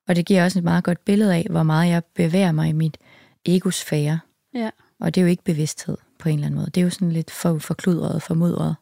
Og 0.08 0.16
det 0.16 0.26
giver 0.26 0.44
også 0.44 0.58
et 0.58 0.64
meget 0.64 0.84
godt 0.84 1.04
billede 1.04 1.34
af, 1.34 1.46
hvor 1.50 1.62
meget 1.62 1.90
jeg 1.90 2.02
bevæger 2.14 2.52
mig 2.52 2.68
i 2.68 2.72
mit 2.72 2.98
egosfære. 3.46 4.20
Ja. 4.54 4.70
Og 5.00 5.14
det 5.14 5.20
er 5.20 5.22
jo 5.24 5.28
ikke 5.30 5.44
bevidsthed 5.44 5.96
på 6.18 6.28
en 6.28 6.34
eller 6.34 6.46
anden 6.46 6.58
måde. 6.60 6.70
Det 6.74 6.80
er 6.80 6.84
jo 6.84 6.90
sådan 6.90 7.12
lidt 7.12 7.30
for 7.30 7.58
forkludret, 7.58 8.22
formudret. 8.22 8.74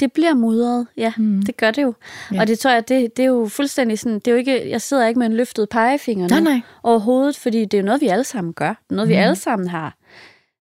Det 0.00 0.12
bliver 0.12 0.34
mudret, 0.34 0.86
ja. 0.96 1.12
Mm. 1.16 1.42
Det 1.42 1.56
gør 1.56 1.70
det 1.70 1.82
jo. 1.82 1.94
Ja. 2.32 2.40
Og 2.40 2.46
det 2.46 2.58
tror 2.58 2.70
jeg, 2.70 2.88
det, 2.88 3.16
det 3.16 3.22
er 3.22 3.26
jo 3.26 3.48
fuldstændig 3.48 3.98
sådan, 3.98 4.14
det 4.14 4.28
er 4.28 4.32
jo 4.32 4.36
ikke, 4.38 4.70
jeg 4.70 4.82
sidder 4.82 5.06
ikke 5.06 5.18
med 5.18 5.26
en 5.26 5.32
løftet 5.36 5.68
pegefinger 5.68 6.28
Nej, 6.28 6.40
nej. 6.40 6.60
overhovedet, 6.82 7.36
fordi 7.36 7.64
det 7.64 7.74
er 7.74 7.78
jo 7.82 7.84
noget, 7.86 8.00
vi 8.00 8.06
alle 8.08 8.24
sammen 8.24 8.52
gør. 8.52 8.82
Noget, 8.90 9.08
vi 9.08 9.14
Mhm. 9.14 9.22
alle 9.22 9.36
sammen 9.36 9.68
har. 9.68 9.96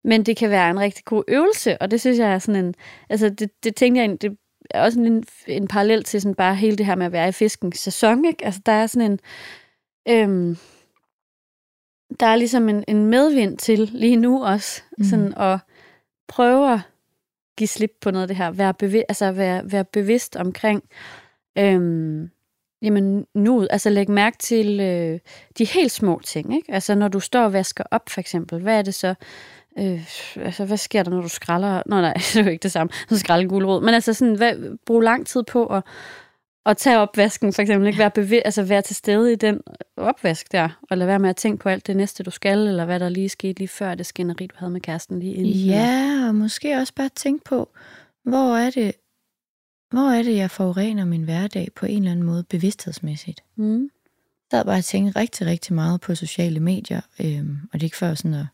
Men 0.04 0.24
det 0.24 0.38
kan 0.38 0.50
være 0.50 0.70
en 0.70 0.80
rigtig 0.80 1.06
god 1.06 1.24
øvelse, 1.28 1.82
og 1.82 1.92
det 1.92 2.00
synes 2.02 2.20
jeg 2.20 2.34
er 2.34 2.40
sådan 2.40 2.66
en, 2.66 2.74
altså 3.10 3.30
det, 3.30 3.50
det 3.64 3.76
tænker 3.76 4.02
jeg, 4.02 4.22
det 4.22 4.38
er 4.72 4.82
også 4.82 5.00
en, 5.00 5.24
en 5.48 5.68
parallel 5.68 6.04
til 6.04 6.22
sådan 6.22 6.36
bare 6.36 6.56
hele 6.56 6.76
det 6.78 6.86
her 6.86 6.96
med 6.96 7.06
at 7.06 7.12
være 7.12 7.30
i 7.30 7.32
fiskens 7.32 7.80
sæson, 7.80 8.26
ikke? 8.26 8.46
Altså 8.46 8.62
der 8.66 8.72
er 8.72 8.88
sådan 8.88 9.12
en, 9.12 9.20
øhm, 10.10 10.58
der 12.20 12.26
er 12.26 12.36
ligesom 12.36 12.70
en, 12.70 12.84
en 12.88 13.06
medvind 13.06 13.58
til 13.58 13.80
lige 13.80 14.16
nu 14.16 14.46
også, 14.46 14.82
mm. 14.98 15.04
Sådan 15.04 15.34
at 15.38 15.60
prøve 16.28 16.74
at 16.74 16.80
give 17.58 17.68
slip 17.68 17.92
på 18.02 18.12
noget 18.12 18.22
af 18.22 18.28
det 18.28 18.38
her, 18.38 18.52
være, 18.52 18.74
bevi- 18.84 19.06
altså 19.10 19.32
være, 19.32 19.72
være 19.72 19.84
bevidst 19.84 20.36
omkring, 20.36 20.84
øhm, 21.58 22.30
jamen 22.82 23.26
nu, 23.34 23.68
altså 23.70 23.90
læg 23.90 24.10
mærke 24.10 24.38
til 24.38 24.80
øh, 24.80 25.20
de 25.58 25.66
helt 25.66 25.92
små 25.92 26.22
ting, 26.24 26.56
ikke? 26.56 26.74
Altså 26.74 26.96
når 26.96 27.08
du 27.08 27.20
står 27.20 27.44
og 27.44 27.54
vasker 27.54 27.84
op 27.92 28.10
for 28.10 28.20
eksempel, 28.20 28.62
hvad 28.62 28.78
er 28.78 28.82
det 28.82 28.96
så, 28.96 29.16
øh, 29.80 30.10
altså 30.36 30.66
hvad 30.66 30.78
sker 30.78 31.04
der, 31.04 31.12
når 31.12 31.22
du 31.22 31.30
skralder, 31.30 31.84
nå 31.86 32.02
nej, 32.02 32.14
det 32.34 32.36
er 32.36 32.44
jo 32.44 32.50
ikke 32.50 32.64
det 32.64 32.72
samme, 32.72 32.94
så 33.10 33.20
skralder 33.20 33.44
en 33.44 33.50
gulerod, 33.50 33.82
men 33.82 33.94
altså 33.94 34.14
sådan, 34.14 34.36
hvad, 34.36 34.78
brug 34.86 35.02
lang 35.02 35.28
tid 35.28 35.44
på 35.44 35.66
at, 35.66 35.84
at 36.68 36.78
tage 36.78 37.00
opvasken 37.00 37.54
for 37.54 37.62
eksempel, 37.62 37.88
ikke? 37.88 38.00
Være, 38.00 38.12
bevi- 38.18 38.42
altså 38.46 38.64
være 38.64 38.82
til 38.82 38.96
stede 38.96 39.34
i 39.34 39.36
den 39.36 39.62
opvask 39.98 40.52
der, 40.52 40.70
og 40.90 40.98
lade 40.98 41.08
være 41.08 41.20
med 41.20 41.30
at 41.30 41.36
tænke 41.36 41.64
på 41.64 41.70
alt 41.70 41.88
det 41.88 41.98
næste, 41.98 42.24
du 42.24 42.32
skal, 42.32 42.68
eller 42.68 42.86
hvad 42.86 43.00
der 43.00 43.10
lige 43.10 43.30
skete 43.30 43.60
lige 43.60 43.68
før 43.68 43.96
det 43.96 44.06
skænderi, 44.06 44.48
du 44.48 44.56
havde 44.58 44.72
med 44.72 44.82
kæresten 44.82 45.20
lige 45.20 45.34
inden. 45.34 45.54
Ja, 45.54 46.26
og 46.28 46.36
måske 46.36 46.78
også 46.78 46.94
bare 46.96 47.10
tænke 47.16 47.44
på, 47.44 47.70
hvor 48.24 48.58
er 48.58 48.70
det, 48.70 48.92
hvor 49.92 50.12
er 50.12 50.24
det, 50.24 50.36
jeg 50.36 50.52
forurener 50.52 51.06
min 51.06 51.24
hverdag 51.24 51.68
på 51.76 51.86
en 51.86 51.98
eller 51.98 52.12
anden 52.12 52.26
måde 52.26 52.44
bevidsthedsmæssigt. 52.44 53.44
Mm. 53.56 53.82
Jeg 53.82 54.58
sad 54.58 54.66
bare 54.66 54.78
og 54.78 54.86
tænkte 54.86 55.20
rigtig, 55.20 55.48
rigtig 55.48 55.74
meget 55.74 56.02
på 56.02 56.16
sociale 56.16 56.60
medier, 56.60 57.02
øhm, 57.20 57.58
og 57.64 57.74
det 57.74 57.82
er 57.82 57.88
ikke 57.88 57.98
for 57.98 58.14
sådan 58.14 58.34
at 58.34 58.46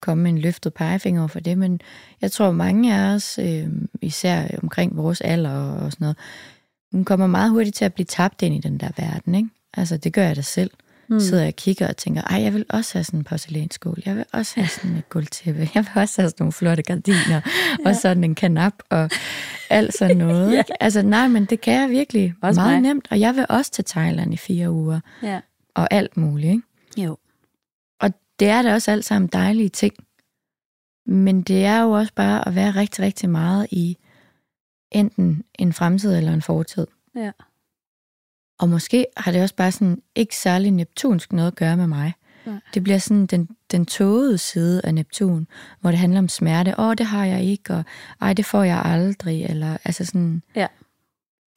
komme 0.00 0.22
med 0.22 0.30
en 0.30 0.38
løftet 0.38 0.74
pegefinger 0.74 1.20
over 1.20 1.28
for 1.28 1.40
det, 1.40 1.58
men 1.58 1.80
jeg 2.20 2.32
tror, 2.32 2.50
mange 2.50 2.94
af 2.94 3.14
os, 3.14 3.38
øhm, 3.38 3.88
især 4.02 4.48
omkring 4.62 4.96
vores 4.96 5.20
alder 5.20 5.50
og, 5.50 5.76
og 5.76 5.92
sådan 5.92 6.04
noget, 6.04 6.16
hun 6.92 7.04
kommer 7.04 7.26
meget 7.26 7.50
hurtigt 7.50 7.76
til 7.76 7.84
at 7.84 7.94
blive 7.94 8.06
tabt 8.06 8.42
ind 8.42 8.54
i 8.54 8.58
den 8.60 8.78
der 8.80 8.88
verden, 8.96 9.34
ikke? 9.34 9.48
Altså, 9.74 9.96
det 9.96 10.12
gør 10.12 10.22
jeg 10.22 10.36
da 10.36 10.42
selv. 10.42 10.70
Mm. 11.08 11.20
Sidder 11.20 11.42
jeg 11.42 11.48
og 11.48 11.56
kigger 11.56 11.88
og 11.88 11.96
tænker, 11.96 12.22
ej, 12.22 12.42
jeg 12.42 12.54
vil 12.54 12.64
også 12.68 12.92
have 12.98 13.04
sådan 13.04 13.20
en 13.20 13.24
porcelænsskål. 13.24 14.02
Jeg 14.06 14.16
vil 14.16 14.24
også 14.32 14.52
have 14.56 14.68
sådan 14.68 14.96
et 14.96 15.08
gulvtæppe. 15.08 15.60
Jeg 15.74 15.82
vil 15.82 16.02
også 16.02 16.22
have 16.22 16.28
sådan 16.30 16.36
nogle 16.38 16.52
flotte 16.52 16.82
gardiner. 16.82 17.40
ja. 17.84 17.88
Og 17.88 17.96
sådan 17.96 18.24
en 18.24 18.34
kanap 18.34 18.72
og 18.90 19.10
alt 19.70 19.98
sådan 19.98 20.16
noget. 20.26 20.52
Ja. 20.52 20.62
Altså, 20.80 21.02
nej, 21.02 21.28
men 21.28 21.44
det 21.44 21.60
kan 21.60 21.80
jeg 21.80 21.90
virkelig 21.90 22.34
Også 22.42 22.60
meget 22.60 22.82
mig. 22.82 22.88
nemt. 22.88 23.08
Og 23.10 23.20
jeg 23.20 23.36
vil 23.36 23.46
også 23.48 23.70
til 23.70 23.84
Thailand 23.84 24.34
i 24.34 24.36
fire 24.36 24.70
uger. 24.70 25.00
Ja. 25.22 25.40
Og 25.74 25.88
alt 25.90 26.16
muligt, 26.16 26.50
ikke? 26.50 26.62
Jo. 27.06 27.16
Og 28.00 28.10
det 28.40 28.48
er 28.48 28.62
da 28.62 28.72
også 28.74 28.90
alt 28.90 29.04
sammen 29.04 29.28
dejlige 29.32 29.68
ting. 29.68 29.94
Men 31.06 31.42
det 31.42 31.64
er 31.64 31.80
jo 31.82 31.90
også 31.90 32.12
bare 32.16 32.48
at 32.48 32.54
være 32.54 32.70
rigtig, 32.70 33.04
rigtig 33.04 33.30
meget 33.30 33.66
i 33.70 33.96
enten 34.90 35.44
en 35.58 35.72
fremtid 35.72 36.16
eller 36.16 36.32
en 36.32 36.42
fortid. 36.42 36.86
Ja. 37.16 37.30
Og 38.58 38.68
måske 38.68 39.06
har 39.16 39.32
det 39.32 39.42
også 39.42 39.54
bare 39.54 39.72
sådan 39.72 40.02
ikke 40.14 40.36
særlig 40.36 40.70
neptunsk 40.70 41.32
noget 41.32 41.46
at 41.50 41.54
gøre 41.56 41.76
med 41.76 41.86
mig. 41.86 42.12
Nej. 42.46 42.54
Det 42.74 42.82
bliver 42.84 42.98
sådan 42.98 43.26
den, 43.26 43.48
den 43.70 43.86
tågede 43.86 44.38
side 44.38 44.80
af 44.84 44.94
Neptun, 44.94 45.46
hvor 45.80 45.90
det 45.90 45.98
handler 45.98 46.18
om 46.18 46.28
smerte. 46.28 46.74
Åh, 46.80 46.94
det 46.98 47.06
har 47.06 47.24
jeg 47.24 47.42
ikke, 47.44 47.74
og 47.74 47.84
ej, 48.20 48.32
det 48.32 48.44
får 48.46 48.62
jeg 48.62 48.82
aldrig. 48.84 49.44
Eller 49.44 49.76
altså 49.84 50.04
sådan... 50.04 50.42
Ja. 50.54 50.66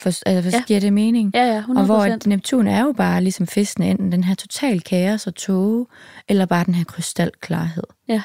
For, 0.02 0.10
altså, 0.26 0.50
Ja. 0.50 0.58
ja. 0.58 0.64
giver 0.68 0.80
det 0.80 0.94
mening? 0.94 1.32
Ja, 1.34 1.44
ja, 1.54 1.62
100%. 1.62 1.78
Og 1.80 1.86
hvor 1.86 2.28
Neptun 2.28 2.68
er 2.68 2.82
jo 2.82 2.92
bare 2.92 3.22
ligesom 3.22 3.48
fisken, 3.48 3.84
enten 3.84 4.12
den 4.12 4.24
her 4.24 4.36
total 4.36 4.82
kaos 4.82 5.28
og 5.28 5.36
tåge, 5.36 5.86
eller 6.28 6.46
bare 6.46 6.64
den 6.66 6.76
her 6.76 6.84
krystalklarhed. 6.84 7.84
Ja. 8.08 8.22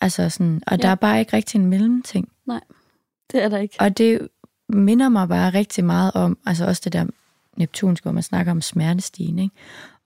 Altså 0.00 0.30
sådan, 0.30 0.62
og 0.66 0.72
Ja. 0.76 0.82
der 0.82 0.88
er 0.88 0.94
bare 0.94 1.18
ikke 1.20 1.36
rigtig 1.36 1.58
en 1.58 1.66
mellemting. 1.66 2.28
Det 3.32 3.42
er 3.42 3.48
der 3.48 3.58
ikke. 3.58 3.76
Og 3.80 3.98
det 3.98 4.28
minder 4.68 5.08
mig 5.08 5.28
bare 5.28 5.50
rigtig 5.50 5.84
meget 5.84 6.12
om, 6.14 6.38
altså 6.46 6.66
også 6.66 6.82
det 6.84 6.92
der 6.92 7.06
neptunske, 7.56 8.04
hvor 8.04 8.12
man 8.12 8.22
snakker 8.22 8.52
om 8.52 8.60
smertestigen, 8.60 9.38
ikke? 9.38 9.54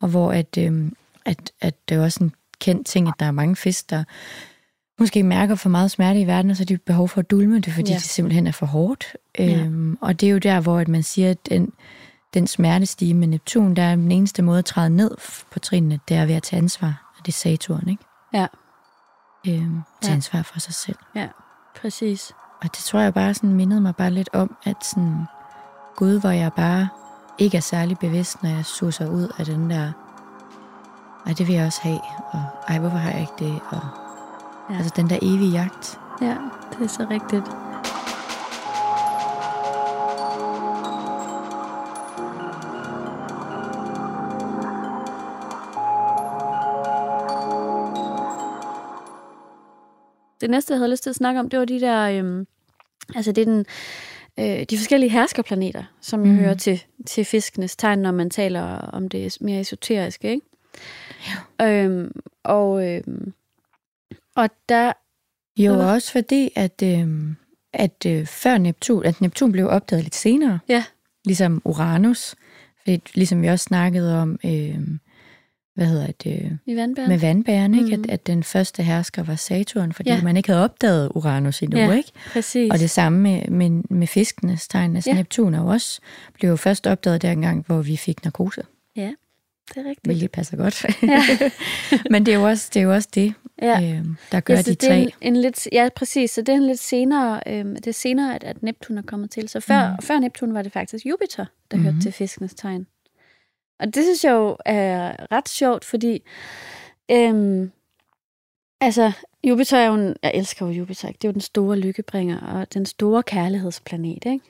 Og 0.01 0.09
hvor 0.09 0.33
at, 0.33 0.59
øhm, 0.59 0.97
at, 1.25 1.53
at 1.61 1.89
det 1.89 1.97
er 1.97 2.03
også 2.03 2.25
en 2.25 2.33
kendt 2.61 2.87
ting, 2.87 3.09
at 3.09 3.15
der 3.21 3.27
er 3.27 3.31
mange 3.31 3.57
fisk, 3.57 3.91
der 3.91 4.05
måske 4.99 5.23
mærker 5.23 5.55
for 5.55 5.69
meget 5.69 5.91
smerte 5.91 6.21
i 6.21 6.27
verden, 6.27 6.51
og 6.51 6.57
så 6.57 6.61
har 6.61 6.67
de 6.67 6.79
behov 6.79 7.09
for 7.09 7.21
at 7.21 7.31
dulme 7.31 7.61
det, 7.61 7.73
fordi 7.73 7.91
ja. 7.91 7.95
det 7.95 8.03
simpelthen 8.03 8.47
er 8.47 8.53
for 8.53 8.67
hårdt. 8.67 9.17
Ja. 9.39 9.61
Øhm, 9.61 9.99
og 10.01 10.21
det 10.21 10.27
er 10.27 10.31
jo 10.31 10.39
der, 10.39 10.61
hvor 10.61 10.79
at 10.79 10.89
man 10.89 11.03
siger, 11.03 11.31
at 11.31 11.49
den, 11.51 11.73
den 12.35 12.47
smertestige 12.47 13.15
med 13.15 13.29
Neptun, 13.29 13.75
der 13.75 13.83
er 13.83 13.97
den 13.97 14.13
eneste 14.13 14.43
måde 14.43 14.59
at 14.59 14.65
træde 14.65 14.91
ned 14.91 15.11
på 15.51 15.59
trinene, 15.59 16.01
det 16.09 16.17
er 16.17 16.27
ved 16.27 16.35
at 16.35 16.43
tage 16.43 16.59
ansvar. 16.59 17.13
Og 17.19 17.27
det 17.27 17.33
er 17.33 17.37
Saturn, 17.37 17.89
ikke? 17.89 18.05
Ja. 18.35 18.47
Øhm, 19.49 19.81
tage 20.01 20.11
Ja. 20.11 20.15
ansvar 20.15 20.43
for 20.43 20.61
sig 20.61 20.75
selv. 20.75 20.97
Ja, 21.15 21.29
præcis. 21.81 22.33
Og 22.63 22.69
det 22.77 22.85
tror 22.85 23.01
jeg 23.01 23.15
bare 23.15 23.35
sådan 23.35 23.53
mindede 23.53 23.81
mig 23.81 23.97
bare 23.97 24.11
lidt 24.11 24.31
om, 24.33 24.57
at 24.65 24.85
sådan, 24.85 25.27
Gud, 25.97 26.21
hvor 26.21 26.31
jeg 26.31 26.53
bare 26.53 26.89
ikke 27.39 27.57
er 27.57 27.61
særlig 27.61 27.99
bevidst, 27.99 28.43
når 28.43 28.51
jeg 28.51 28.65
suser 28.65 29.09
ud 29.09 29.29
af 29.39 29.45
den 29.45 29.71
der, 29.71 29.93
ej, 31.27 31.33
det 31.33 31.47
vil 31.49 31.55
jeg 31.55 31.67
også 31.67 31.81
have, 31.83 32.01
og 32.33 32.43
ej, 32.69 32.79
hvorfor 32.79 32.97
har 32.97 33.11
jeg 33.11 33.21
ikke 33.21 33.53
det, 33.53 33.61
og 33.71 33.81
Ja. 34.71 34.77
Altså 34.77 34.93
den 34.97 35.11
der 35.11 35.19
evige 35.23 35.51
jagt. 35.51 36.01
Ja, 36.23 36.37
det 36.73 36.85
er 36.85 36.89
så 36.89 37.07
rigtigt. 37.11 37.72
Det 50.43 50.51
næste, 50.51 50.73
jeg 50.73 50.79
havde 50.79 50.91
lyst 50.91 51.03
til 51.03 51.11
at 51.11 51.17
snakke 51.17 51.41
om, 51.41 51.51
det 51.51 51.59
var 51.59 51.65
de 51.65 51.81
der, 51.81 52.03
øhm, 52.03 52.47
altså 53.15 53.33
det 53.33 53.43
er 53.43 53.45
den, 53.45 53.67
øh, 54.39 54.67
de 54.71 54.77
forskellige 54.79 55.11
herskerplaneter, 55.11 55.85
som 56.01 56.21
mm. 56.21 56.37
hører 56.37 56.55
til, 56.55 56.83
til 57.07 57.25
fiskenes 57.25 57.77
tegn, 57.77 57.99
når 57.99 58.13
man 58.13 58.31
taler 58.31 58.63
om 58.79 59.09
det 59.09 59.37
mere 59.41 59.61
esoteriske, 59.61 60.31
ikke? 60.31 60.47
Ja. 61.61 61.67
Øhm, 61.67 62.21
og, 62.45 62.89
øhm, 62.89 63.33
og 64.37 64.51
der... 64.69 64.93
Jo, 65.57 65.75
hvad? 65.75 65.87
også 65.87 66.13
fordi, 66.13 66.51
at, 66.57 66.83
øhm, 66.85 67.37
at 67.73 68.07
øh, 68.07 68.27
før 68.27 68.59
Neptun, 68.59 69.05
at 69.05 69.21
Neptun 69.21 69.53
blev 69.53 69.69
opdaget 69.69 70.05
lidt 70.05 70.15
senere, 70.15 70.59
ja. 70.69 70.85
ligesom 71.25 71.63
Uranus, 71.65 72.35
fordi 72.79 73.03
ligesom 73.15 73.43
vi 73.43 73.47
også 73.47 73.65
snakkede 73.65 74.19
om, 74.23 74.39
øhm, 74.45 75.01
hvad 75.75 75.87
hedder 75.87 76.07
det? 76.25 76.59
I 76.67 76.77
vandbæren. 76.77 77.09
Med 77.09 77.19
vandbæren, 77.19 77.75
ikke? 77.75 77.97
Mm. 77.97 78.05
At, 78.05 78.11
at 78.11 78.27
den 78.27 78.43
første 78.43 78.83
hersker 78.83 79.23
var 79.23 79.37
Saturn, 79.37 79.93
fordi 79.93 80.11
ja. 80.11 80.23
man 80.23 80.37
ikke 80.37 80.49
havde 80.49 80.65
opdaget 80.65 81.11
Uranus 81.15 81.63
endnu, 81.63 81.79
ja, 81.79 81.93
ikke? 81.93 82.13
præcis. 82.33 82.71
Og 82.73 82.79
det 82.79 82.91
samme 82.91 83.19
med, 83.19 83.49
med, 83.49 83.71
med 83.91 84.07
fiskenes 84.07 84.69
tegn. 84.69 84.97
Altså 84.97 85.11
ja. 85.11 85.17
Neptun 85.17 85.55
er 85.55 85.61
også, 85.61 86.01
blev 86.35 86.51
jo 86.51 86.57
først 86.57 86.87
opdaget 86.87 87.23
dengang, 87.23 87.65
hvor 87.67 87.83
vi 87.83 87.97
fik 87.97 88.25
narkose. 88.25 88.63
Ja, 88.97 89.13
det 89.69 89.77
er 89.77 89.85
rigtigt. 89.89 90.07
Hvilket 90.07 90.31
passer 90.31 90.57
godt. 90.57 90.85
Ja. 91.03 91.23
Men 92.13 92.27
det 92.27 92.35
er 92.35 92.39
jo 92.39 92.45
også 92.45 92.71
det, 92.75 92.81
er 92.81 92.85
jo 92.85 92.95
også 92.95 93.09
det 93.15 93.35
ja. 93.63 93.83
øh, 93.83 94.05
der 94.33 94.41
gør 94.41 94.55
ja, 94.55 94.63
de 94.63 94.75
tre. 94.75 95.01
En, 95.01 95.11
en 95.21 95.37
lidt, 95.37 95.69
ja, 95.73 95.89
præcis. 95.97 96.31
Så 96.31 96.41
det 96.41 96.49
er 96.49 96.57
en 96.57 96.67
lidt 96.67 96.79
senere, 96.79 97.41
øh, 97.47 97.65
det 97.65 97.87
er 97.87 97.93
senere 97.93 98.35
at, 98.35 98.45
at 98.45 98.63
Neptun 98.63 98.99
er 98.99 99.03
kommet 99.03 99.31
til. 99.31 99.49
Så 99.49 99.61
før, 99.61 99.91
mm. 99.91 100.03
før 100.03 100.19
Neptun 100.19 100.55
var 100.55 100.63
det 100.63 100.73
faktisk 100.73 101.07
Jupiter, 101.07 101.47
der 101.71 101.77
mm. 101.77 101.83
hørte 101.83 102.01
til 102.01 102.13
fiskenes 102.13 102.55
tegn. 102.55 102.87
Og 103.83 103.95
det 103.95 104.05
synes 104.05 104.25
jeg 104.25 104.33
jo 104.33 104.57
er 104.65 105.17
ret 105.33 105.49
sjovt, 105.49 105.85
fordi 105.85 106.23
øhm, 107.11 107.73
altså, 108.81 109.13
Jupiter 109.45 109.77
er 109.77 109.87
jo 109.87 109.95
en, 109.95 110.17
jeg 110.23 110.33
elsker 110.35 110.67
jo 110.67 110.73
Jupiter, 110.73 111.09
ikke? 111.09 111.19
det 111.19 111.25
er 111.25 111.29
jo 111.29 111.33
den 111.33 111.41
store 111.41 111.79
lykkebringer 111.79 112.41
og 112.41 112.75
den 112.75 112.87
store 112.87 113.23
kærlighedsplanet, 113.23 114.25
ikke? 114.27 114.41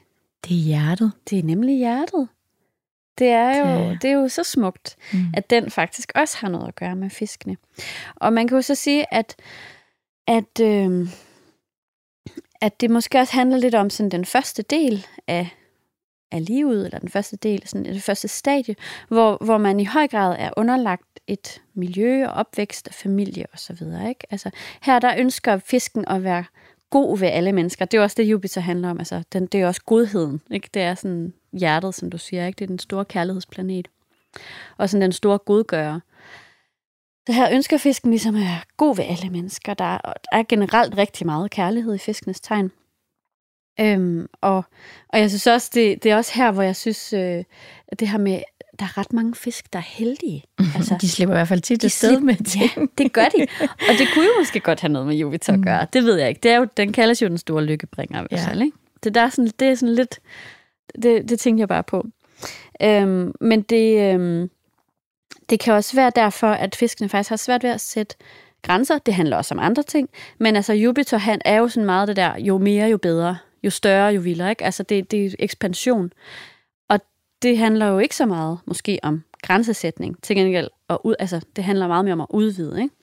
Det 0.45 0.57
er 0.57 0.61
hjertet. 0.61 1.13
Det 1.31 1.39
er 1.39 1.43
nemlig 1.43 1.79
hjertet. 1.79 2.29
Det 3.19 3.29
er 3.29 3.57
jo, 3.59 3.97
det 4.03 4.11
er 4.11 4.15
jo 4.15 4.29
så 4.29 4.43
smukt, 4.43 4.97
mm. 5.13 5.19
at 5.35 5.51
den 5.51 5.71
faktisk 5.71 6.13
også 6.15 6.39
har 6.39 6.49
noget 6.49 6.69
at 6.69 6.75
gøre 6.75 6.97
med 6.97 7.11
fiskene. 7.11 7.57
Og 8.17 8.33
man 8.33 8.49
kan 8.49 8.57
jo 8.57 8.63
så 8.63 8.75
sige, 8.75 9.15
at, 9.15 9.37
at, 10.27 10.61
øhm, 10.61 11.09
at 12.61 12.81
det 12.81 12.91
måske 12.91 13.19
også 13.19 13.33
handler 13.33 13.59
lidt 13.59 13.75
om 13.75 13.91
sådan 13.91 14.11
den 14.11 14.25
første 14.25 14.63
del 14.63 15.07
af 15.27 15.49
af 16.33 16.47
livet, 16.47 16.85
eller 16.85 16.99
den 16.99 17.09
første 17.09 17.37
del, 17.37 17.63
sådan 17.67 17.85
det 17.85 18.03
første 18.03 18.29
stadie, 18.29 18.75
hvor, 19.09 19.45
hvor 19.45 19.59
man 19.59 19.81
i 19.81 19.85
høj 19.85 20.09
grad 20.09 20.37
er 20.39 20.51
underlagt 20.57 21.21
et 21.27 21.63
miljø 21.75 22.27
og 22.27 22.33
opvækst 22.33 22.89
og 22.89 22.95
familie 22.95 23.45
osv. 23.55 23.83
Ikke? 24.09 24.27
Altså, 24.31 24.51
her 24.83 24.99
der 24.99 25.15
ønsker 25.19 25.59
fisken 25.59 26.05
at 26.09 26.23
være 26.23 26.45
god 26.91 27.19
ved 27.19 27.29
alle 27.29 27.53
mennesker. 27.53 27.85
Det 27.85 27.99
er 27.99 28.03
også 28.03 28.15
det, 28.17 28.25
Jupiter 28.25 28.61
handler 28.61 28.91
om. 28.91 28.99
Altså, 28.99 29.23
den, 29.33 29.47
det 29.47 29.61
er 29.61 29.67
også 29.67 29.83
godheden. 29.87 30.41
Ikke? 30.51 30.69
Det 30.75 30.83
er 30.83 30.95
sådan 30.95 31.33
hjertet, 31.53 31.95
som 31.95 32.11
du 32.11 32.19
siger. 32.19 32.47
Ikke? 32.47 32.59
Det 32.59 32.65
er 32.65 32.69
den 32.69 32.79
store 32.79 33.05
kærlighedsplanet. 33.05 33.89
Og 34.77 34.91
sådan 34.91 35.03
den 35.03 35.13
store 35.13 35.39
godgører. 35.39 36.01
Så 37.27 37.33
her 37.33 37.53
ønsker 37.53 37.79
fisken 37.79 38.11
ligesom 38.11 38.35
at 38.35 38.41
være 38.41 38.61
god 38.77 38.97
ved 38.97 39.05
alle 39.05 39.31
mennesker. 39.31 39.75
Der 39.75 39.85
er, 39.85 39.99
der 40.03 40.39
er 40.39 40.43
generelt 40.49 40.99
rigtig 40.99 41.27
meget 41.27 41.51
kærlighed 41.51 41.95
i 41.95 41.99
fiskenes 41.99 42.41
tegn. 42.41 42.71
Øhm, 43.81 44.27
og, 44.41 44.65
og 45.09 45.21
jeg 45.21 45.31
synes 45.31 45.47
også, 45.47 45.71
det, 45.75 46.03
det 46.03 46.11
er 46.11 46.17
også 46.17 46.33
her, 46.35 46.53
hvor 46.53 46.63
jeg 46.63 46.77
synes, 46.77 47.13
øh, 47.13 47.45
det 47.99 48.09
her 48.09 48.19
med, 48.19 48.41
der 48.79 48.85
er 48.85 48.99
ret 48.99 49.13
mange 49.13 49.35
fisk, 49.35 49.73
der 49.73 49.79
er 49.79 49.83
heldige. 49.87 50.43
Altså, 50.77 50.99
de 51.01 51.09
slipper 51.09 51.35
i 51.35 51.39
hvert 51.39 51.49
fald 51.49 51.61
tit 51.61 51.85
afsted 51.85 52.09
slip, 52.09 52.23
med 52.23 52.37
ting. 52.59 52.71
Ja, 52.77 52.83
det 52.99 53.13
gør 53.13 53.25
de. 53.25 53.47
Og 53.61 53.95
det 53.99 54.09
kunne 54.15 54.25
jo 54.25 54.31
måske 54.39 54.61
godt 54.61 54.81
have 54.81 54.93
noget 54.93 55.09
med 55.09 55.17
Jupiter 55.17 55.53
at 55.53 55.59
mm. 55.59 55.65
gøre. 55.65 55.87
Det 55.93 56.05
ved 56.05 56.19
jeg 56.19 56.29
ikke. 56.29 56.41
Det 56.43 56.51
er 56.51 56.57
jo, 56.57 56.67
den 56.77 56.93
kaldes 56.93 57.23
jo 57.23 57.29
den 57.29 57.39
store 57.39 57.65
lykkebringer. 57.65 58.27
Ja. 58.31 58.47
Fald, 58.47 58.63
ikke? 58.63 58.77
Det, 59.05 59.15
der 59.15 59.21
er 59.21 59.29
sådan, 59.29 59.51
det 59.59 59.69
er 59.69 59.75
sådan 59.75 59.95
lidt... 59.95 60.21
Det, 61.03 61.29
det 61.29 61.41
tænker 61.41 61.61
jeg 61.61 61.69
bare 61.69 61.83
på. 61.83 62.07
Øhm, 62.83 63.33
men 63.41 63.63
det, 63.63 64.15
øhm, 64.15 64.51
det 65.51 65.61
kan 65.61 65.75
også 65.75 65.97
være 65.97 66.13
derfor, 66.17 66.47
at 66.47 66.77
fiskene 66.77 67.09
faktisk 67.09 67.31
har 67.31 67.37
svært 67.37 67.63
ved 67.63 67.71
at 67.71 67.81
sætte 67.81 68.17
grænser. 68.63 68.99
Det 68.99 69.15
handler 69.15 69.37
også 69.37 69.55
om 69.55 69.59
andre 69.59 69.83
ting. 69.83 70.09
Men 70.39 70.57
altså 70.57 70.73
Jupiter, 70.73 71.19
han 71.19 71.41
er 71.45 71.57
jo 71.57 71.69
sådan 71.69 71.87
meget 71.87 72.09
det 72.09 72.17
der, 72.17 72.37
jo 72.39 72.59
mere, 72.59 72.89
jo 72.89 72.97
bedre 72.97 73.37
jo 73.65 73.71
større, 73.71 74.13
jo 74.13 74.21
vildere. 74.21 74.51
Ikke? 74.51 74.65
Altså, 74.65 74.83
det, 74.83 75.11
det 75.11 75.27
er 75.27 75.31
ekspansion. 75.39 76.13
Og 76.89 77.01
det 77.43 77.59
handler 77.59 77.87
jo 77.87 77.99
ikke 77.99 78.17
så 78.17 78.27
meget, 78.27 78.59
måske, 78.67 78.99
om 79.03 79.23
grænsesætning 79.43 80.23
til 80.23 80.37
gengæld. 80.37 80.69
Og 80.89 81.07
ud, 81.07 81.15
altså, 81.19 81.41
det 81.57 81.65
handler 81.65 81.89
meget 81.89 82.05
mere 82.05 82.13
om 82.13 82.21
at 82.21 82.27
udvide. 82.31 82.83
Ikke? 82.83 82.95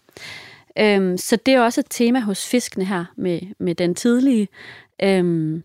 Øhm, 0.80 1.17
så 1.17 1.36
det 1.36 1.54
er 1.54 1.62
også 1.62 1.82
et 1.82 1.88
tema 1.89 2.19
hos 2.19 2.48
fiskene 2.48 2.86
her, 2.86 3.06
med, 3.15 3.39
med 3.60 3.76
den 3.76 3.95
tidlige 3.95 4.48
øhm, 5.04 5.63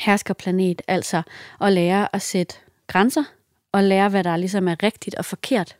herskerplanet, 0.00 0.82
altså 0.88 1.22
at 1.60 1.72
lære 1.72 2.14
at 2.14 2.22
sætte 2.22 2.54
grænser, 2.86 3.24
og 3.72 3.84
lære, 3.84 4.08
hvad 4.08 4.24
der 4.24 4.36
ligesom 4.36 4.68
er 4.68 4.82
rigtigt 4.82 5.14
og 5.14 5.24
forkert. 5.24 5.76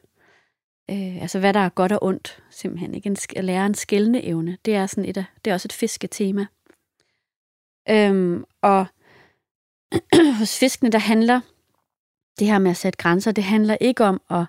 Øh, 0.90 1.22
altså, 1.22 1.38
hvad 1.38 1.52
der 1.52 1.60
er 1.60 1.68
godt 1.68 1.92
og 1.92 2.04
ondt, 2.04 2.42
simpelthen. 2.50 2.94
Ikke? 2.94 3.06
En, 3.06 3.16
at 3.36 3.44
lære 3.44 3.66
en 3.66 3.74
skældende 3.74 4.24
evne, 4.24 4.58
det 4.64 4.74
er, 4.74 4.86
sådan 4.86 5.04
et, 5.04 5.14
det 5.44 5.50
er 5.50 5.54
også 5.54 5.66
et 5.66 5.72
fisketema. 5.72 6.46
Øhm, 7.90 8.44
og 8.62 8.86
hos 10.38 10.58
fiskene, 10.58 10.90
der 10.90 10.98
handler 10.98 11.40
det 12.38 12.46
her 12.46 12.58
med 12.58 12.70
at 12.70 12.76
sætte 12.76 12.96
grænser, 12.96 13.32
det 13.32 13.44
handler 13.44 13.76
ikke 13.80 14.04
om 14.04 14.20
at 14.30 14.44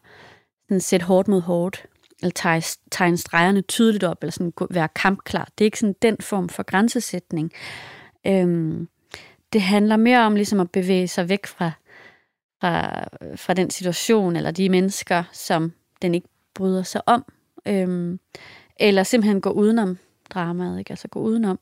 sådan, 0.67 0.81
sætte 0.81 1.05
hårdt 1.05 1.27
mod 1.27 1.41
hårdt, 1.41 1.85
eller 2.21 2.31
tegne, 2.31 2.63
tegne 2.91 3.17
stregerne 3.17 3.61
tydeligt 3.61 4.03
op, 4.03 4.17
eller 4.21 4.31
sådan, 4.31 4.53
være 4.69 4.87
kampklar. 4.87 5.49
Det 5.57 5.63
er 5.63 5.65
ikke 5.65 5.79
sådan 5.79 5.95
den 6.01 6.17
form 6.19 6.49
for 6.49 6.63
grænsesætning. 6.63 7.51
Øhm, 8.27 8.87
det 9.53 9.61
handler 9.61 9.97
mere 9.97 10.25
om 10.25 10.35
ligesom 10.35 10.59
at 10.59 10.71
bevæge 10.71 11.07
sig 11.07 11.29
væk 11.29 11.45
fra, 11.45 11.71
fra, 12.61 13.03
fra 13.35 13.53
den 13.53 13.69
situation, 13.69 14.35
eller 14.35 14.51
de 14.51 14.69
mennesker, 14.69 15.23
som 15.31 15.73
den 16.01 16.15
ikke 16.15 16.27
bryder 16.53 16.83
sig 16.83 17.01
om. 17.07 17.25
Øhm, 17.67 18.19
eller 18.79 19.03
simpelthen 19.03 19.41
gå 19.41 19.49
udenom 19.49 19.97
dramaet, 20.29 20.79
ikke? 20.79 20.91
altså 20.91 21.07
gå 21.07 21.19
udenom. 21.19 21.59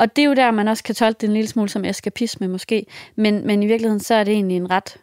Og 0.00 0.16
det 0.16 0.22
er 0.22 0.26
jo 0.26 0.34
der, 0.34 0.50
man 0.50 0.68
også 0.68 0.84
kan 0.84 0.94
tolke 0.94 1.18
det 1.20 1.26
en 1.26 1.32
lille 1.32 1.48
smule 1.48 1.68
som 1.68 1.84
eskapisme 1.84 2.48
måske. 2.48 2.86
Men, 3.16 3.46
men 3.46 3.62
i 3.62 3.66
virkeligheden, 3.66 4.00
så 4.00 4.14
er 4.14 4.24
det 4.24 4.34
egentlig 4.34 4.56
en 4.56 4.70
ret 4.70 4.96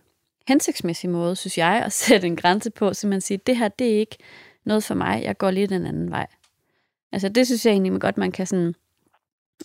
hensigtsmæssig 0.48 1.10
måde, 1.10 1.36
synes 1.36 1.58
jeg, 1.58 1.84
at 1.86 1.94
sætte 2.08 2.28
en 2.28 2.36
grænse 2.36 2.70
på, 2.70 2.94
så 2.94 3.08
man 3.08 3.22
siger, 3.22 3.38
det 3.38 3.58
her, 3.58 3.68
det 3.68 3.94
er 3.96 4.00
ikke 4.00 4.18
noget 4.66 4.84
for 4.84 4.96
mig, 4.96 5.24
jeg 5.24 5.38
går 5.38 5.52
lige 5.52 5.68
den 5.68 5.86
anden 5.86 6.12
vej. 6.12 6.28
Altså 7.12 7.30
det 7.30 7.46
synes 7.46 7.66
jeg 7.66 7.72
egentlig 7.72 8.02
godt, 8.02 8.18
man 8.18 8.32
kan 8.32 8.48
sådan 8.48 8.74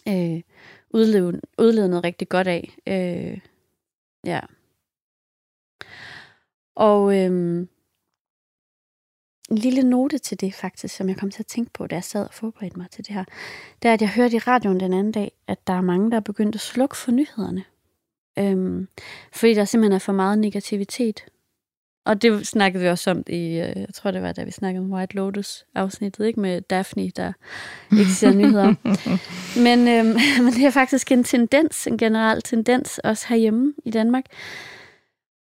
øh, 0.09 0.43
udleve, 0.91 1.41
udlede 1.59 1.89
noget 1.89 2.05
rigtig 2.05 2.29
godt 2.29 2.47
af. 2.49 2.77
Øh, 2.87 3.39
ja. 4.27 4.41
Og 6.75 7.19
øh, 7.19 7.67
en 9.53 9.59
lille 9.59 9.83
note 9.83 10.19
til 10.19 10.41
det 10.41 10.55
faktisk, 10.55 10.97
som 10.97 11.09
jeg 11.09 11.17
kom 11.17 11.31
til 11.31 11.43
at 11.43 11.47
tænke 11.47 11.71
på, 11.73 11.87
da 11.87 11.95
jeg 11.95 12.05
sad 12.05 12.25
og 12.25 12.35
forberedte 12.35 12.79
mig 12.79 12.87
til 12.91 13.07
det 13.07 13.15
her, 13.15 13.25
det 13.83 13.89
er, 13.89 13.93
at 13.93 14.01
jeg 14.01 14.11
hørte 14.11 14.37
i 14.37 14.39
radioen 14.39 14.81
den 14.81 14.93
anden 14.93 15.13
dag, 15.13 15.33
at 15.47 15.67
der 15.67 15.73
er 15.73 15.81
mange, 15.81 16.11
der 16.11 16.17
er 16.17 16.21
begyndt 16.21 16.55
at 16.55 16.61
slukke 16.61 16.97
for 16.97 17.11
nyhederne. 17.11 17.65
Øhm, 18.39 18.89
fordi 19.33 19.55
der 19.55 19.65
simpelthen 19.65 19.93
er 19.93 19.99
for 19.99 20.13
meget 20.13 20.39
negativitet. 20.39 21.25
Og 22.05 22.23
det 22.23 22.47
snakkede 22.47 22.83
vi 22.83 22.89
også 22.89 23.11
om 23.11 23.23
i, 23.27 23.47
øh, 23.47 23.77
jeg 23.77 23.89
tror 23.95 24.11
det 24.11 24.23
var, 24.23 24.33
da 24.33 24.45
vi 24.45 24.51
snakkede 24.51 24.85
om 24.85 24.93
White 24.93 25.17
Lotus 25.17 25.65
afsnittet, 25.75 26.27
ikke 26.27 26.41
med 26.41 26.61
Daphne, 26.61 27.11
der 27.11 27.33
ikke 27.93 28.11
ser 28.11 28.33
nyheder. 28.33 28.75
men, 29.67 29.89
øhm, 29.89 30.17
men 30.45 30.53
det 30.53 30.65
er 30.65 30.71
faktisk 30.71 31.13
en 31.13 31.25
tendens, 31.25 31.87
en 31.87 31.99
generel 31.99 32.43
tendens, 32.43 32.99
også 32.99 33.27
herhjemme 33.29 33.75
i 33.85 33.91
Danmark, 33.91 34.25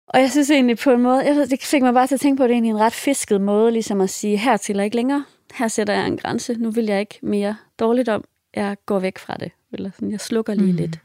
og 0.10 0.20
jeg 0.20 0.32
synes 0.32 0.49
egentlig 0.49 0.78
på 0.78 0.91
en 0.91 1.01
måde, 1.01 1.26
jeg 1.26 1.36
ved, 1.36 1.47
det 1.47 1.64
fik 1.64 1.82
mig 1.82 1.93
bare 1.93 2.07
til 2.07 2.16
at 2.16 2.22
tænke 2.22 2.38
på, 2.38 2.43
at 2.43 2.47
det 2.47 2.53
er 2.53 2.55
egentlig 2.55 2.70
en 2.70 2.80
ret 2.80 2.93
fisket 2.93 3.41
måde, 3.41 3.72
ligesom 3.72 4.01
at 4.01 4.10
sige, 4.10 4.38
her 4.38 4.57
til 4.57 4.80
ikke 4.80 4.95
længere. 4.95 5.26
Her 5.53 5.68
sætter 5.68 5.93
jeg 5.93 6.07
en 6.07 6.18
grænse. 6.18 6.53
Nu 6.53 6.72
vil 6.72 6.86
jeg 6.86 6.99
ikke 6.99 7.20
mere 7.22 7.57
dårligt 7.80 8.10
om. 8.10 8.24
Jeg 8.55 8.78
går 8.86 8.99
væk 8.99 9.18
fra 9.18 9.38
det. 9.39 9.51
Eller 9.74 9.91
sådan, 9.91 10.12
jeg 10.12 10.20
slukker 10.20 10.53
lige 10.53 10.72
mm. 10.72 10.78
lidt. 10.78 10.99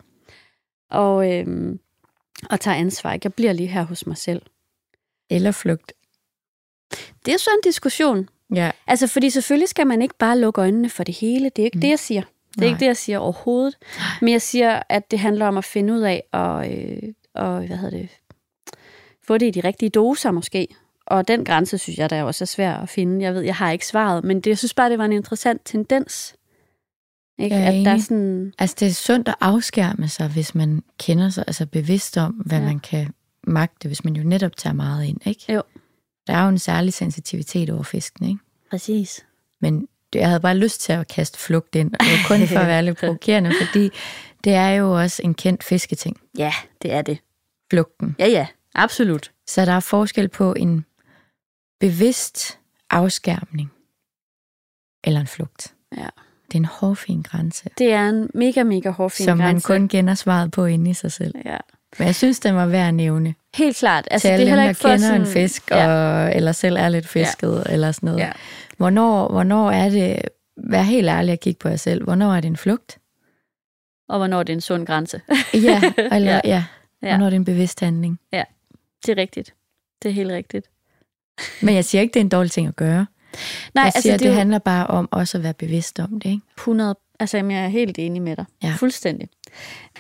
Og, 0.90 1.32
øhm, 1.32 1.78
og 2.50 2.60
tager 2.60 2.76
ansvar. 2.76 3.18
Jeg 3.24 3.34
bliver 3.34 3.52
lige 3.52 3.66
her 3.66 3.82
hos 3.82 4.06
mig 4.06 4.16
selv. 4.16 4.42
Eller 5.30 5.50
flugt. 5.50 5.92
Det 7.26 7.34
er 7.34 7.38
sådan 7.38 7.58
en 7.58 7.62
diskussion. 7.64 8.28
Ja. 8.54 8.70
Altså, 8.86 9.06
fordi 9.06 9.30
selvfølgelig 9.30 9.68
skal 9.68 9.86
man 9.86 10.02
ikke 10.02 10.14
bare 10.18 10.38
lukke 10.38 10.60
øjnene 10.60 10.90
for 10.90 11.04
det 11.04 11.14
hele. 11.14 11.50
Det 11.56 11.62
er 11.62 11.64
ikke 11.64 11.76
mm. 11.76 11.80
det, 11.80 11.88
jeg 11.88 11.98
siger. 11.98 12.22
Det 12.22 12.56
er 12.56 12.60
Nej. 12.60 12.68
ikke 12.68 12.80
det, 12.80 12.86
jeg 12.86 12.96
siger 12.96 13.18
overhovedet. 13.18 13.78
Men 14.20 14.32
jeg 14.32 14.42
siger, 14.42 14.82
at 14.88 15.10
det 15.10 15.18
handler 15.18 15.46
om 15.46 15.58
at 15.58 15.64
finde 15.64 15.94
ud 15.94 16.00
af, 16.00 16.22
og, 16.32 16.72
øh, 16.72 17.02
og 17.34 17.66
hvad 17.66 17.76
hedder 17.76 17.98
det, 17.98 18.08
få 19.26 19.38
det 19.38 19.46
i 19.46 19.50
de 19.50 19.60
rigtige 19.68 19.90
doser 19.90 20.30
måske. 20.30 20.68
Og 21.06 21.28
den 21.28 21.44
grænse 21.44 21.78
synes 21.78 21.98
jeg, 21.98 22.10
der 22.10 22.22
også 22.22 22.44
er 22.44 22.46
svær 22.46 22.74
at 22.74 22.88
finde. 22.88 23.24
Jeg 23.24 23.34
ved, 23.34 23.42
jeg 23.42 23.54
har 23.54 23.70
ikke 23.70 23.86
svaret, 23.86 24.24
men 24.24 24.36
det, 24.40 24.46
jeg 24.50 24.58
synes 24.58 24.74
bare, 24.74 24.90
det 24.90 24.98
var 24.98 25.04
en 25.04 25.12
interessant 25.12 25.60
tendens 25.64 26.34
Ikke? 27.38 27.56
Jeg 27.56 27.64
er 27.74 27.78
at 27.80 27.84
der 27.86 27.90
er 27.90 27.98
sådan, 27.98 28.52
Altså, 28.58 28.76
det 28.80 28.88
er 28.88 28.92
sundt 28.92 29.28
at 29.28 29.34
afskærme 29.40 30.08
sig, 30.08 30.28
hvis 30.28 30.54
man 30.54 30.82
kender 30.98 31.30
sig, 31.30 31.44
altså 31.46 31.66
bevidst 31.66 32.16
om, 32.16 32.32
hvad 32.32 32.58
Ja. 32.58 32.64
ja. 32.64 32.70
man 32.70 32.80
kan 32.80 33.14
magte, 33.46 33.88
hvis 33.88 34.04
man 34.04 34.16
jo 34.16 34.22
netop 34.22 34.56
tager 34.56 34.74
meget 34.74 35.04
ind, 35.04 35.26
ikke? 35.26 35.52
Jo. 35.52 35.62
Der 36.26 36.32
er 36.34 36.42
jo 36.42 36.48
en 36.48 36.58
særlig 36.58 36.92
sensitivitet 36.92 37.70
over 37.70 37.82
fisken, 37.82 38.28
ikke? 38.28 38.40
præcis. 38.70 39.26
Men 39.60 39.88
jeg 40.14 40.26
havde 40.28 40.40
bare 40.40 40.56
lyst 40.56 40.80
til 40.80 40.92
at 40.92 41.08
kaste 41.08 41.38
flugt 41.38 41.74
ind, 41.74 41.92
og 41.94 42.00
det 42.00 42.08
var 42.12 42.36
kun 42.38 42.46
for 42.46 42.58
at 42.58 42.66
være 42.66 42.82
lidt 42.82 42.98
provokerende, 43.00 43.52
fordi 43.66 43.90
det 44.44 44.54
er 44.54 44.68
jo 44.68 45.00
også 45.00 45.22
en 45.24 45.34
kendt 45.34 45.64
fisketing, 45.64 46.20
Ja, 46.38 46.52
det 46.82 46.92
er 46.92 47.02
det. 47.02 47.18
flugten. 47.70 48.16
Ja, 48.18 48.26
ja, 48.26 48.46
absolut. 48.74 49.32
Så 49.46 49.64
der 49.64 49.72
er 49.72 49.80
forskel 49.80 50.28
på 50.28 50.52
en 50.54 50.84
bevidst 51.80 52.58
afskærmning 52.90 53.72
eller 55.04 55.20
en 55.20 55.26
flugt. 55.26 55.74
Ja. 55.96 56.06
Det 56.46 56.54
er 56.54 56.58
en 56.58 56.64
hårfin 56.64 57.22
grænse, 57.22 57.70
Det 57.78 57.92
er 57.92 58.08
en 58.08 58.30
mega, 58.34 58.62
mega 58.62 58.90
hårfin 58.90 59.24
som 59.24 59.38
man 59.38 59.46
grænse. 59.46 59.66
kun 59.66 59.88
kender 59.88 60.14
svaret 60.14 60.50
på 60.52 60.64
inde 60.64 60.90
i 60.90 60.94
sig 60.94 61.12
selv. 61.12 61.34
Ja. 61.44 61.56
Men 61.98 62.06
jeg 62.06 62.14
synes, 62.14 62.40
den 62.40 62.54
var 62.54 62.66
værd 62.66 62.88
at 62.88 62.94
nævne. 62.94 63.34
Helt 63.54 63.76
klart. 63.76 64.08
Altså, 64.10 64.28
til 64.28 64.32
det 64.32 64.34
er 64.34 64.38
dem, 64.38 64.48
heller 64.48 64.62
der 64.62 64.68
ikke 64.68 64.80
kender 64.80 64.98
sådan, 64.98 65.20
en 65.20 65.26
fisk, 65.26 65.70
og, 65.70 65.76
Ja. 65.78 66.30
eller 66.36 66.52
selv 66.52 66.76
er 66.76 66.88
lidt 66.88 67.06
fisket, 67.08 67.62
ja. 67.66 67.72
eller 67.72 67.92
sådan 67.92 68.06
noget. 68.06 68.20
Ja. 68.20 68.32
Hvornår, 68.76 69.28
hvornår 69.28 69.70
er 69.70 69.88
det, 69.88 70.22
vær 70.56 70.82
helt 70.82 71.08
ærlig 71.08 71.32
at 71.32 71.40
kigge 71.40 71.58
på 71.58 71.68
jer 71.68 71.76
selv, 71.76 72.04
hvornår 72.04 72.34
er 72.34 72.40
det 72.40 72.48
en 72.48 72.56
flugt? 72.56 72.98
Og 74.08 74.18
hvornår 74.18 74.42
det 74.42 74.52
er 74.52 74.56
en 74.56 74.60
sund 74.60 74.86
grænse. 74.86 75.20
Ja, 75.54 75.82
eller 76.12 76.32
Ja. 76.32 76.40
ja. 76.44 76.48
ja. 76.48 76.64
Ja. 77.02 77.08
Hvornår 77.08 77.26
er 77.26 77.30
det 77.30 77.36
en 77.36 77.44
bevidst 77.44 77.80
handling? 77.80 78.20
Det 79.06 79.18
er 79.18 79.22
rigtigt. 79.22 79.54
Det 80.02 80.08
er 80.08 80.12
helt 80.12 80.30
rigtigt. 80.30 80.70
Men 81.62 81.74
jeg 81.74 81.84
siger 81.84 82.02
ikke, 82.02 82.14
det 82.14 82.20
er 82.20 82.24
en 82.24 82.28
dårlig 82.28 82.50
ting 82.50 82.68
at 82.68 82.76
gøre. 82.76 83.06
Nej, 83.74 83.84
jeg 83.84 83.92
siger, 84.02 84.12
altså, 84.12 84.24
det, 84.24 84.30
er 84.30 84.32
jo 84.32 84.38
handler 84.38 84.58
bare 84.58 84.86
om 84.86 85.08
også 85.10 85.38
at 85.38 85.44
være 85.44 85.54
bevidst 85.54 86.00
om 86.00 86.20
det. 86.20 86.30
Ikke? 86.30 86.42
100... 86.58 86.96
Altså, 87.20 87.36
jamen, 87.36 87.50
jeg 87.50 87.64
er 87.64 87.68
helt 87.68 87.98
enig 87.98 88.22
med 88.22 88.36
dig. 88.36 88.44
Ja. 88.62 88.74
Fuldstændig. 88.78 89.28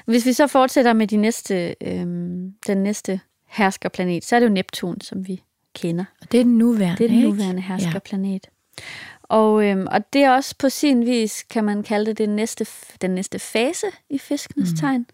Hvis 0.06 0.26
vi 0.26 0.32
så 0.32 0.46
fortsætter 0.46 0.92
med 0.92 1.06
de 1.06 1.16
næste, 1.16 1.74
øhm, 1.80 2.52
den 2.66 2.78
næste 2.78 3.20
herskerplanet, 3.48 4.24
så 4.24 4.36
er 4.36 4.40
det 4.40 4.46
jo 4.46 4.52
Neptun, 4.52 5.00
som 5.00 5.28
vi 5.28 5.42
kender. 5.74 6.04
Og 6.20 6.32
det 6.32 6.40
er 6.40 6.44
den 6.44 6.58
nuværende. 6.58 6.98
Det 6.98 7.04
er 7.04 7.08
den 7.08 7.16
ikke? 7.16 7.28
nuværende 7.28 7.62
herskerplanet. 7.62 8.46
Og, 9.22 9.64
øhm, 9.64 9.86
og 9.90 10.12
det 10.12 10.22
er 10.22 10.30
også 10.30 10.54
på 10.58 10.68
sin 10.68 11.06
vis, 11.06 11.42
kan 11.42 11.64
man 11.64 11.82
kalde 11.82 12.06
det, 12.06 12.18
det 12.18 12.28
næste, 12.28 12.66
den 13.00 13.10
næste 13.10 13.38
fase 13.38 13.86
i 14.10 14.18
fiskenes 14.18 14.70
mm. 14.70 14.76
tegn, 14.76 15.06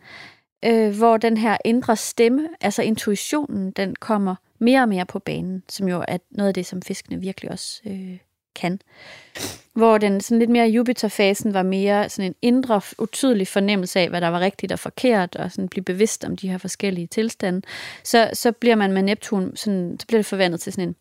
øh, 0.65 0.97
hvor 0.97 1.17
den 1.17 1.37
her 1.37 1.57
indre 1.65 1.97
stemme, 1.97 2.49
altså 2.61 2.83
intuitionen, 2.83 3.71
den 3.71 3.97
kommer 3.97 4.35
mere 4.59 4.83
og 4.83 4.89
mere 4.89 5.07
på 5.07 5.19
banen, 5.19 5.63
som 5.69 5.89
jo 5.89 6.05
er 6.09 6.19
noget 6.31 6.49
af 6.49 6.55
det, 6.55 6.67
som 6.67 6.83
fiskene 6.83 7.21
virkelig 7.21 7.51
også 7.51 7.81
øh, 7.87 8.19
kan. 8.55 8.81
Hvor 9.73 9.99
den 9.99 10.21
sådan 10.21 10.39
lidt 10.39 10.51
mere 10.51 10.69
Jupiter-fasen 10.69 11.55
var 11.55 11.63
mere 11.63 12.09
sådan 12.09 12.31
en 12.31 12.35
indre, 12.43 12.81
utydelig 12.99 13.49
fornemmelse 13.49 14.01
af, 14.01 14.09
hvad 14.09 14.21
der 14.21 14.29
var 14.29 14.41
rigtigt 14.41 14.73
og 14.73 14.79
forkert, 14.79 15.37
og 15.37 15.53
sådan 15.53 15.69
blive 15.69 15.85
bevidst 15.85 16.25
om 16.25 16.37
de 16.37 16.49
her 16.49 16.59
forskellige 16.59 17.07
tilstande, 17.07 17.63
så, 18.05 18.31
så 18.33 18.53
bliver 18.53 18.77
man 18.77 18.93
med 18.93 19.03
Neptun, 19.03 19.57
sådan, 19.57 19.97
så 20.01 20.07
bliver 20.07 20.19
det 20.19 20.27
forvandlet 20.27 20.61
til 20.61 20.73
sådan 20.73 20.89
en 20.89 20.97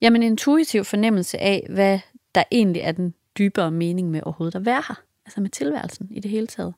jamen, 0.00 0.22
intuitiv 0.22 0.84
fornemmelse 0.84 1.38
af, 1.38 1.66
hvad 1.68 1.98
der 2.34 2.42
egentlig 2.50 2.82
er 2.82 2.92
den 2.92 3.14
dybere 3.38 3.70
mening 3.70 4.10
med 4.10 4.20
overhovedet 4.22 4.54
at 4.58 4.66
være 4.66 4.82
her. 4.88 5.02
Altså 5.26 5.40
med 5.40 5.50
tilværelsen 5.50 6.08
i 6.10 6.20
det 6.20 6.30
hele 6.30 6.46
taget. 6.46 6.74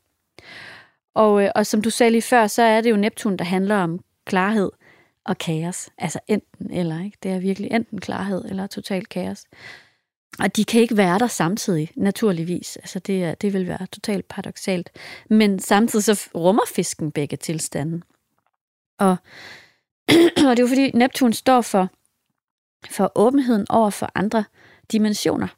Og, 1.14 1.42
øh, 1.42 1.50
og 1.54 1.66
som 1.66 1.82
du 1.82 1.90
sagde 1.90 2.10
lige 2.10 2.22
før, 2.22 2.46
så 2.46 2.62
er 2.62 2.80
det 2.80 2.90
jo 2.90 2.96
Neptun, 2.96 3.36
der 3.36 3.44
handler 3.44 3.76
om 3.76 4.00
klarhed 4.24 4.70
og 5.24 5.38
kaos. 5.38 5.90
Altså 5.98 6.18
enten 6.28 6.70
eller, 6.70 7.04
ikke? 7.04 7.18
Det 7.22 7.30
er 7.30 7.38
virkelig 7.38 7.70
enten 7.72 8.00
klarhed 8.00 8.44
eller 8.44 8.66
total 8.66 9.06
kaos. 9.06 9.44
Og 10.38 10.56
de 10.56 10.64
kan 10.64 10.80
ikke 10.80 10.96
være 10.96 11.18
der 11.18 11.26
samtidig, 11.26 11.90
naturligvis. 11.96 12.76
Altså 12.76 12.98
det, 12.98 13.24
er, 13.24 13.34
det 13.34 13.52
vil 13.52 13.68
være 13.68 13.86
totalt 13.86 14.28
paradoxalt. 14.28 14.90
Men 15.30 15.58
samtidig 15.58 16.04
så 16.04 16.30
rummer 16.34 16.62
fisken 16.74 17.12
begge 17.12 17.36
tilstande. 17.36 18.02
Og, 18.98 19.16
og 20.48 20.56
det 20.56 20.58
er 20.58 20.62
jo 20.62 20.66
fordi, 20.66 20.90
Neptun 20.90 21.32
står 21.32 21.60
for, 21.60 21.88
for 22.90 23.12
åbenheden 23.14 23.66
over 23.68 23.90
for 23.90 24.10
andre 24.14 24.44
dimensioner. 24.92 25.48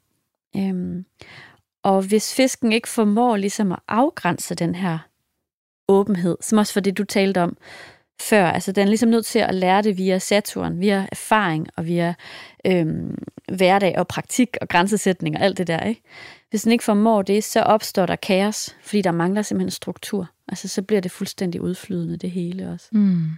Øhm, 0.57 1.05
og 1.82 2.02
hvis 2.02 2.34
fisken 2.34 2.72
ikke 2.72 2.88
formår 2.88 3.36
ligesom 3.36 3.72
at 3.72 3.78
afgrænse 3.88 4.55
den 4.55 4.74
her 4.74 4.98
åbenhed, 5.89 6.37
som 6.41 6.59
også 6.59 6.72
for 6.72 6.80
det, 6.80 6.99
du 6.99 7.05
talte 7.05 7.43
om 7.43 7.57
før, 8.20 8.47
altså 8.47 8.72
den 8.72 8.82
er 8.82 8.89
ligesom 8.89 9.09
nødt 9.09 9.26
til 9.26 9.39
at 9.39 9.55
lære 9.55 9.82
det 9.82 9.99
via 9.99 10.18
Saturn, 10.18 10.80
via 10.80 11.07
erfaring 11.12 11.66
og 11.76 11.87
via 11.87 12.14
øhm, 12.66 13.18
hverdag 13.53 13.99
og 13.99 14.09
praktik 14.09 14.57
og 14.61 14.68
grænsesætning 14.68 15.37
og 15.37 15.43
alt 15.43 15.59
det 15.59 15.66
der, 15.66 15.80
ikke? 15.80 16.03
Hvis 16.51 16.62
den 16.62 16.72
ikke 16.72 16.85
formår 16.85 17.22
det, 17.22 17.45
så 17.45 17.61
opstår 17.61 18.07
der 18.07 18.16
kaos, 18.16 18.76
fordi 18.82 19.03
der 19.03 19.12
mangler 19.12 19.43
simpelthen 19.43 19.70
struktur. 19.70 20.30
Altså 20.49 20.68
så 20.68 20.82
bliver 20.82 21.01
det 21.01 21.11
fuldstændig 21.11 21.61
udflydende, 21.61 22.16
det 22.16 22.30
hele 22.30 22.70
også. 22.70 22.89
Mm. 22.93 23.28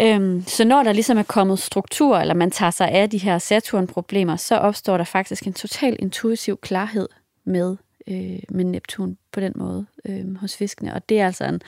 Øhm, 0.00 0.44
så 0.46 0.64
når 0.64 0.82
der 0.82 0.92
ligesom 0.92 1.18
er 1.18 1.22
kommet 1.22 1.58
struktur, 1.58 2.18
eller 2.18 2.34
man 2.34 2.50
tager 2.50 2.70
sig 2.70 2.88
af 2.90 3.10
de 3.10 3.18
her 3.18 3.38
Saturn-problemer, 3.38 4.36
så 4.36 4.56
opstår 4.56 4.96
der 4.96 5.04
faktisk 5.04 5.46
en 5.46 5.52
total 5.52 5.96
intuitiv 5.98 6.58
klarhed 6.58 7.08
med, 7.44 7.76
øh, 8.08 8.38
med 8.50 8.64
Neptun 8.64 9.18
på 9.32 9.40
den 9.40 9.52
måde 9.56 9.86
øh, 10.04 10.36
hos 10.36 10.56
fiskene. 10.56 10.94
Og 10.94 11.08
det 11.08 11.20
er 11.20 11.26
altså 11.26 11.44
en 11.44 11.60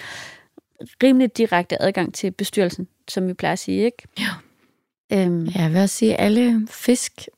rimelig 1.03 1.37
direkte 1.37 1.82
adgang 1.82 2.14
til 2.14 2.30
bestyrelsen, 2.30 2.89
som 3.09 3.28
vi 3.28 3.35
plejer 3.35 3.53
at 3.53 3.59
sige, 3.59 3.85
ikke? 3.85 4.03
Ja. 4.18 4.28
Øhm, 5.12 5.45
Ja, 5.45 5.62
jeg 5.62 5.72
vil 5.72 5.80
også 5.80 5.97
sige, 5.97 6.16
at 6.16 6.24
alle 6.26 6.66
fisk 6.70 7.28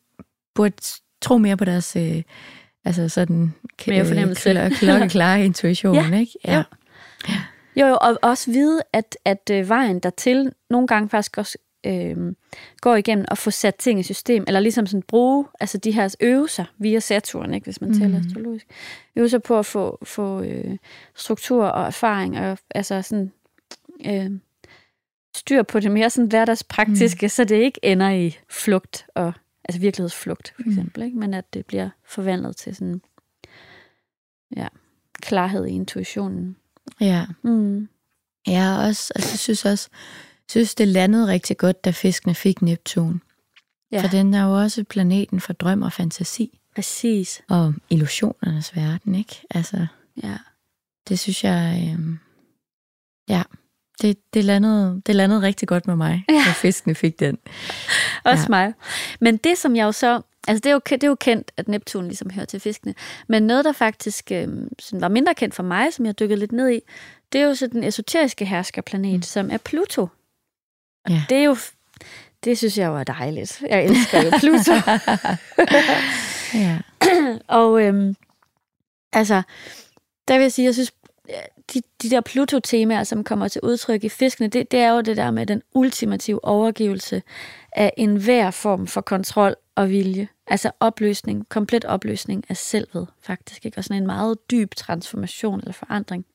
burde 0.54 0.74
tro 1.22 1.38
mere 1.38 1.56
på 1.56 1.64
deres 1.64 1.96
øh, 1.96 2.22
altså 2.84 3.08
sådan, 3.08 3.54
Mere 3.86 4.04
fornemmelse. 4.06 4.50
kl- 4.52 4.74
klokkeklare 4.78 5.44
intuition, 5.44 5.94
Ja, 5.94 6.18
ikke? 6.18 6.32
ja. 6.44 6.62
Jo, 7.76 7.86
jo, 7.86 7.98
og 8.00 8.18
også 8.22 8.50
vide, 8.50 8.80
at, 8.92 9.16
at 9.24 9.50
øh, 9.52 9.68
vejen 9.68 10.00
dertil 10.00 10.52
nogle 10.70 10.86
gange 10.86 11.08
faktisk 11.08 11.38
også 11.38 11.58
øh, 11.86 12.34
går 12.80 12.96
igennem 12.96 13.24
at 13.30 13.38
få 13.38 13.50
sat 13.50 13.74
ting 13.74 14.00
i 14.00 14.02
system, 14.02 14.44
eller 14.46 14.60
ligesom 14.60 14.86
sådan 14.86 15.02
bruge 15.02 15.46
altså 15.60 15.78
de 15.78 15.92
her 15.92 16.14
øvelser 16.20 16.64
via 16.78 17.00
Saturn, 17.00 17.54
ikke, 17.54 17.64
hvis 17.64 17.80
man 17.80 17.90
Mhm. 17.90 17.98
taler 18.00 18.18
astrologisk. 18.20 18.66
Øvelser 19.16 19.38
på 19.38 19.58
at 19.58 19.66
få, 19.66 19.98
få 20.02 20.42
øh, 20.42 20.76
struktur 21.14 21.64
og 21.66 21.86
erfaring, 21.86 22.38
og 22.38 22.58
altså 22.74 23.02
sådan 23.02 23.32
øh, 24.06 24.30
styr 25.36 25.62
på 25.62 25.80
det 25.80 25.90
mere 25.92 26.10
sådan 26.10 26.28
hverdagspraktiske, 26.28 27.26
mm. 27.26 27.28
så 27.28 27.44
det 27.44 27.56
ikke 27.56 27.80
ender 27.82 28.10
i 28.10 28.36
flugt, 28.50 29.06
og 29.14 29.32
altså 29.64 29.80
virkelighedsflugt 29.80 30.52
for 30.56 30.62
Mm. 30.66 30.70
eksempel, 30.70 31.02
ikke? 31.02 31.18
men 31.18 31.34
at 31.34 31.54
det 31.54 31.66
bliver 31.66 31.88
forvandlet 32.04 32.56
til 32.56 32.76
sådan 32.76 33.00
ja, 34.56 34.68
klarhed 35.22 35.66
i 35.66 35.70
intuitionen. 35.70 36.56
Ja. 37.00 37.26
Mm. 37.42 37.88
Er 38.46 38.76
også, 38.76 39.12
altså, 39.16 39.30
jeg 39.32 39.38
synes 39.38 39.64
også, 39.64 39.88
synes 40.50 40.74
det 40.74 40.88
landede 40.88 41.26
rigtig 41.26 41.56
godt, 41.56 41.84
da 41.84 41.90
fiskene 41.90 42.34
fik 42.34 42.62
Neptun. 42.62 43.22
Ja. 43.92 44.02
For 44.02 44.08
den 44.08 44.34
er 44.34 44.44
jo 44.44 44.52
også 44.60 44.84
planeten 44.84 45.40
for 45.40 45.52
drøm 45.52 45.82
og 45.82 45.92
fantasi. 45.92 46.58
Præcis. 46.74 47.42
Og 47.48 47.74
illusionernes 47.90 48.76
verden, 48.76 49.14
ikke? 49.14 49.42
Altså, 49.50 49.86
Ja. 50.22 50.36
det 51.08 51.18
synes 51.18 51.44
jeg, 51.44 51.90
øhm, 51.92 52.18
ja, 53.28 53.42
det, 54.02 54.18
det, 54.34 54.44
landede, 54.44 55.02
det 55.06 55.16
landede 55.16 55.42
rigtig 55.42 55.68
godt 55.68 55.86
med 55.86 55.96
mig, 55.96 56.24
ja. 56.28 56.34
da 56.46 56.52
fiskene 56.52 56.94
fik 56.94 57.20
den. 57.20 57.38
Også 58.24 58.42
Ja. 58.42 58.48
mig. 58.48 58.72
Men 59.20 59.36
det, 59.36 59.58
som 59.58 59.76
jeg 59.76 59.84
jo 59.84 59.92
så... 59.92 60.22
Altså, 60.48 60.60
det 60.60 60.66
er 60.66 60.72
jo, 60.72 60.80
det 60.90 61.04
er 61.04 61.08
jo 61.08 61.14
kendt, 61.14 61.52
at 61.56 61.68
Neptun 61.68 62.04
ligesom 62.04 62.30
hører 62.30 62.46
til 62.46 62.60
fiskene. 62.60 62.94
Men 63.28 63.42
noget, 63.42 63.64
der 63.64 63.72
faktisk 63.72 64.32
øh, 64.32 64.48
sådan 64.78 65.00
var 65.00 65.08
mindre 65.08 65.34
kendt 65.34 65.54
for 65.54 65.62
mig, 65.62 65.92
som 65.94 66.06
jeg 66.06 66.18
dykkede 66.18 66.38
lidt 66.40 66.52
ned 66.52 66.70
i, 66.70 66.80
det 67.32 67.40
er 67.40 67.44
jo 67.44 67.54
så 67.54 67.66
den 67.66 67.84
esoteriske 67.84 68.44
herskerplanet, 68.44 69.14
mm. 69.14 69.22
som 69.22 69.50
er 69.50 69.58
Pluto. 69.58 70.08
Og 71.06 71.12
Ja. 71.12 71.22
det 71.28 71.38
er 71.38 71.44
jo... 71.44 71.56
Det 72.44 72.58
synes 72.58 72.78
jeg 72.78 73.00
er 73.00 73.04
dejligt. 73.04 73.62
Jeg 73.70 73.84
elsker 73.84 74.22
jo 74.22 74.30
Pluto. 74.40 74.72
ja. 76.64 76.78
Og 77.48 77.82
øhm, 77.82 78.16
altså, 79.12 79.42
der 80.28 80.34
vil 80.34 80.42
jeg 80.42 80.52
sige, 80.52 80.66
jeg 80.66 80.74
synes, 80.74 80.92
de, 81.74 81.82
de 82.02 82.10
der 82.10 82.20
Pluto-temaer, 82.20 83.04
som 83.04 83.24
kommer 83.24 83.48
til 83.48 83.60
udtryk 83.64 84.04
i 84.04 84.08
fiskene, 84.08 84.48
det, 84.48 84.70
det 84.70 84.80
er 84.80 84.90
jo 84.90 85.00
det 85.00 85.16
der 85.16 85.30
med 85.30 85.46
den 85.46 85.62
ultimative 85.74 86.44
overgivelse 86.44 87.22
af 87.72 87.92
enhver 87.96 88.50
form 88.50 88.86
for 88.86 89.00
kontrol 89.00 89.54
og 89.74 89.90
vilje. 89.90 90.28
Altså 90.46 90.70
opløsning, 90.80 91.48
komplet 91.48 91.84
opløsning 91.84 92.44
af 92.48 92.56
selvet, 92.56 93.08
faktisk. 93.22 93.64
Ikke? 93.66 93.78
Og 93.78 93.84
sådan 93.84 94.02
en 94.02 94.06
meget 94.06 94.50
dyb 94.50 94.74
transformation 94.74 95.60
eller 95.60 95.72
forandring. 95.72 96.26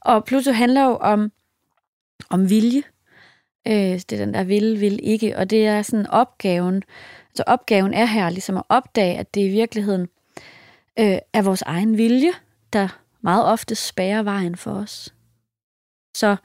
Og 0.00 0.24
Pluto 0.24 0.52
handler 0.52 0.84
jo 0.84 0.96
om, 0.96 1.32
om 2.30 2.50
vilje. 2.50 2.82
Øh, 3.68 3.74
det 3.74 4.12
er 4.12 4.16
den 4.16 4.34
der 4.34 4.44
vil, 4.44 4.80
vil 4.80 5.00
ikke. 5.02 5.36
Og 5.36 5.50
det 5.50 5.66
er 5.66 5.82
sådan 5.82 6.06
opgaven. 6.06 6.82
Altså 7.30 7.44
opgaven 7.46 7.94
er 7.94 8.04
her 8.04 8.30
ligesom 8.30 8.56
at 8.56 8.62
opdage, 8.68 9.18
at 9.18 9.34
det 9.34 9.40
i 9.40 9.48
virkeligheden 9.48 10.08
øh, 10.98 11.18
er 11.32 11.42
vores 11.42 11.62
egen 11.62 11.98
vilje, 11.98 12.32
der 12.72 13.00
meget 13.20 13.44
ofte 13.44 13.74
spærer 13.74 14.22
vejen 14.22 14.56
for 14.56 14.72
os. 14.72 15.14
Så 16.16 16.36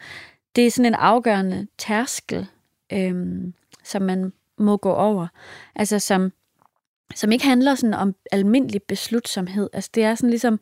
det 0.55 0.67
er 0.67 0.71
sådan 0.71 0.85
en 0.85 0.95
afgørende 0.95 1.67
tærskel, 1.77 2.47
øh, 2.93 3.43
som 3.83 4.01
man 4.01 4.33
må 4.57 4.77
gå 4.77 4.93
over. 4.93 5.27
Altså 5.75 5.99
som 5.99 6.31
som 7.15 7.31
ikke 7.31 7.45
handler 7.45 7.75
sådan 7.75 7.93
om 7.93 8.15
almindelig 8.31 8.83
beslutsomhed. 8.83 9.69
Altså 9.73 9.89
det 9.93 10.03
er 10.03 10.15
sådan 10.15 10.29
ligesom, 10.29 10.59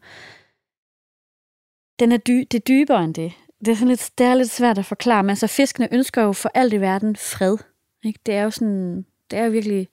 den 1.99 2.11
er 2.11 2.17
dy, 2.17 2.47
det 2.51 2.53
er 2.53 2.63
dybere 2.67 3.03
end 3.03 3.13
det. 3.13 3.33
Det 3.59 3.67
er, 3.67 3.75
sådan 3.75 3.87
lidt, 3.87 4.11
det 4.17 4.25
er 4.25 4.35
lidt 4.35 4.49
svært 4.49 4.77
at 4.77 4.85
forklare, 4.85 5.23
men 5.23 5.29
altså 5.29 5.47
fiskene 5.47 5.93
ønsker 5.93 6.21
jo 6.21 6.33
for 6.33 6.51
alt 6.53 6.73
i 6.73 6.81
verden 6.81 7.15
fred. 7.15 7.57
Ikke? 8.03 8.19
Det 8.25 8.35
er 8.35 8.43
jo 8.43 8.51
sådan, 8.51 9.05
det 9.31 9.39
er 9.39 9.45
jo 9.45 9.51
virkelig 9.51 9.87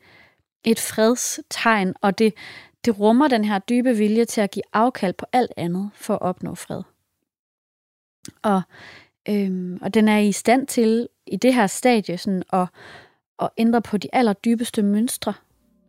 et 0.65 0.81
fredstegn, 0.81 1.95
og 2.01 2.19
det, 2.19 2.35
det 2.85 2.99
rummer 3.01 3.29
den 3.29 3.45
her 3.45 3.59
dybe 3.59 3.97
vilje 3.97 4.25
til 4.25 4.41
at 4.41 4.51
give 4.51 4.63
afkald 4.73 5.15
på 5.15 5.27
alt 5.33 5.53
andet 5.57 5.91
for 5.95 6.15
at 6.15 6.23
opnå 6.23 6.55
fred. 6.55 6.83
Og, 8.43 8.63
øhm, 9.29 9.79
og 9.83 9.95
den 9.95 10.09
er 10.09 10.19
i 10.19 10.33
stand 10.33 10.67
til 10.67 11.09
i 11.27 11.37
det 11.37 11.55
her 11.55 11.67
stadie 11.67 12.19
sådan 12.19 12.43
at, 12.53 12.69
at 13.43 13.49
ændre 13.57 13.83
på 13.83 13.97
de 13.97 14.09
allerdybeste 14.13 14.83
mønstre, 14.83 15.35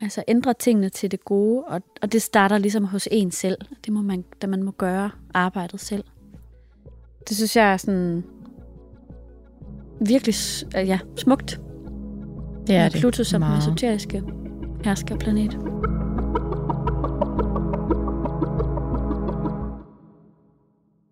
altså 0.02 0.24
ændre 0.28 0.54
tingene 0.54 0.90
til 0.90 1.12
det 1.12 1.26
gode, 1.26 1.64
og, 1.64 1.82
og 2.02 2.12
det 2.12 2.22
starter 2.22 2.58
ligesom 2.58 2.84
hos 2.84 3.08
en 3.12 3.32
selv. 3.32 3.58
Det 3.86 3.94
må 3.94 4.02
man, 4.02 4.26
da 4.42 4.48
man 4.48 4.64
må 4.64 4.72
gøre 4.72 5.12
arbejdet 5.34 5.80
selv. 5.80 6.04
Det 7.30 7.36
synes 7.38 7.56
jeg 7.56 7.74
er 7.74 7.78
sådan 7.78 8.24
virkelig 10.02 10.36
ja, 10.74 11.00
smukt. 11.16 11.60
Det 12.68 12.76
er 12.76 12.90
det. 12.90 13.00
Pluto 13.00 13.24
som 13.24 13.42
den 13.42 13.58
esoteriske 13.58 14.24
herskerplanet. 14.84 15.54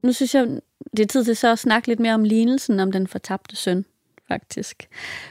Nu 0.04 0.14
synes 0.14 0.36
jeg, 0.36 0.48
det 0.98 1.04
er 1.04 1.08
tid 1.08 1.26
til 1.26 1.36
så 1.36 1.52
at 1.52 1.60
snakke 1.60 1.88
lidt 1.88 2.00
mere 2.00 2.14
om 2.14 2.24
lignelsen 2.24 2.80
om 2.80 2.92
den 2.92 3.08
fortabte 3.08 3.56
søn, 3.56 3.86
faktisk. 4.28 4.88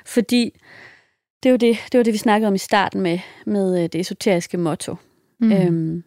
Fordi 0.06 0.58
det 1.42 1.48
er 1.48 1.50
jo 1.50 1.56
det, 1.56 1.78
det, 1.92 1.98
var 1.98 2.04
det 2.04 2.12
vi 2.12 2.18
snakkede 2.18 2.48
om 2.48 2.54
i 2.54 2.58
starten 2.58 3.00
med, 3.00 3.18
med 3.46 3.82
øh, 3.82 3.88
det 3.92 4.00
esoteriske 4.00 4.58
motto. 4.58 4.96
Mm. 5.40 5.52
Øhm, 5.52 6.04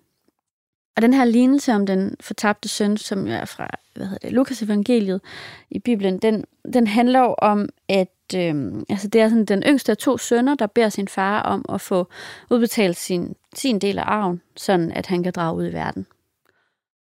og 0.95 1.01
den 1.01 1.13
her 1.13 1.25
lignelse 1.25 1.73
om 1.73 1.85
den 1.85 2.15
fortabte 2.19 2.69
søn, 2.69 2.97
som 2.97 3.27
jo 3.27 3.33
er 3.33 3.45
fra 3.45 3.67
hvad 3.95 4.05
hedder 4.05 4.27
det, 4.27 4.33
Lukas 4.33 4.61
evangeliet 4.61 5.21
i 5.69 5.79
Bibelen, 5.79 6.17
den, 6.17 6.45
den 6.73 6.87
handler 6.87 7.19
jo 7.19 7.35
om, 7.37 7.69
at 7.89 8.35
øh, 8.35 8.73
altså 8.89 9.07
det 9.07 9.21
er 9.21 9.29
sådan 9.29 9.45
den 9.45 9.63
yngste 9.63 9.91
af 9.91 9.97
to 9.97 10.17
sønner, 10.17 10.55
der 10.55 10.67
beder 10.67 10.89
sin 10.89 11.07
far 11.07 11.41
om 11.41 11.65
at 11.69 11.81
få 11.81 12.07
udbetalt 12.49 12.97
sin, 12.97 13.35
sin 13.55 13.79
del 13.79 13.99
af 13.99 14.03
arven, 14.07 14.41
sådan 14.55 14.91
at 14.91 15.05
han 15.05 15.23
kan 15.23 15.33
drage 15.35 15.55
ud 15.55 15.67
i 15.67 15.73
verden. 15.73 16.07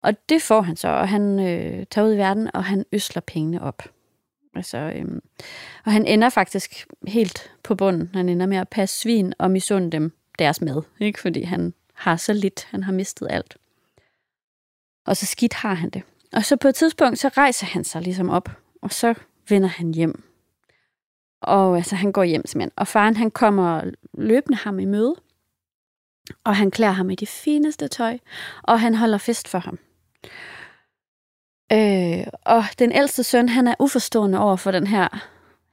Og 0.02 0.28
det 0.28 0.42
får 0.42 0.60
han 0.60 0.76
så, 0.76 0.88
og 0.88 1.08
han 1.08 1.40
øh, 1.40 1.86
tager 1.90 2.06
ud 2.06 2.14
i 2.14 2.16
verden, 2.16 2.50
og 2.54 2.64
han 2.64 2.84
øsler 2.92 3.22
pengene 3.22 3.62
op. 3.62 3.82
Altså, 4.54 4.78
øhm, 4.78 5.22
og 5.84 5.92
han 5.92 6.06
ender 6.06 6.28
faktisk 6.28 6.86
helt 7.06 7.50
på 7.62 7.74
bunden. 7.74 8.10
Han 8.14 8.28
ender 8.28 8.46
med 8.46 8.56
at 8.56 8.68
passe 8.68 9.00
svin 9.00 9.34
og 9.38 9.50
misunde 9.50 9.90
dem 9.90 10.12
deres 10.38 10.60
mad, 10.60 10.82
ikke? 11.00 11.20
fordi 11.20 11.42
han 11.42 11.74
har 11.94 12.16
så 12.16 12.32
lidt, 12.32 12.66
han 12.70 12.82
har 12.82 12.92
mistet 12.92 13.26
alt. 13.30 13.56
Og 15.08 15.16
så 15.16 15.26
skidt 15.26 15.54
har 15.54 15.74
han 15.74 15.90
det. 15.90 16.02
Og 16.32 16.44
så 16.44 16.56
på 16.56 16.68
et 16.68 16.74
tidspunkt, 16.74 17.18
så 17.18 17.28
rejser 17.28 17.66
han 17.66 17.84
sig 17.84 18.02
ligesom 18.02 18.28
op, 18.28 18.48
og 18.82 18.92
så 18.92 19.14
vender 19.48 19.68
han 19.68 19.94
hjem. 19.94 20.22
Og 21.42 21.76
altså, 21.76 21.96
han 21.96 22.12
går 22.12 22.22
hjem 22.22 22.46
simpelthen. 22.46 22.72
Og 22.76 22.86
faren, 22.86 23.16
han 23.16 23.30
kommer 23.30 23.82
løbende 24.14 24.58
ham 24.58 24.78
i 24.78 24.84
møde, 24.84 25.14
og 26.44 26.56
han 26.56 26.70
klæder 26.70 26.92
ham 26.92 27.10
i 27.10 27.14
det 27.14 27.28
fineste 27.28 27.88
tøj, 27.88 28.18
og 28.62 28.80
han 28.80 28.94
holder 28.94 29.18
fest 29.18 29.48
for 29.48 29.58
ham. 29.58 29.78
Øh, 31.72 32.26
og 32.44 32.64
den 32.78 32.92
ældste 32.92 33.22
søn, 33.22 33.48
han 33.48 33.66
er 33.66 33.74
uforstående 33.78 34.38
over 34.38 34.56
for 34.56 34.70
den 34.70 34.86
her 34.86 35.08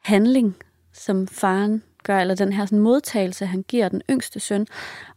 handling, 0.01 0.55
som 0.93 1.27
faren 1.27 1.83
gør, 2.05 2.19
eller 2.19 2.35
den 2.35 2.53
her 2.53 2.65
sådan, 2.65 2.79
modtagelse, 2.79 3.45
han 3.45 3.63
giver 3.67 3.89
den 3.89 4.01
yngste 4.09 4.39
søn. 4.39 4.67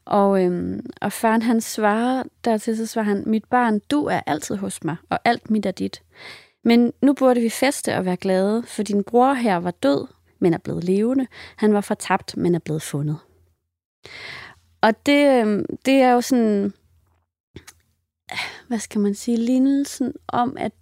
Og, 0.05 0.45
øhm, 0.45 0.87
og 1.01 1.13
faren 1.13 1.43
han 1.43 1.61
svarer, 1.61 2.23
dertil 2.45 2.77
så 2.77 2.87
svarer 2.87 3.07
han, 3.07 3.23
mit 3.27 3.45
barn, 3.45 3.79
du 3.79 4.05
er 4.05 4.21
altid 4.27 4.57
hos 4.57 4.85
mig, 4.85 4.97
og 5.11 5.19
alt 5.25 5.51
mit 5.51 5.67
er 5.67 5.71
dit. 5.71 6.03
Men 6.65 6.93
nu 7.03 7.13
burde 7.13 7.41
vi 7.41 7.51
feste 7.51 7.97
og 7.97 8.05
være 8.05 8.17
glade, 8.17 8.63
for 8.63 8.83
din 8.83 9.05
bror 9.05 9.33
her 9.33 9.57
var 9.57 9.71
død, 9.71 10.07
men 10.39 10.55
er 10.55 10.59
blevet 10.59 10.85
levende. 10.85 11.27
Han 11.57 11.75
var 11.75 11.81
fortabt, 11.81 12.37
men 12.37 12.55
er 12.55 12.59
blevet 12.59 12.83
fundet. 12.83 13.19
Og 14.81 15.07
det, 15.07 15.41
øhm, 15.41 15.65
det 15.85 15.95
er 15.95 16.13
jo 16.13 16.21
sådan, 16.21 16.73
hvad 18.69 18.79
skal 18.79 19.01
man 19.01 19.15
sige, 19.15 19.37
lignelsen 19.37 20.13
om, 20.29 20.57
at 20.61 20.73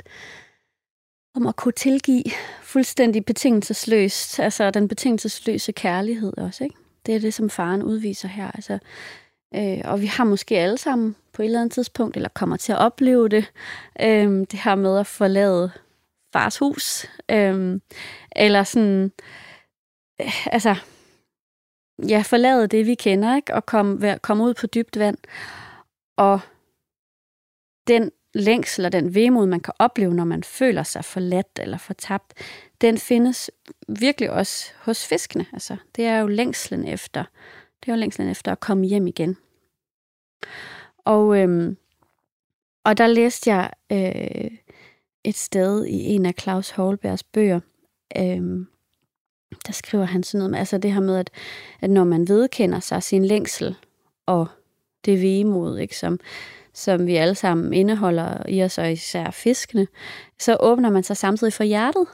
om 1.35 1.47
at 1.47 1.57
kunne 1.57 1.73
tilgive 1.73 2.25
fuldstændig 2.77 3.25
betingelsesløst, 3.25 4.41
altså 4.41 4.71
den 4.71 4.89
betingelsesløse 4.89 5.73
kærlighed 5.73 6.39
også, 6.39 6.65
ikke? 6.65 6.77
Det 7.07 7.15
er 7.15 7.19
det, 7.19 7.35
som 7.35 7.51
faren 7.51 7.83
udviser 7.83 8.29
her. 8.29 8.51
Altså, 8.51 8.79
øh, 9.55 9.81
og 9.85 10.01
vi 10.01 10.07
har 10.07 10.25
måske 10.25 10.59
alle 10.59 10.79
sammen 10.79 11.17
på 11.33 11.43
et 11.43 11.47
eller 11.47 11.61
andet 11.61 11.73
tidspunkt, 11.73 12.17
eller 12.17 12.29
kommer 12.29 12.57
til 12.57 12.73
at 12.73 12.79
opleve 12.79 13.29
det, 13.29 13.53
øh, 14.01 14.47
det 14.51 14.59
her 14.65 14.75
med 14.75 14.99
at 14.99 15.07
forlade 15.07 15.71
fars 16.33 16.59
hus, 16.59 17.07
øh, 17.31 17.81
eller 18.37 18.63
sådan, 18.63 19.13
øh, 20.21 20.55
altså, 20.55 20.77
ja, 22.09 22.23
forlade 22.27 22.67
det, 22.67 22.87
vi 22.87 22.95
kender, 22.95 23.37
ikke? 23.37 23.55
og 23.55 23.67
komme, 23.67 24.19
komme 24.23 24.45
ud 24.45 24.55
på 24.55 24.67
dybt 24.67 24.99
vand, 24.99 25.19
og 26.17 26.41
den 27.89 28.11
længsel 28.37 28.85
og 28.85 28.93
den 28.93 29.15
vemod, 29.15 29.47
man 29.47 29.61
kan 29.61 29.75
opleve, 29.79 30.15
når 30.15 30.25
man 30.25 30.43
føler 30.43 30.83
sig 30.83 31.05
forladt 31.05 31.59
eller 31.61 31.79
fortabt, 31.79 32.35
den 32.81 32.99
findes 32.99 33.51
virkelig 33.89 34.31
også 34.31 34.73
hos 34.81 35.07
fiskene. 35.07 35.47
Altså, 35.53 35.77
det 35.97 36.05
er 36.05 36.19
jo 36.19 36.27
længslen 36.27 36.85
efter, 36.85 37.25
det 37.81 37.89
er 37.89 37.93
jo 37.93 38.01
længslen 38.01 38.29
efter 38.29 38.53
at 38.53 38.61
komme 38.61 38.87
hjem 38.87 39.07
igen. 39.07 39.37
Og, 40.99 41.39
øhm, 41.39 41.77
og 42.85 42.99
der 42.99 43.07
læste 43.07 43.51
jeg 43.51 43.71
øh, 43.93 44.51
et 45.25 45.35
sted 45.35 45.85
i 45.87 46.05
en 46.05 46.27
af 46.27 46.35
Claus 46.41 46.71
Holbergs 46.71 47.23
bøger, 47.23 47.61
øhm, 48.17 48.67
der 49.67 49.73
skriver 49.73 50.05
han 50.05 50.23
sådan 50.23 50.39
noget 50.39 50.51
med, 50.51 50.59
altså 50.59 50.79
det 50.79 50.93
her 50.93 51.01
med, 51.01 51.17
at, 51.17 51.31
at 51.81 51.91
når 51.91 52.05
man 52.05 52.29
vedkender 52.29 52.81
sig 52.81 53.03
sin 53.03 53.25
længsel 53.25 53.77
og 54.27 54.47
det 55.05 55.23
vemod, 55.23 55.79
ikke, 55.79 55.99
som, 55.99 56.19
som 56.77 57.07
vi 57.07 57.17
alle 57.17 57.35
sammen 57.35 57.73
indeholder 57.73 58.49
i 58.49 58.63
os, 58.63 58.79
og 58.79 58.93
især 58.93 59.31
fiskene, 59.31 59.87
så 60.39 60.57
åbner 60.61 60.91
man 60.91 61.03
sig 61.03 61.17
samtidig 61.17 61.53
for 61.53 61.65
hjertet. 61.65 62.07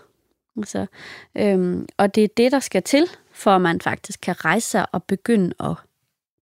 Altså, 0.56 0.86
øhm, 1.34 1.86
og 1.96 2.14
det 2.14 2.24
er 2.24 2.28
det, 2.36 2.52
der 2.52 2.60
skal 2.60 2.82
til, 2.82 3.06
for 3.32 3.50
at 3.50 3.60
man 3.60 3.80
faktisk 3.80 4.20
kan 4.20 4.44
rejse 4.44 4.68
sig 4.68 4.86
og 4.92 5.04
begynde 5.04 5.54
at 5.60 5.74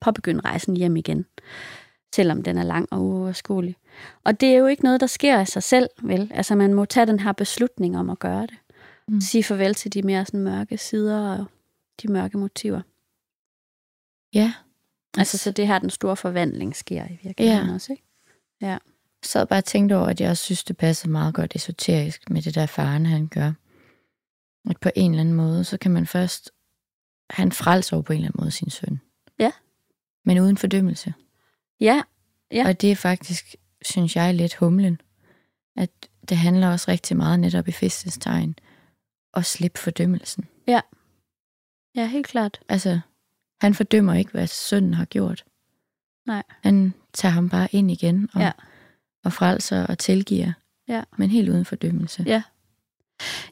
påbegynde 0.01 0.41
rejsen 0.41 0.77
hjem 0.77 0.97
igen, 0.97 1.27
selvom 2.15 2.43
den 2.43 2.59
er 2.59 2.63
lang 2.63 2.89
og 2.91 3.03
uoverskuelig. 3.03 3.77
Og 4.25 4.41
det 4.41 4.49
er 4.49 4.57
jo 4.57 4.67
ikke 4.67 4.85
noget, 4.85 5.01
der 5.01 5.07
sker 5.07 5.39
af 5.39 5.49
sig 5.49 5.63
selv, 5.63 5.89
vel? 6.03 6.31
Altså, 6.35 6.55
man 6.55 6.75
må 6.75 6.85
tage 6.85 7.07
den 7.07 7.21
her 7.21 7.33
beslutning 7.33 7.99
om 7.99 8.11
at 8.11 8.19
gøre 8.19 8.43
det. 8.43 8.57
Mm. 9.09 9.21
Sige 9.21 9.45
farvel 9.45 9.75
til 9.75 9.95
de 9.95 10.03
mere 10.03 10.25
sådan, 10.25 10.41
mørke 10.41 10.79
sider 10.79 11.39
og 11.39 11.45
de 12.03 12.13
mørke 12.13 12.39
motiver. 12.39 12.81
Ja. 14.35 14.53
Altså, 15.19 15.39
så 15.39 15.51
det 15.51 15.67
her 15.67 15.79
den 15.79 15.91
store 15.91 16.17
forvandling 16.17 16.77
sker 16.77 17.05
i 17.05 17.19
virkeligheden 17.23 17.69
ja. 17.69 17.75
også, 17.75 17.93
ikke? 17.93 18.08
Ja. 18.63 18.79
Så 19.23 19.31
sad 19.31 19.47
bare 19.47 19.63
tænkte 19.63 19.97
over, 19.97 20.07
at 20.07 20.21
jeg 20.21 20.31
også 20.31 20.45
synes, 20.45 20.65
det 20.65 20.77
passer 20.77 21.09
meget 21.09 21.35
godt 21.35 21.57
esoterisk 21.57 22.31
med 22.31 22.43
det 22.43 22.55
der 22.55 22.67
faren, 22.67 23.07
han 23.07 23.29
gør. 23.29 23.53
At 24.71 24.81
på 24.81 24.91
en 24.97 25.11
eller 25.11 25.21
anden 25.21 25.35
måde, 25.35 25.65
så 25.65 25.79
kan 25.79 25.91
man 25.91 26.07
først... 26.07 26.51
Han 27.31 27.53
frelser 27.53 27.97
over 27.97 28.03
på 28.03 28.13
en 28.13 28.17
eller 28.17 28.29
anden 28.29 28.41
måde 28.41 28.51
sin 28.51 28.71
søn. 28.71 29.01
Ja. 29.39 29.53
Men 30.25 30.39
uden 30.39 30.57
fordømmelse. 30.57 31.15
Ja. 31.81 32.03
ja. 32.53 32.69
Og 32.69 32.81
det 32.81 32.93
er 32.93 32.97
faktisk, 32.97 33.57
synes 33.83 34.17
jeg, 34.17 34.35
lidt 34.35 34.55
humlen. 34.55 35.01
At 35.77 35.91
det 36.29 36.37
handler 36.37 36.71
også 36.71 36.91
rigtig 36.91 37.17
meget 37.17 37.41
netop 37.41 37.69
i 37.69 37.73
festens 37.73 38.19
tegn 38.19 38.57
at 39.35 39.47
slippe 39.47 39.79
fordømmelsen. 39.79 40.49
Ja. 40.67 40.81
Ja, 41.95 42.07
helt 42.07 42.27
klart. 42.27 42.61
Altså, 42.69 43.01
han 43.61 43.75
fordømmer 43.75 44.15
ikke, 44.15 44.31
hvad 44.31 44.47
sønnen 44.47 44.95
har 44.95 45.05
gjort. 45.05 45.45
Nej. 46.27 46.43
Han 46.63 46.95
tager 47.19 47.33
ham 47.33 47.49
bare 47.49 47.69
ind 47.73 47.91
igen 47.91 48.29
og, 48.35 48.41
ja. 48.41 48.51
og 49.25 49.33
frelser 49.33 49.87
og 49.87 49.99
tilgiver. 49.99 50.53
Ja. 50.89 51.03
Men 51.17 51.31
helt 51.31 51.49
uden 51.49 51.65
fordømmelse. 51.65 52.25
Ja. 52.27 52.43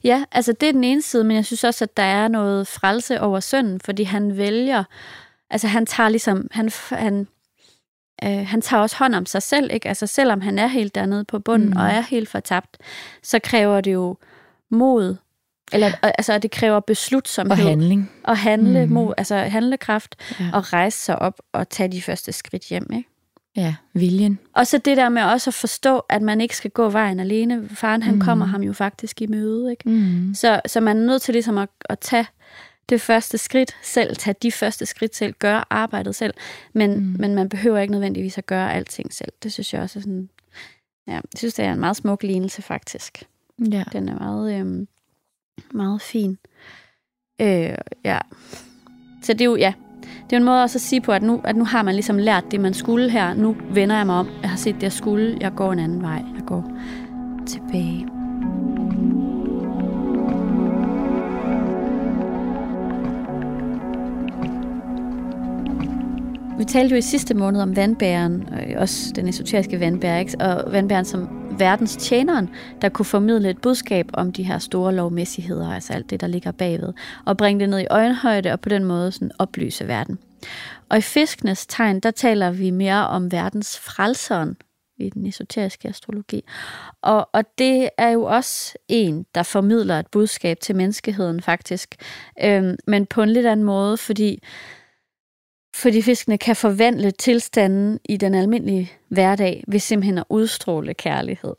Ja, 0.04 0.24
altså 0.32 0.52
det 0.52 0.68
er 0.68 0.72
den 0.72 0.84
ene 0.84 1.02
side, 1.02 1.24
men 1.24 1.36
jeg 1.36 1.44
synes 1.44 1.64
også, 1.64 1.84
at 1.84 1.96
der 1.96 2.02
er 2.02 2.28
noget 2.28 2.66
frelse 2.66 3.20
over 3.20 3.40
sønnen, 3.40 3.80
fordi 3.80 4.02
han 4.02 4.36
vælger, 4.36 4.84
altså 5.50 5.68
han 5.68 5.86
tager 5.86 6.08
ligesom, 6.08 6.48
han, 6.50 6.70
han, 6.90 7.28
øh, 8.24 8.46
han 8.46 8.60
tager 8.60 8.80
også 8.80 8.96
hånd 8.96 9.14
om 9.14 9.26
sig 9.26 9.42
selv, 9.42 9.70
ikke? 9.72 9.88
Altså 9.88 10.06
selvom 10.06 10.40
han 10.40 10.58
er 10.58 10.66
helt 10.66 10.94
dernede 10.94 11.24
på 11.24 11.38
bunden 11.38 11.70
mm. 11.70 11.76
og 11.76 11.86
er 11.86 12.00
helt 12.00 12.28
fortabt, 12.28 12.76
så 13.22 13.38
kræver 13.38 13.80
det 13.80 13.92
jo 13.92 14.16
mod, 14.70 15.16
eller 15.72 15.92
altså 16.02 16.38
det 16.38 16.50
kræver 16.50 16.80
beslutsomhed. 16.80 17.64
Og 17.64 17.70
handling. 17.70 18.12
Og 18.24 18.38
handle 18.38 18.86
mm. 18.86 18.92
mod, 18.92 19.14
altså 19.18 19.36
handlekraft, 19.36 20.16
ja. 20.40 20.50
og 20.52 20.72
rejse 20.72 20.98
sig 20.98 21.18
op 21.18 21.40
og 21.52 21.68
tage 21.68 21.92
de 21.92 22.02
første 22.02 22.32
skridt 22.32 22.68
hjem, 22.68 22.86
ikke? 22.92 23.08
Ja, 23.56 23.74
viljen. 23.92 24.38
Og 24.52 24.66
så 24.66 24.78
det 24.78 24.96
der 24.96 25.08
med 25.08 25.22
også 25.22 25.50
at 25.50 25.54
forstå, 25.54 25.98
at 25.98 26.22
man 26.22 26.40
ikke 26.40 26.56
skal 26.56 26.70
gå 26.70 26.90
vejen 26.90 27.20
alene. 27.20 27.68
Faren, 27.68 28.02
han 28.02 28.14
mm. 28.14 28.20
kommer 28.20 28.46
ham 28.46 28.62
jo 28.62 28.72
faktisk 28.72 29.22
i 29.22 29.26
møde, 29.26 29.70
ikke? 29.70 29.88
Mm. 29.88 30.34
Så, 30.34 30.60
så 30.66 30.80
man 30.80 30.96
er 30.96 31.06
nødt 31.06 31.22
til 31.22 31.32
ligesom 31.34 31.58
at, 31.58 31.68
at 31.80 31.98
tage 31.98 32.26
det 32.88 33.00
første 33.00 33.38
skridt 33.38 33.76
selv, 33.82 34.16
tage 34.16 34.34
de 34.42 34.52
første 34.52 34.86
skridt 34.86 35.16
selv, 35.16 35.34
gøre 35.38 35.64
arbejdet 35.70 36.14
selv, 36.14 36.34
men, 36.72 36.98
mm. 36.98 37.16
men 37.18 37.34
man 37.34 37.48
behøver 37.48 37.78
ikke 37.78 37.92
nødvendigvis 37.92 38.38
at 38.38 38.46
gøre 38.46 38.74
alting 38.74 39.12
selv. 39.12 39.32
Det 39.42 39.52
synes 39.52 39.74
jeg 39.74 39.82
også 39.82 39.98
er 39.98 40.00
sådan, 40.00 40.28
ja, 41.06 41.12
jeg 41.12 41.22
synes, 41.36 41.54
det 41.54 41.64
er 41.64 41.72
en 41.72 41.80
meget 41.80 41.96
smuk 41.96 42.22
lignelse 42.22 42.62
faktisk. 42.62 43.22
Ja. 43.70 43.84
Den 43.92 44.08
er 44.08 44.18
meget, 44.18 44.60
øh, 44.60 44.86
meget 45.74 46.02
fin. 46.02 46.38
Øh, 47.40 47.74
ja. 48.04 48.18
Så 49.22 49.32
det 49.32 49.40
er 49.40 49.44
jo, 49.44 49.56
ja, 49.56 49.72
det 50.24 50.32
er 50.32 50.36
en 50.36 50.44
måde 50.44 50.62
også 50.62 50.76
at 50.76 50.80
sige 50.80 51.00
på, 51.00 51.12
at 51.12 51.22
nu, 51.22 51.40
at 51.44 51.56
nu 51.56 51.64
har 51.64 51.82
man 51.82 51.94
ligesom 51.94 52.18
lært 52.18 52.44
det, 52.50 52.60
man 52.60 52.74
skulle 52.74 53.10
her. 53.10 53.34
Nu 53.34 53.56
vender 53.70 53.96
jeg 53.96 54.06
mig 54.06 54.14
om. 54.14 54.28
Jeg 54.42 54.50
har 54.50 54.56
set 54.56 54.74
det, 54.74 54.82
jeg 54.82 54.92
skulle. 54.92 55.36
Jeg 55.40 55.52
går 55.54 55.72
en 55.72 55.78
anden 55.78 56.02
vej. 56.02 56.22
Jeg 56.36 56.44
går 56.46 56.64
tilbage. 57.46 58.06
Vi 66.58 66.64
talte 66.64 66.92
jo 66.94 66.98
i 66.98 67.02
sidste 67.02 67.34
måned 67.34 67.60
om 67.60 67.76
vandbæren, 67.76 68.48
også 68.76 69.12
den 69.16 69.28
esoteriske 69.28 69.80
vandbær, 69.80 70.16
ikke? 70.16 70.36
og 70.40 70.72
vandbæren 70.72 71.04
som 71.04 71.35
verdens 71.58 71.96
tjeneren, 71.96 72.50
der 72.82 72.88
kunne 72.88 73.06
formidle 73.06 73.50
et 73.50 73.60
budskab 73.60 74.06
om 74.12 74.32
de 74.32 74.42
her 74.42 74.58
store 74.58 74.94
lovmæssigheder, 74.94 75.72
altså 75.72 75.92
alt 75.92 76.10
det, 76.10 76.20
der 76.20 76.26
ligger 76.26 76.52
bagved, 76.52 76.92
og 77.26 77.36
bringe 77.36 77.60
det 77.60 77.68
ned 77.68 77.78
i 77.78 77.86
øjenhøjde, 77.90 78.52
og 78.52 78.60
på 78.60 78.68
den 78.68 78.84
måde 78.84 79.12
sådan 79.12 79.30
oplyse 79.38 79.88
verden. 79.88 80.18
Og 80.88 80.98
i 80.98 81.00
fiskenes 81.00 81.66
tegn, 81.66 82.00
der 82.00 82.10
taler 82.10 82.50
vi 82.50 82.70
mere 82.70 83.06
om 83.06 83.32
verdens 83.32 83.78
frelseren 83.78 84.56
i 84.98 85.10
den 85.10 85.26
esoteriske 85.26 85.88
astrologi. 85.88 86.42
Og, 87.02 87.28
og 87.32 87.44
det 87.58 87.88
er 87.98 88.08
jo 88.08 88.22
også 88.22 88.74
en, 88.88 89.26
der 89.34 89.42
formidler 89.42 89.98
et 89.98 90.06
budskab 90.06 90.60
til 90.60 90.76
menneskeheden 90.76 91.42
faktisk, 91.42 91.94
øhm, 92.44 92.76
men 92.86 93.06
på 93.06 93.22
en 93.22 93.28
lidt 93.28 93.46
anden 93.46 93.66
måde, 93.66 93.96
fordi 93.96 94.42
fordi 95.76 96.02
fiskene 96.02 96.38
kan 96.38 96.56
forvandle 96.56 97.10
tilstanden 97.10 98.00
i 98.04 98.16
den 98.16 98.34
almindelige 98.34 98.92
hverdag 99.08 99.64
ved 99.68 99.80
simpelthen 99.80 100.18
at 100.18 100.24
udstråle 100.28 100.94
kærlighed. 100.94 101.54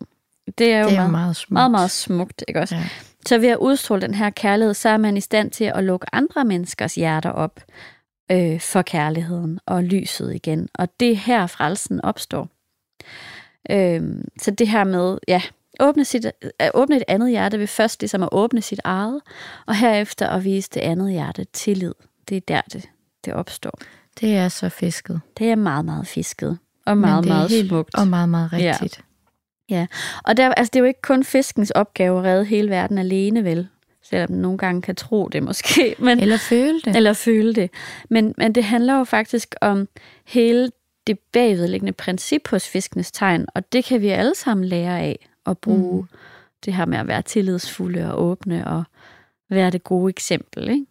Det 0.58 0.74
er 0.74 0.80
jo 0.80 0.90
Det 0.90 0.94
er 0.94 0.98
meget, 0.98 1.12
meget 1.12 1.36
smukt. 1.36 1.52
meget, 1.52 1.72
meget 1.72 1.92
smukt, 1.92 2.44
ikke 2.48 2.60
også? 2.60 2.76
Ja. 2.76 2.84
Så 3.26 3.38
ved 3.38 3.50
at 3.50 3.58
udstråle 3.58 4.02
den 4.02 4.14
her 4.14 4.30
kærlighed, 4.30 4.74
så 4.74 4.90
er 4.90 4.98
man 4.98 5.18
i 5.18 5.22
stand 5.22 5.52
til 5.52 5.64
at 5.64 5.84
lukke 5.84 6.08
andre 6.14 6.46
menneskers 6.46 6.96
hjerter 6.96 7.30
op 7.30 7.60
øh, 8.32 8.60
for 8.60 8.82
kærligheden 8.82 9.60
og 9.66 9.84
lyset 9.84 10.36
igen. 10.36 10.70
Og 10.74 11.00
det 11.00 11.12
er 11.12 11.16
her 11.16 11.48
frelsen 11.48 12.02
opstår. 12.02 12.50
Øh, 13.70 14.02
så 14.42 14.52
det 14.52 14.68
her 14.68 14.84
med, 14.84 15.18
ja, 15.28 15.42
åbne, 15.80 16.06
sit, 16.06 16.26
at 16.60 16.72
åbne 16.74 16.96
et 16.98 17.04
andet 17.08 17.30
hjerte 17.30 17.60
ved 17.60 17.68
først 17.68 18.02
ligesom 18.02 18.24
at 18.24 18.30
åbne 18.32 18.62
sit 18.62 18.80
eget, 18.84 19.22
og 19.66 19.76
herefter 19.76 20.28
at 20.30 20.44
vise 20.44 20.70
det 20.74 20.80
andet 20.80 21.12
hjerte 21.12 21.44
tillid. 21.54 21.94
Det 22.30 22.38
er 22.38 22.42
der, 22.48 22.62
det, 22.74 22.90
det 23.26 23.34
opstår. 23.34 23.80
Det 24.22 24.36
er 24.36 24.48
så 24.50 24.70
fisket. 24.70 25.22
Det 25.38 25.52
er 25.52 25.56
meget, 25.56 25.86
meget 25.86 26.08
fisket. 26.08 26.58
Og 26.86 26.98
meget, 26.98 27.24
Men 27.26 27.34
meget 27.34 27.50
helt, 27.50 27.68
smukt. 27.70 27.96
Og 27.96 28.08
meget, 28.08 28.30
meget 28.30 28.52
Ja. 28.54 28.78
rigtigt. 28.82 29.02
Og 30.24 30.38
der, 30.38 30.50
altså, 30.54 30.70
det 30.74 30.80
er 30.80 30.84
jo 30.84 30.86
ikke 30.88 31.02
kun 31.02 31.24
fiskens 31.24 31.72
opgave 31.72 32.20
at 32.20 32.26
redde 32.26 32.46
hele 32.46 32.70
verden 32.70 32.98
alene, 32.98 33.44
vel? 33.44 33.68
Selvom 34.04 34.28
den 34.28 34.42
nogle 34.42 34.58
gange 34.58 34.82
kan 34.82 34.96
tro 34.96 35.28
det 35.28 35.44
måske. 35.44 35.96
Men, 36.00 36.20
Eller 36.20 36.38
føle 36.38 36.82
det. 36.86 36.96
eller 36.96 37.14
føle 37.14 37.54
det. 37.56 37.70
Men, 38.10 38.34
men 38.38 38.56
det 38.56 38.64
handler 38.64 38.98
jo 38.98 39.04
faktisk 39.04 39.56
om 39.62 39.88
hele 40.26 40.72
det 41.08 41.20
bagvedliggende 41.20 41.94
princip 41.94 42.48
hos 42.48 42.68
fiskenes 42.68 43.12
tegn, 43.12 43.46
og 43.56 43.74
det 43.74 43.86
kan 43.86 44.02
vi 44.02 44.08
alle 44.10 44.36
sammen 44.36 44.66
lære 44.66 45.00
af 45.00 45.30
at 45.46 45.58
bruge 45.58 46.02
mm. 46.02 46.08
det 46.66 46.74
her 46.74 46.86
med 46.86 46.98
at 46.98 47.08
være 47.08 47.22
tillidsfulde 47.22 48.14
og 48.14 48.24
åbne 48.24 48.68
og 48.68 48.84
være 49.50 49.70
det 49.70 49.84
gode 49.84 50.10
eksempel. 50.10 50.70
Ikke? 50.70 50.86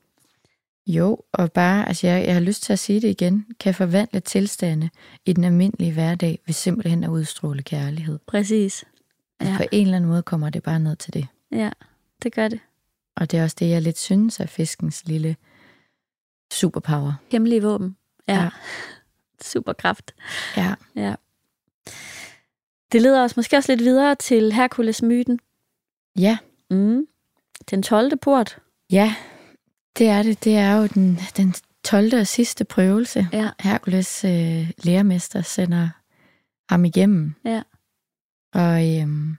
Jo, 0.87 1.19
og 1.33 1.53
bare, 1.53 1.89
altså 1.89 2.07
jeg, 2.07 2.25
jeg 2.27 2.35
har 2.35 2.41
lyst 2.41 2.63
til 2.63 2.73
at 2.73 2.79
sige 2.79 3.01
det 3.01 3.09
igen, 3.09 3.47
kan 3.61 3.75
forvandle 3.75 4.21
tilstande 4.21 4.91
i 5.25 5.33
den 5.33 5.45
almindelige 5.45 5.93
hverdag 5.93 6.39
ved 6.47 6.55
simpelthen 6.55 7.05
at 7.05 7.09
udstråle 7.09 7.63
kærlighed. 7.63 8.19
Præcis. 8.27 8.85
Altså 9.41 9.53
Ja. 9.53 9.59
På 9.59 9.65
en 9.73 9.87
eller 9.87 9.97
anden 9.97 10.11
måde 10.11 10.23
kommer 10.23 10.51
det 10.51 10.63
bare 10.63 10.81
ned 10.81 10.97
til 10.97 11.15
det. 11.15 11.27
Ja, 11.53 11.71
det 12.23 12.33
gør 12.35 12.49
det. 12.49 12.61
Og 13.17 13.31
det 13.31 13.39
er 13.39 13.43
også 13.45 13.57
det, 13.59 13.69
jeg 13.71 13.83
lidt 13.83 13.99
synes 13.99 14.41
er 14.41 14.47
fiskens 14.47 15.03
lille 15.07 15.37
superpower. 16.53 17.13
Hemmelige 17.31 17.63
våben. 17.63 17.97
Ja. 18.29 18.35
Ja. 18.35 18.43
ja. 18.43 18.51
Superkraft. 19.53 20.15
Ja, 20.57 20.75
Ja. 20.97 21.15
Det 22.93 23.03
leder 23.03 23.25
os 23.25 23.37
måske 23.37 23.57
også 23.57 23.73
lidt 23.73 23.85
videre 23.85 24.15
til 24.15 24.53
Herkules-myten. 24.53 25.41
ja, 26.19 26.39
Mm. 26.71 27.07
Den 27.71 27.83
12. 27.83 28.17
port. 28.17 28.59
ja 28.91 29.15
det 29.99 30.09
er 30.09 30.23
det. 30.23 30.45
Det 30.45 30.57
er 30.57 30.77
jo 30.77 30.87
den, 30.87 31.19
den 31.37 31.55
12. 31.85 32.15
og 32.15 32.27
sidste 32.27 32.65
prøvelse. 32.65 33.29
Ja. 33.33 33.49
Herkules 33.61 34.25
øh, 34.25 34.71
lærermester 34.83 35.43
sender 35.43 35.89
ham 36.73 36.85
igennem. 36.85 37.35
Ja. 37.45 37.63
Og 38.55 39.01
øhm, 39.01 39.37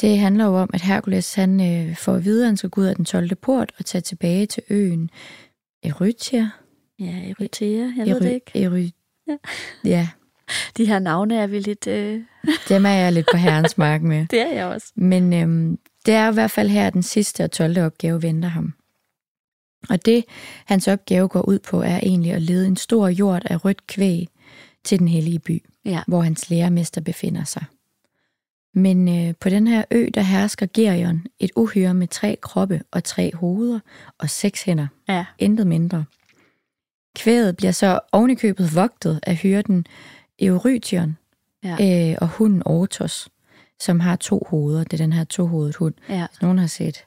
det 0.00 0.18
handler 0.18 0.44
jo 0.44 0.56
om, 0.56 0.70
at 0.74 0.82
Herkules 0.82 1.34
han 1.34 1.60
øh, 1.60 1.96
får 1.96 2.14
at 2.14 2.24
vide, 2.24 2.42
at 2.42 2.46
han 2.46 2.56
skal 2.56 2.70
gå 2.70 2.80
ud 2.80 2.86
af 2.86 2.96
den 2.96 3.04
12. 3.04 3.34
port 3.34 3.72
og 3.78 3.84
tage 3.84 4.02
tilbage 4.02 4.46
til 4.46 4.62
øen 4.70 5.10
Erythia. 5.82 6.50
Ja, 6.98 7.30
Erythea. 7.30 7.90
Jeg 7.96 8.06
ved 8.06 8.20
det 8.20 8.32
ikke. 8.32 8.62
Eri... 8.62 8.92
Ja. 9.28 9.36
ja, 9.84 10.08
De 10.76 10.86
her 10.86 10.98
navne 10.98 11.36
er 11.36 11.46
vi 11.46 11.58
lidt... 11.58 11.86
Øh... 11.86 12.22
dem 12.68 12.86
er 12.86 12.90
jeg 12.90 13.12
lidt 13.12 13.26
på 13.32 13.36
herrens 13.36 13.78
mark 13.78 14.02
med. 14.02 14.26
Det 14.30 14.40
er 14.40 14.52
jeg 14.52 14.66
også. 14.66 14.92
Men 14.96 15.32
øhm, 15.32 15.78
det 16.06 16.14
er 16.14 16.30
i 16.30 16.34
hvert 16.34 16.50
fald 16.50 16.68
her, 16.68 16.86
at 16.86 16.92
den 16.92 17.02
sidste 17.02 17.44
og 17.44 17.50
12. 17.50 17.78
opgave 17.78 18.22
venter 18.22 18.48
ham. 18.48 18.74
Og 19.90 20.04
det, 20.06 20.24
hans 20.64 20.88
opgave 20.88 21.28
går 21.28 21.42
ud 21.42 21.58
på, 21.58 21.82
er 21.82 21.96
egentlig 22.02 22.32
at 22.32 22.42
lede 22.42 22.66
en 22.66 22.76
stor 22.76 23.08
jord 23.08 23.42
af 23.44 23.64
rødt 23.64 23.86
kvæg 23.86 24.28
til 24.84 24.98
den 24.98 25.08
hellige 25.08 25.38
by, 25.38 25.64
Ja. 25.84 26.02
hvor 26.06 26.22
hans 26.22 26.50
lærermester 26.50 27.00
befinder 27.00 27.44
sig. 27.44 27.64
Men 28.74 29.08
øh, 29.28 29.34
på 29.40 29.48
den 29.48 29.66
her 29.66 29.84
ø, 29.90 30.08
der 30.14 30.20
hersker 30.20 30.66
Gerion, 30.74 31.26
et 31.38 31.50
uhyre 31.56 31.94
med 31.94 32.08
tre 32.08 32.36
kroppe 32.42 32.82
og 32.90 33.04
tre 33.04 33.30
hoveder 33.34 33.80
og 34.18 34.30
seks 34.30 34.62
hænder. 34.62 34.86
Ja. 35.08 35.24
Intet 35.38 35.66
mindre. 35.66 36.04
Kvæget 37.16 37.56
bliver 37.56 37.72
så 37.72 38.00
ovenikøbet 38.12 38.74
vogtet 38.74 39.20
af 39.22 39.36
hyrden 39.36 39.86
Eurytion 40.38 41.16
Ja. 41.64 42.10
øh, 42.10 42.16
og 42.20 42.28
hunden 42.28 42.62
Ortos, 42.66 43.28
som 43.80 44.00
har 44.00 44.16
to 44.16 44.46
hoveder. 44.50 44.84
Det 44.84 44.92
er 44.92 45.04
den 45.04 45.12
her 45.12 45.24
tohovedet 45.24 45.76
hund. 45.76 45.94
ja. 46.08 46.26
Hvis 46.30 46.42
nogen 46.42 46.58
har 46.58 46.66
set... 46.66 47.04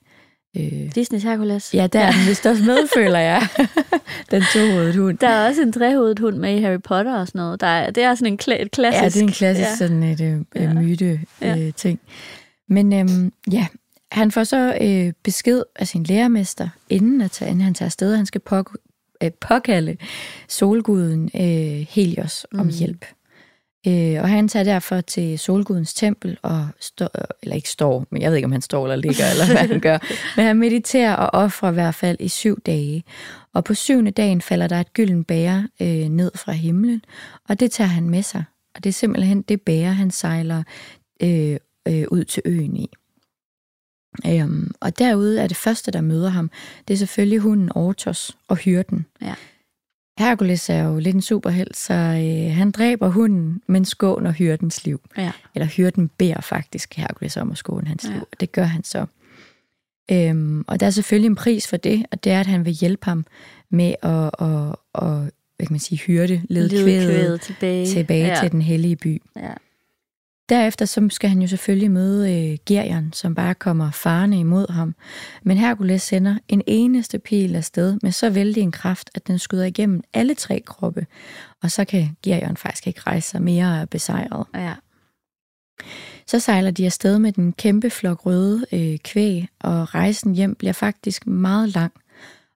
Øh, 0.58 0.91
Disney's 0.97 1.24
Hercules. 1.28 1.74
ja, 1.74 1.88
der 1.88 2.00
er 2.00 2.12
den 2.12 2.28
vist 2.30 2.45
også 2.45 2.64
med, 2.64 2.88
føler 2.97 3.20
jeg. 3.20 3.47
den 4.32 4.43
tohovedet 4.54 4.95
hund. 4.95 5.18
Der 5.18 5.28
er 5.30 5.47
også 5.50 5.62
en 5.62 5.72
trehovedet 5.74 6.20
hund 6.20 6.38
med 6.38 6.58
i 6.58 6.62
Harry 6.62 6.82
Potter 6.84 7.16
og 7.16 7.28
sådan 7.28 7.39
noget. 7.39 7.62
Der 7.62 7.68
er, 7.68 7.91
det 7.91 8.04
er 8.04 8.16
sådan 8.16 8.34
en 8.34 8.39
kla- 8.43 8.62
et 8.62 8.72
klassisk... 8.72 9.04
Ja, 9.04 9.10
det 9.10 9.18
er 9.18 9.22
en 9.28 9.32
klassisk 9.32 9.70
Ja. 9.70 9.76
sådan 9.76 10.04
et 10.04 10.22
øh, 10.22 10.39
Ja. 10.56 10.62
ja. 10.64 10.74
myte 10.74 11.20
Ja. 11.41 11.58
øh, 11.58 11.74
ting. 11.74 12.00
Men 12.70 12.93
øhm, 12.93 13.34
ja, 13.52 13.66
han 14.12 14.32
får 14.32 14.43
så 14.43 14.78
øh, 14.82 15.14
besked 15.24 15.64
af 15.76 15.88
sin 15.88 16.04
lærermester, 16.04 16.70
inden, 16.89 17.22
at 17.22 17.32
tage, 17.32 17.52
inden 17.52 17.64
han 17.64 17.74
tager 17.74 17.88
afsted, 17.88 18.16
han 18.16 18.26
skal 18.26 18.41
pok- 18.54 18.76
øh, 19.24 19.32
påkalde 19.41 19.97
solguden 20.47 21.30
øh, 21.36 21.86
Helios 21.89 22.45
om 22.54 22.66
Mm. 22.66 22.72
hjælp. 22.80 23.06
Øh, 23.88 24.22
og 24.22 24.30
han 24.30 24.48
tager 24.48 24.64
derfor 24.64 25.02
til 25.02 25.40
solgudens 25.40 25.94
tempel, 25.94 26.38
og 26.42 26.68
står, 26.80 27.10
eller 27.42 27.56
ikke 27.56 27.70
står, 27.70 28.06
men 28.10 28.22
jeg 28.22 28.32
ved 28.32 28.38
ikke, 28.38 28.46
om 28.46 28.52
han 28.52 28.62
står 28.62 28.84
eller 28.84 28.96
ligger, 28.96 29.26
eller 29.32 29.46
hvad 29.46 29.68
han 29.68 29.80
gør. 29.80 29.98
Men 30.36 30.46
han 30.46 30.58
mediterer 30.58 31.16
og 31.16 31.30
offrer 31.34 31.72
i 31.72 31.74
hvert 31.74 31.96
fald 31.96 32.18
i 32.20 32.28
syv 32.28 32.62
dage. 32.62 33.04
Og 33.54 33.64
på 33.64 33.74
syvende 33.74 34.12
dagen 34.12 34.42
falder 34.42 34.68
der 34.68 34.80
et 34.80 34.94
gylden 34.94 35.24
bære 35.24 35.68
øh, 35.82 35.88
ned 35.88 36.32
fra 36.36 36.52
himlen, 36.52 37.02
og 37.50 37.60
det 37.60 37.72
tager 37.72 37.88
han 37.88 38.10
med 38.10 38.24
sig. 38.24 38.44
Og 38.76 38.84
det 38.84 38.90
er 38.90 38.94
simpelthen 38.94 39.42
det 39.42 39.62
bære, 39.62 39.94
han 39.94 40.12
sejler 40.12 40.64
øh, 41.24 41.58
øh, 41.88 42.06
ud 42.12 42.24
til 42.24 42.42
øen 42.46 42.76
i. 42.76 42.90
Øhm, 44.26 44.72
og 44.80 45.00
derude 45.00 45.42
er 45.42 45.48
det 45.48 45.58
første, 45.58 45.92
der 45.92 46.02
møder 46.02 46.30
ham, 46.30 46.52
det 46.88 46.94
er 46.94 46.98
selvfølgelig 46.98 47.40
hunden 47.40 47.72
Ortos 47.76 48.38
og 48.48 48.56
hyrden. 48.56 49.06
Ja. 49.22 49.34
Herkules 50.20 50.70
er 50.70 50.84
jo 50.84 51.00
lidt 51.00 51.16
en 51.16 51.22
superheld, 51.22 51.74
så 51.74 51.94
øh, 51.94 52.56
han 52.56 52.72
dræber 52.72 53.08
hunden, 53.10 53.62
men 53.68 53.86
skåner 53.86 54.32
hyrdens 54.32 54.86
liv. 54.86 55.02
Ja. 55.18 55.32
Eller 55.56 55.66
hyrden 55.68 56.10
beder 56.18 56.42
faktisk 56.42 56.94
Herkules 56.98 57.38
om 57.38 57.52
at 57.52 57.58
skåne 57.58 57.88
hans 57.88 58.06
Ja. 58.06 58.10
liv, 58.14 58.22
og 58.32 58.40
det 58.40 58.52
gør 58.52 58.64
han 58.64 58.84
så. 58.84 59.06
Øhm, 60.12 60.64
og 60.68 60.80
der 60.80 60.86
er 60.86 60.90
selvfølgelig 60.90 61.28
en 61.28 61.36
pris 61.36 61.68
for 61.68 61.78
det, 61.78 62.06
og 62.12 62.24
det 62.24 62.32
er, 62.32 62.40
at 62.40 62.48
han 62.48 62.66
vil 62.66 62.74
hjælpe 62.74 63.06
ham 63.06 63.26
med 63.70 63.94
at, 64.04 64.32
at, 64.40 64.76
at 64.96 65.32
hvad 65.58 65.68
kan 65.68 65.74
man 65.74 65.80
sige, 65.80 66.00
hyrde, 66.00 66.42
lede 66.50 66.70
kvædet 66.70 67.42
tilbage. 67.42 67.86
tilbage 67.88 68.28
ja. 68.28 68.40
til 68.42 68.52
den 68.52 68.62
hellige 68.62 68.96
by. 68.96 69.22
Ja. 69.36 69.54
Derefter 70.50 70.86
så 70.86 71.08
skal 71.12 71.30
han 71.30 71.41
jo 71.41 71.47
selvfølgelig 71.47 71.91
møde 71.91 72.34
øh, 72.34 72.58
Gerion, 72.66 73.14
som 73.14 73.36
bare 73.36 73.56
kommer 73.56 73.91
farne 73.91 74.39
imod 74.39 74.72
ham. 74.72 74.95
Men 75.43 75.58
Herkules 75.58 76.02
sender 76.02 76.38
en 76.47 76.62
eneste 76.68 77.20
pil 77.20 77.56
afsted 77.56 77.97
med 78.04 78.12
så 78.12 78.30
vældig 78.30 78.64
en 78.64 78.72
kraft, 78.72 79.10
at 79.16 79.28
den 79.28 79.39
skyder 79.39 79.66
igennem 79.66 80.02
alle 80.14 80.36
tre 80.36 80.64
kroppe. 80.66 81.08
Og 81.64 81.72
så 81.72 81.86
kan 81.86 82.10
Gerion 82.24 82.58
faktisk 82.58 82.88
ikke 82.88 83.02
rejse 83.08 83.30
sig 83.30 83.41
mere 83.41 83.66
og 83.66 83.78
er 83.78 83.86
besejret. 83.86 84.45
ja. 84.56 84.74
Så 86.28 86.39
sejler 86.39 86.72
de 86.72 86.86
afsted 86.86 87.20
med 87.20 87.32
den 87.32 87.54
kæmpe 87.54 87.89
flok 87.89 88.26
røde 88.26 88.66
øh, 88.72 88.97
kvæg, 88.97 89.47
og 89.60 89.95
rejsen 89.95 90.36
hjem 90.36 90.56
bliver 90.56 90.74
faktisk 90.74 91.28
meget 91.28 91.76
lang. 91.76 91.93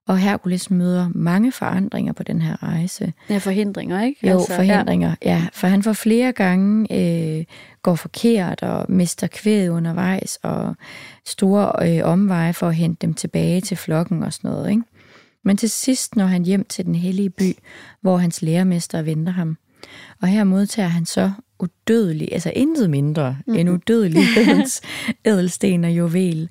Og 0.06 0.18
Herkules 0.18 0.70
møder 0.70 1.08
mange 1.14 1.52
forandringer 1.52 2.12
på 2.12 2.22
den 2.22 2.42
her 2.42 2.62
rejse. 2.62 3.12
Ja, 3.30 3.38
forhindringer, 3.38 4.02
ikke? 4.02 4.28
Jo, 4.28 4.38
altså, 4.38 4.54
forhindringer, 4.54 5.14
ja. 5.24 5.30
ja. 5.30 5.46
For 5.52 5.66
han 5.66 5.82
får 5.82 5.92
flere 5.92 6.32
gange 6.32 6.86
øh, 6.92 7.44
går 7.82 7.94
forkert 7.94 8.62
og 8.62 8.86
mister 8.88 9.26
kvæd 9.26 9.68
undervejs, 9.68 10.38
og 10.42 10.76
store 11.26 11.72
øh, 11.88 12.04
omveje 12.04 12.52
for 12.52 12.68
at 12.68 12.74
hente 12.74 13.06
dem 13.06 13.14
tilbage 13.14 13.60
til 13.60 13.76
flokken 13.76 14.22
og 14.22 14.32
sådan 14.32 14.50
noget, 14.50 14.70
ikke? 14.70 14.82
Men 15.44 15.56
til 15.56 15.70
sidst 15.70 16.16
når 16.16 16.26
han 16.26 16.44
hjem 16.44 16.64
til 16.64 16.84
den 16.86 16.94
hellige 16.94 17.30
by, 17.30 17.52
hvor 18.00 18.16
hans 18.16 18.42
lærermester 18.42 19.02
venter 19.02 19.32
ham. 19.32 19.56
Og 20.22 20.28
her 20.28 20.44
modtager 20.44 20.88
han 20.88 21.06
så 21.06 21.32
udødelig, 21.60 22.28
altså 22.32 22.52
intet 22.56 22.90
mindre 22.90 23.36
mm. 23.46 23.54
end 23.54 23.70
udødelig 23.70 24.22
ædelsten 25.24 25.84
og 25.84 25.90
juvel, 25.90 26.48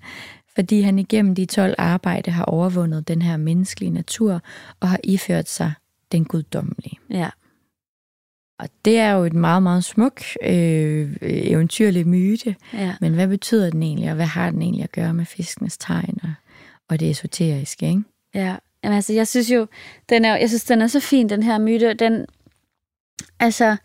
fordi 0.55 0.81
han 0.81 0.99
igennem 0.99 1.35
de 1.35 1.45
12 1.45 1.75
arbejde 1.77 2.31
har 2.31 2.45
overvundet 2.45 3.07
den 3.07 3.21
her 3.21 3.37
menneskelige 3.37 3.91
natur 3.91 4.41
og 4.79 4.89
har 4.89 4.99
iført 5.03 5.49
sig 5.49 5.73
den 6.11 6.25
guddommelige. 6.25 6.99
Ja. 7.09 7.29
Og 8.59 8.69
det 8.85 8.99
er 8.99 9.11
jo 9.11 9.23
et 9.23 9.33
meget, 9.33 9.63
meget 9.63 9.83
smuk 9.83 10.21
øh, 10.43 11.17
eventyrlig 11.21 12.07
myte. 12.07 12.55
Ja. 12.73 12.95
Men 13.01 13.13
hvad 13.13 13.27
betyder 13.27 13.69
den 13.69 13.83
egentlig, 13.83 14.09
og 14.09 14.15
hvad 14.15 14.25
har 14.25 14.49
den 14.49 14.61
egentlig 14.61 14.83
at 14.83 14.91
gøre 14.91 15.13
med 15.13 15.25
fiskenes 15.25 15.77
tegn 15.77 16.19
og, 16.23 16.33
og 16.89 16.99
det 16.99 17.09
esoteriske, 17.09 17.87
ikke? 17.87 18.03
Ja, 18.35 18.55
Jamen, 18.83 18.95
altså, 18.95 19.13
jeg 19.13 19.27
synes 19.27 19.51
jo, 19.51 19.67
den 20.09 20.25
er, 20.25 20.35
jeg 20.35 20.49
synes, 20.49 20.63
den 20.63 20.81
er 20.81 20.87
så 20.87 20.99
fin, 20.99 21.29
den 21.29 21.43
her 21.43 21.57
myte. 21.57 21.93
Den, 21.93 22.25
altså, 23.39 23.75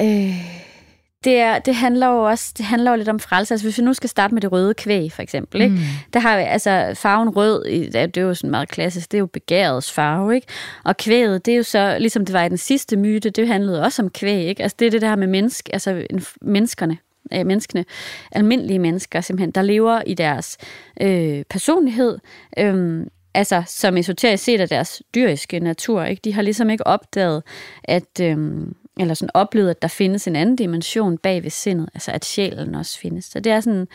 øh, 0.00 0.75
det, 1.24 1.36
er, 1.36 1.58
det 1.58 1.74
handler 1.74 2.06
jo 2.06 2.22
også 2.22 2.52
det 2.58 2.66
handler 2.66 2.90
jo 2.90 2.96
lidt 2.96 3.08
om 3.08 3.20
frelse. 3.20 3.54
Altså, 3.54 3.66
hvis 3.66 3.78
vi 3.78 3.84
nu 3.84 3.94
skal 3.94 4.10
starte 4.10 4.34
med 4.34 4.42
det 4.42 4.52
røde 4.52 4.74
kvæg, 4.74 5.12
for 5.12 5.22
eksempel. 5.22 5.60
Ikke? 5.60 5.74
Mm. 5.74 5.80
Der 6.12 6.20
har 6.20 6.36
vi, 6.38 6.42
altså, 6.42 6.92
farven 6.94 7.28
rød, 7.28 7.64
det 7.92 8.16
er 8.16 8.20
jo 8.22 8.34
sådan 8.34 8.50
meget 8.50 8.68
klassisk, 8.68 9.12
det 9.12 9.18
er 9.18 9.20
jo 9.20 9.26
begærets 9.26 9.92
farve. 9.92 10.34
Ikke? 10.34 10.46
Og 10.84 10.96
kvæget, 10.96 11.46
det 11.46 11.52
er 11.52 11.56
jo 11.56 11.62
så, 11.62 11.96
ligesom 11.98 12.24
det 12.26 12.32
var 12.32 12.44
i 12.44 12.48
den 12.48 12.58
sidste 12.58 12.96
myte, 12.96 13.30
det 13.30 13.48
handlede 13.48 13.82
også 13.82 14.02
om 14.02 14.10
kvæg. 14.10 14.46
Ikke? 14.46 14.62
Altså, 14.62 14.76
det 14.78 14.86
er 14.86 14.90
det 14.90 15.02
der 15.02 15.16
med 15.16 15.26
menneske, 15.26 15.72
altså, 15.72 16.06
menneskerne 16.42 16.98
øh, 17.32 17.46
menneskene, 17.46 17.84
almindelige 18.32 18.78
mennesker 18.78 19.20
simpelthen, 19.20 19.50
der 19.50 19.62
lever 19.62 20.02
i 20.06 20.14
deres 20.14 20.58
øh, 21.00 21.44
personlighed, 21.50 22.18
øh, 22.58 23.06
altså 23.34 23.62
som 23.66 23.96
esoterisk 23.96 24.44
set 24.44 24.60
af 24.60 24.68
deres 24.68 25.02
dyriske 25.14 25.60
natur. 25.60 26.04
Ikke? 26.04 26.20
De 26.24 26.32
har 26.32 26.42
ligesom 26.42 26.70
ikke 26.70 26.86
opdaget, 26.86 27.42
at, 27.84 28.20
øhm, 28.20 28.74
eller 29.00 29.14
sådan 29.14 29.30
oplevet, 29.34 29.70
at 29.70 29.82
der 29.82 29.88
findes 29.88 30.28
en 30.28 30.36
anden 30.36 30.56
dimension 30.56 31.18
bag 31.18 31.42
ved 31.42 31.50
sindet, 31.50 31.88
altså 31.94 32.10
at 32.10 32.24
sjælen 32.24 32.74
også 32.74 32.98
findes. 32.98 33.24
Så 33.24 33.40
det 33.40 33.52
er 33.52 33.60
sådan, 33.60 33.88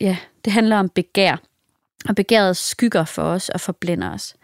ja, 0.00 0.16
det 0.44 0.52
handler 0.52 0.76
om 0.76 0.88
begær, 0.88 1.36
og 2.08 2.14
begæret 2.16 2.56
skygger 2.56 3.04
for 3.04 3.22
os 3.22 3.48
og 3.48 3.60
forblinder 3.60 4.14
os. 4.14 4.36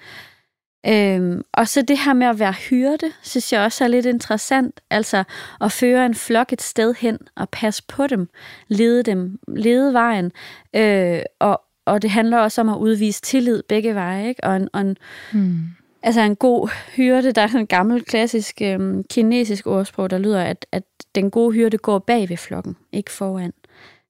Øhm, 0.88 1.42
og 1.52 1.68
så 1.68 1.82
det 1.82 1.98
her 1.98 2.12
med 2.12 2.26
at 2.26 2.38
være 2.38 2.52
hyrde, 2.52 3.12
synes 3.22 3.52
jeg 3.52 3.60
også 3.60 3.84
er 3.84 3.88
lidt 3.88 4.06
interessant. 4.06 4.80
Altså 4.90 5.24
at 5.60 5.72
føre 5.72 6.06
en 6.06 6.14
flok 6.14 6.52
et 6.52 6.62
sted 6.62 6.94
hen 6.94 7.18
og 7.36 7.48
passe 7.48 7.82
på 7.88 8.06
dem, 8.06 8.28
lede 8.68 9.02
dem, 9.02 9.38
lede 9.48 9.92
vejen, 9.92 10.32
øh, 10.76 11.20
og, 11.38 11.60
og 11.84 12.02
det 12.02 12.10
handler 12.10 12.38
også 12.38 12.60
om 12.60 12.68
at 12.68 12.76
udvise 12.76 13.20
tillid 13.20 13.62
begge 13.68 13.94
veje, 13.94 14.28
ikke? 14.28 14.44
Og 14.44 14.56
en, 14.56 14.68
og 14.72 14.80
en, 14.80 14.96
mm 15.32 15.60
altså 16.06 16.20
en 16.20 16.36
god 16.36 16.68
hyrde, 16.96 17.32
der 17.32 17.42
er 17.42 17.46
sådan 17.46 17.60
en 17.60 17.66
gammel, 17.66 18.04
klassisk 18.04 18.62
øhm, 18.62 19.04
kinesisk 19.04 19.66
ordsprog, 19.66 20.10
der 20.10 20.18
lyder, 20.18 20.42
at, 20.42 20.66
at 20.72 20.84
den 21.14 21.30
gode 21.30 21.52
hyrde 21.52 21.78
går 21.78 21.98
bag 21.98 22.28
ved 22.28 22.36
flokken, 22.36 22.76
ikke 22.92 23.10
foran. 23.10 23.52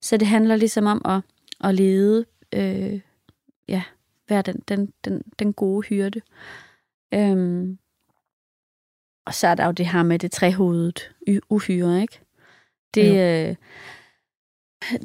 Så 0.01 0.17
det 0.17 0.29
handler 0.29 0.57
ligesom 0.57 0.87
om 0.87 1.03
at, 1.05 1.21
at 1.69 1.75
lede, 1.75 2.25
øh, 2.55 3.01
ja, 3.69 3.83
være 4.29 4.43
den, 4.43 4.63
den, 4.69 4.93
den, 5.05 5.23
den 5.39 5.53
gode 5.53 5.87
hyrde. 5.87 6.21
Øhm, 7.15 7.79
og 9.27 9.35
så 9.35 9.49
er 9.49 9.55
der 9.55 9.67
jo 9.67 9.73
det 9.73 9.87
her 9.87 10.03
med 10.03 10.19
det 10.19 10.33
trehovedede 10.33 11.01
uhyre, 11.49 12.03
ikke? 12.03 12.21
Det, 12.95 13.49
øh, 13.49 13.57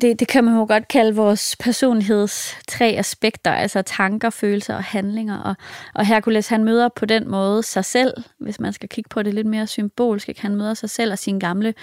det, 0.01 0.19
det 0.19 0.27
kan 0.27 0.43
man 0.43 0.55
jo 0.55 0.65
godt 0.67 0.87
kalde 0.87 1.15
vores 1.15 1.55
personligheds 1.59 2.57
tre 2.67 2.95
aspekter, 2.97 3.51
altså 3.51 3.81
tanker, 3.81 4.29
følelser 4.29 4.75
og 4.75 4.83
handlinger. 4.83 5.37
Og, 5.37 5.55
og 5.95 6.05
Herkules, 6.05 6.47
han 6.47 6.63
møder 6.63 6.89
på 6.95 7.05
den 7.05 7.29
måde 7.29 7.63
sig 7.63 7.85
selv, 7.85 8.13
hvis 8.39 8.59
man 8.59 8.73
skal 8.73 8.89
kigge 8.89 9.07
på 9.09 9.23
det 9.23 9.33
lidt 9.33 9.47
mere 9.47 9.67
symbolsk, 9.67 10.29
ikke? 10.29 10.41
han 10.41 10.55
møder 10.55 10.73
sig 10.73 10.89
selv 10.89 11.11
og 11.11 11.19
sine 11.19 11.39
gamle 11.39 11.73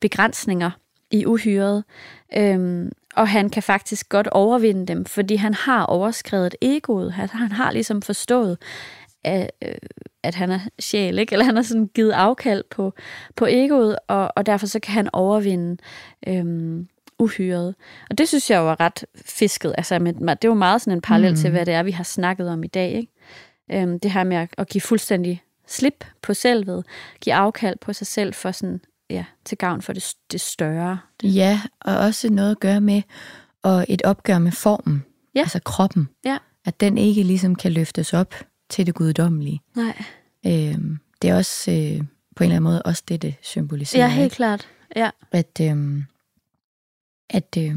begrænsninger 0.00 0.70
i 1.10 1.26
uhyret. 1.26 1.84
Øhm, 2.36 2.92
og 3.16 3.28
han 3.28 3.50
kan 3.50 3.62
faktisk 3.62 4.08
godt 4.08 4.26
overvinde 4.26 4.86
dem, 4.86 5.04
fordi 5.04 5.36
han 5.36 5.54
har 5.54 5.84
overskrevet 5.84 6.54
egoet. 6.62 7.12
Han, 7.12 7.28
han 7.28 7.52
har 7.52 7.72
ligesom 7.72 8.02
forstået, 8.02 8.58
at, 9.24 9.50
øh, 9.64 9.74
at 10.22 10.34
han 10.34 10.50
er 10.50 10.60
sjæl, 10.78 11.18
ikke? 11.18 11.32
eller 11.32 11.44
han 11.44 11.56
har 11.56 11.62
sådan 11.62 11.90
givet 11.94 12.12
afkald 12.12 12.64
på, 12.70 12.92
på 13.36 13.46
egoet, 13.46 13.98
og, 14.08 14.32
og 14.36 14.46
derfor 14.46 14.66
så 14.66 14.80
kan 14.80 14.94
han 14.94 15.08
overvinde 15.12 15.76
øhm, 16.26 16.88
uhyret. 17.18 17.74
Og 18.10 18.18
det 18.18 18.28
synes 18.28 18.50
jeg 18.50 18.58
jo 18.58 18.70
er 18.70 18.80
ret 18.80 19.04
fisket. 19.26 19.74
Altså, 19.78 19.98
det 19.98 20.26
er 20.26 20.36
jo 20.44 20.54
meget 20.54 20.80
sådan 20.80 20.92
en 20.92 21.00
parallel 21.00 21.30
mm. 21.30 21.36
til, 21.36 21.50
hvad 21.50 21.66
det 21.66 21.74
er, 21.74 21.82
vi 21.82 21.90
har 21.90 22.04
snakket 22.04 22.48
om 22.50 22.64
i 22.64 22.66
dag. 22.66 22.92
Ikke? 22.92 23.12
Øhm, 23.72 24.00
det 24.00 24.10
her 24.10 24.24
med 24.24 24.36
at, 24.36 24.48
at 24.58 24.68
give 24.68 24.82
fuldstændig 24.82 25.42
slip 25.66 26.04
på 26.22 26.34
selvet, 26.34 26.84
give 27.20 27.34
afkald 27.34 27.76
på 27.80 27.92
sig 27.92 28.06
selv 28.06 28.34
for 28.34 28.52
sådan, 28.52 28.80
ja, 29.10 29.24
til 29.44 29.58
gavn 29.58 29.82
for 29.82 29.92
det, 29.92 30.14
det 30.32 30.40
større. 30.40 30.98
Ja, 31.22 31.60
og 31.80 31.98
også 31.98 32.30
noget 32.30 32.50
at 32.50 32.60
gøre 32.60 32.80
med 32.80 33.02
og 33.62 33.86
et 33.88 34.02
opgør 34.02 34.38
med 34.38 34.52
formen, 34.52 35.04
ja. 35.34 35.40
altså 35.40 35.60
kroppen. 35.64 36.08
Ja. 36.24 36.38
At 36.64 36.80
den 36.80 36.98
ikke 36.98 37.22
ligesom 37.22 37.54
kan 37.54 37.72
løftes 37.72 38.14
op 38.14 38.34
til 38.68 38.86
det 38.86 38.94
guddommelige. 38.94 39.60
Nej. 39.76 40.02
Øhm, 40.46 40.98
det 41.22 41.30
er 41.30 41.36
også 41.36 41.70
øh, 41.70 41.76
på 42.36 42.44
en 42.44 42.50
eller 42.50 42.56
anden 42.56 42.62
måde 42.62 42.82
også 42.82 43.02
det, 43.08 43.22
det 43.22 43.34
symboliserer. 43.42 44.02
Ja, 44.02 44.08
helt 44.08 44.24
ikke? 44.24 44.36
klart. 44.36 44.68
Ja. 44.96 45.10
At, 45.32 45.60
øhm, 45.62 46.04
at, 47.30 47.56
øh, 47.58 47.76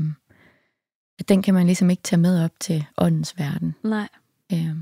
at 1.20 1.30
den 1.30 1.42
kan 1.42 1.54
man 1.54 1.66
ligesom 1.66 1.90
ikke 1.90 2.04
tage 2.04 2.20
med 2.20 2.44
op 2.44 2.52
til 2.60 2.86
åndens 2.98 3.40
verden. 3.40 3.76
Nej. 3.84 4.08
Øh, 4.54 4.76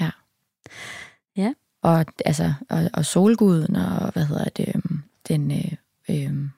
ja. 0.00 0.10
Ja. 1.36 1.52
Og, 1.82 2.06
altså, 2.24 2.54
og, 2.68 2.90
og 2.92 3.04
solguden, 3.04 3.76
og 3.76 4.12
hvad 4.12 4.24
hedder 4.24 4.44
det, 4.44 4.68
øh, 4.74 4.82
den, 5.28 5.50
øh, 5.50 5.72
øh, 6.08 6.48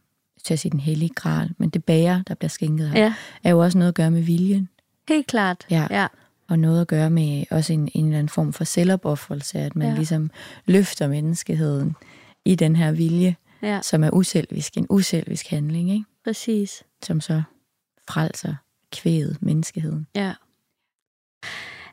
til 0.45 0.55
at 0.55 0.59
sige 0.59 0.73
den 0.73 0.81
hellige 0.81 1.15
gral, 1.15 1.51
men 1.59 1.71
det 1.71 1.85
bager, 1.85 2.23
der 2.23 2.35
bliver 2.35 2.49
skænket 2.49 2.91
her, 2.91 3.03
ja. 3.03 3.15
er 3.45 3.51
jo 3.51 3.59
også 3.59 3.79
noget 3.79 3.89
at 3.89 3.95
gøre 3.95 4.11
med 4.11 4.23
viljen. 4.23 4.69
Helt 5.09 5.27
klart. 5.27 5.67
Ja. 5.71 5.87
ja. 5.91 6.07
Og 6.49 6.59
noget 6.59 6.81
at 6.81 6.87
gøre 6.87 7.11
med 7.11 7.45
også 7.51 7.73
en, 7.73 7.89
en 7.95 8.05
eller 8.05 8.19
anden 8.19 8.29
form 8.29 8.53
for 8.53 8.65
selvopoffrelse, 8.65 9.59
at 9.59 9.77
man 9.77 9.89
ja. 9.89 9.95
ligesom 9.95 10.31
løfter 10.67 11.09
menneskeheden 11.09 11.97
i 12.45 12.55
den 12.55 12.77
her 12.77 12.93
vilje, 12.93 13.37
ja. 13.63 13.81
som 13.83 14.05
er 14.05 14.11
uselvisk, 14.11 14.77
en 14.77 14.87
uselvisk 14.91 15.47
handling, 15.49 15.91
ikke? 15.91 16.05
Præcis. 16.25 16.83
Som 17.03 17.21
så 17.21 17.43
frelser 18.09 18.55
kvædet 18.93 19.37
menneskeheden. 19.41 20.07
Ja. 20.15 20.33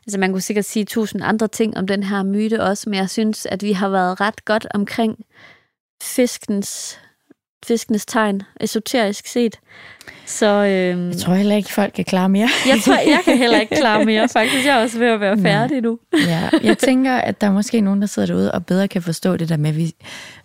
Altså 0.06 0.18
man 0.18 0.32
kunne 0.32 0.40
sikkert 0.40 0.64
sige 0.64 0.84
tusind 0.84 1.22
andre 1.24 1.48
ting 1.48 1.76
om 1.76 1.86
den 1.86 2.02
her 2.02 2.22
myte 2.22 2.62
også, 2.62 2.90
men 2.90 2.98
jeg 2.98 3.10
synes, 3.10 3.46
at 3.46 3.62
vi 3.62 3.72
har 3.72 3.88
været 3.88 4.20
ret 4.20 4.44
godt 4.44 4.66
omkring 4.74 5.24
fiskens, 6.02 6.98
fiskenes 7.66 8.06
tegn, 8.06 8.42
esoterisk 8.60 9.26
set. 9.26 9.60
Så, 10.26 10.46
øhm, 10.46 11.08
jeg 11.08 11.16
tror 11.16 11.34
heller 11.34 11.56
ikke, 11.56 11.72
folk 11.72 11.92
kan 11.92 12.04
klare 12.04 12.28
mere. 12.28 12.48
jeg 12.66 12.78
tror, 12.84 12.94
jeg 12.94 13.20
kan 13.24 13.38
heller 13.38 13.60
ikke 13.60 13.76
klare 13.76 14.04
mere, 14.04 14.28
faktisk. 14.38 14.66
Jeg 14.66 14.78
er 14.78 14.82
også 14.82 14.98
ved 14.98 15.06
at 15.06 15.20
være 15.20 15.38
færdig 15.38 15.80
nu. 15.80 15.98
ja, 16.26 16.50
jeg 16.62 16.78
tænker, 16.78 17.14
at 17.14 17.40
der 17.40 17.46
er 17.46 17.52
måske 17.52 17.80
nogen, 17.80 18.00
der 18.00 18.06
sidder 18.06 18.26
derude 18.26 18.52
og 18.52 18.66
bedre 18.66 18.88
kan 18.88 19.02
forstå 19.02 19.36
det 19.36 19.48
der 19.48 19.56
med, 19.56 19.70
at 19.70 19.76
vi 19.76 19.94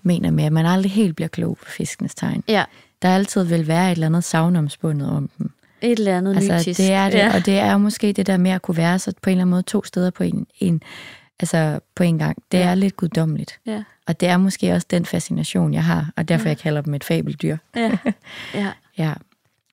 mener 0.04 0.32
med, 0.32 0.44
at 0.44 0.54
man 0.54 0.66
aldrig 0.66 0.92
helt 0.92 1.16
bliver 1.16 1.30
klog 1.30 1.58
på 1.58 1.66
fiskenes 1.66 2.16
tegn. 2.16 2.44
Ja. 2.48 2.64
Der 3.02 3.10
altid 3.10 3.44
vil 3.44 3.68
være 3.68 3.88
et 3.88 3.92
eller 3.92 4.08
andet 4.08 4.24
savnomspundet 4.24 5.10
om 5.10 5.30
dem. 5.38 5.52
Et 5.82 6.00
eller 6.00 6.18
andet 6.18 6.36
altså, 6.36 6.54
mytisk. 6.54 6.78
det 6.78 6.92
er 6.92 7.10
det, 7.10 7.18
ja. 7.18 7.36
og 7.36 7.46
det 7.46 7.60
er 7.60 7.72
jo 7.72 7.78
måske 7.78 8.14
det 8.14 8.28
der 8.28 8.38
med 8.38 8.52
at 8.52 8.62
kunne 8.62 8.78
være 8.78 9.00
så 9.00 9.14
på 9.22 9.30
en 9.30 9.32
eller 9.32 9.42
anden 9.42 9.52
måde 9.52 9.64
to 9.64 9.84
steder 9.84 10.10
på 10.10 10.24
en, 10.24 10.48
en 10.60 10.84
altså 11.40 11.80
på 11.96 12.04
en 12.04 12.18
gang. 12.18 12.44
Det 12.52 12.58
ja. 12.58 12.70
er 12.70 12.76
lidt 12.76 12.98
guddommeligt. 12.98 13.60
Ja. 13.66 13.84
Og 14.08 14.20
det 14.20 14.30
er 14.30 14.38
måske 14.38 14.74
også 14.74 14.88
den 14.90 15.06
fascination, 15.06 15.74
jeg 15.74 15.84
har, 15.84 16.12
og 16.16 16.28
derfor 16.28 16.46
ja. 16.46 16.50
jeg 16.50 16.58
kalder 16.58 16.82
dem 16.82 16.94
et 16.94 17.04
fabeldyr. 17.04 17.58
Ja. 17.76 17.98
Ja. 18.54 18.72
ja. 18.98 19.14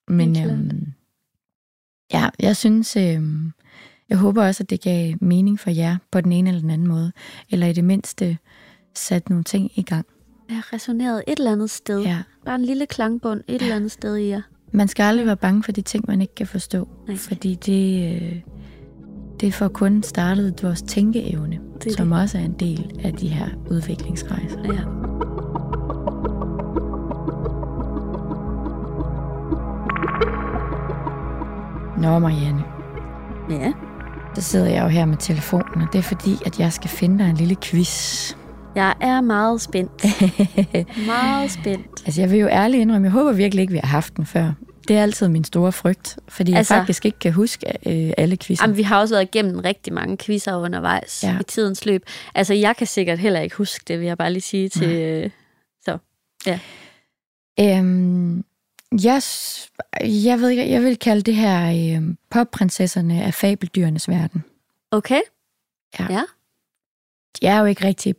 Men 0.09 0.45
øhm, 0.45 0.93
ja, 2.13 2.29
jeg 2.39 2.57
synes, 2.57 2.97
øhm, 2.97 3.53
jeg 4.09 4.19
håber 4.19 4.45
også, 4.47 4.63
at 4.63 4.71
det 4.71 4.81
gav 4.81 5.15
mening 5.21 5.61
for 5.61 5.71
jer 5.71 5.97
på 6.11 6.21
den 6.21 6.33
ene 6.33 6.49
eller 6.49 6.61
den 6.61 6.71
anden 6.71 6.89
måde. 6.89 7.13
Eller 7.51 7.67
i 7.67 7.73
det 7.73 7.85
mindste 7.85 8.39
sat 8.95 9.31
nogle 9.31 9.45
ting 9.45 9.71
i 9.75 9.83
gang. 9.83 10.07
Ja, 10.51 10.61
resoneret 10.73 11.23
et 11.27 11.39
eller 11.39 11.53
andet 11.53 11.71
sted. 11.71 12.01
Ja. 12.01 12.19
Bare 12.45 12.55
en 12.55 12.65
lille 12.65 12.87
klangbund 12.87 13.41
et 13.41 13.53
ja. 13.53 13.59
eller 13.61 13.77
andet 13.77 13.91
sted 13.91 14.17
i 14.17 14.29
jer. 14.29 14.43
Man 14.73 14.89
skal 14.89 15.03
aldrig 15.03 15.27
være 15.27 15.37
bange 15.37 15.63
for 15.63 15.73
de 15.73 15.83
ting, 15.83 16.05
man 16.09 16.21
ikke 16.23 16.35
kan 16.35 16.47
forstå. 16.47 16.89
Nej. 17.07 17.17
Fordi 17.17 17.55
det, 17.55 18.15
øh, 18.15 18.41
det 19.41 19.55
får 19.55 19.69
kun 19.69 20.03
startet 20.03 20.63
vores 20.63 20.83
tænkeevne, 20.83 21.61
det 21.85 21.93
som 21.93 22.09
det. 22.09 22.19
også 22.21 22.39
er 22.39 22.43
en 22.43 22.53
del 22.53 23.01
af 23.05 23.13
de 23.13 23.29
her 23.29 23.49
udviklingsrejser. 23.71 24.59
Ja. 24.65 24.81
Nå, 32.03 32.19
Marianne. 32.19 32.65
Ja. 33.51 33.73
Så 34.35 34.43
sidder 34.43 34.67
jeg 34.67 34.83
jo 34.83 34.89
her 34.89 35.05
med 35.05 35.17
telefonen, 35.17 35.83
og 35.83 35.89
det 35.93 35.99
er 35.99 36.03
fordi, 36.03 36.33
at 36.47 36.61
jeg 36.61 36.73
skal 36.73 36.91
finde 36.91 37.19
dig 37.19 37.31
en 37.31 37.37
lille 37.37 37.57
quiz. 37.63 38.35
Jeg 38.79 38.95
er 39.01 39.21
meget 39.21 39.61
spændt. 39.61 40.05
meget 41.07 41.51
spændt. 41.51 42.03
Altså, 42.07 42.21
jeg 42.21 42.31
vil 42.31 42.39
jo 42.39 42.49
ærligt 42.49 42.81
indrømme, 42.81 43.05
jeg 43.07 43.13
håber 43.13 43.33
virkelig 43.33 43.63
ikke, 43.63 43.73
vi 43.73 43.79
har 43.79 43.87
haft 43.89 44.17
den 44.17 44.27
før. 44.27 44.53
Det 44.89 44.97
er 44.97 45.03
altid 45.03 45.29
min 45.29 45.45
store 45.45 45.73
frygt, 45.73 46.19
fordi 46.29 46.53
altså, 46.53 46.75
jeg 46.75 46.81
faktisk 46.81 47.05
ikke 47.07 47.19
kan 47.19 47.33
huske 47.33 47.67
øh, 47.87 48.13
alle 48.19 48.37
quizzer. 48.37 48.65
Jamen, 48.65 48.77
vi 48.77 48.83
har 48.83 49.01
også 49.01 49.15
været 49.15 49.23
igennem 49.35 49.59
rigtig 49.59 49.93
mange 49.93 50.17
quizzer 50.17 50.57
undervejs 50.57 51.25
Ja. 51.25 51.39
i 51.41 51.43
tidens 51.43 51.87
løb. 51.87 52.03
Altså, 52.35 52.55
jeg 52.55 52.77
kan 52.77 52.87
sikkert 52.87 53.19
heller 53.19 53.41
ikke 53.41 53.57
huske 53.57 53.85
det, 53.89 53.99
vil 53.99 54.07
jeg 54.07 54.19
bare 54.19 54.33
lige 54.33 54.43
sige 54.43 54.69
til... 54.69 54.89
øh, 54.91 55.31
Så, 55.85 55.99
ja. 56.47 56.59
Øhm, 57.61 58.45
jeg, 59.05 59.23
jeg 60.03 60.41
ved 60.41 60.49
ikke, 60.49 60.71
jeg 60.71 60.83
vil 60.83 60.97
kalde 60.99 61.23
det 61.23 61.35
her 61.37 61.71
øh, 61.97 62.15
popprinsesserne 62.31 63.23
af 63.23 63.35
fabeldyrenes 63.35 64.09
verden. 64.09 64.45
Okay. 64.91 65.21
Ja. 65.99 66.07
ja. 66.11 66.23
De 67.41 67.47
er 67.47 67.59
jo 67.61 67.65
ikke 67.65 67.85
rigtig 67.87 68.15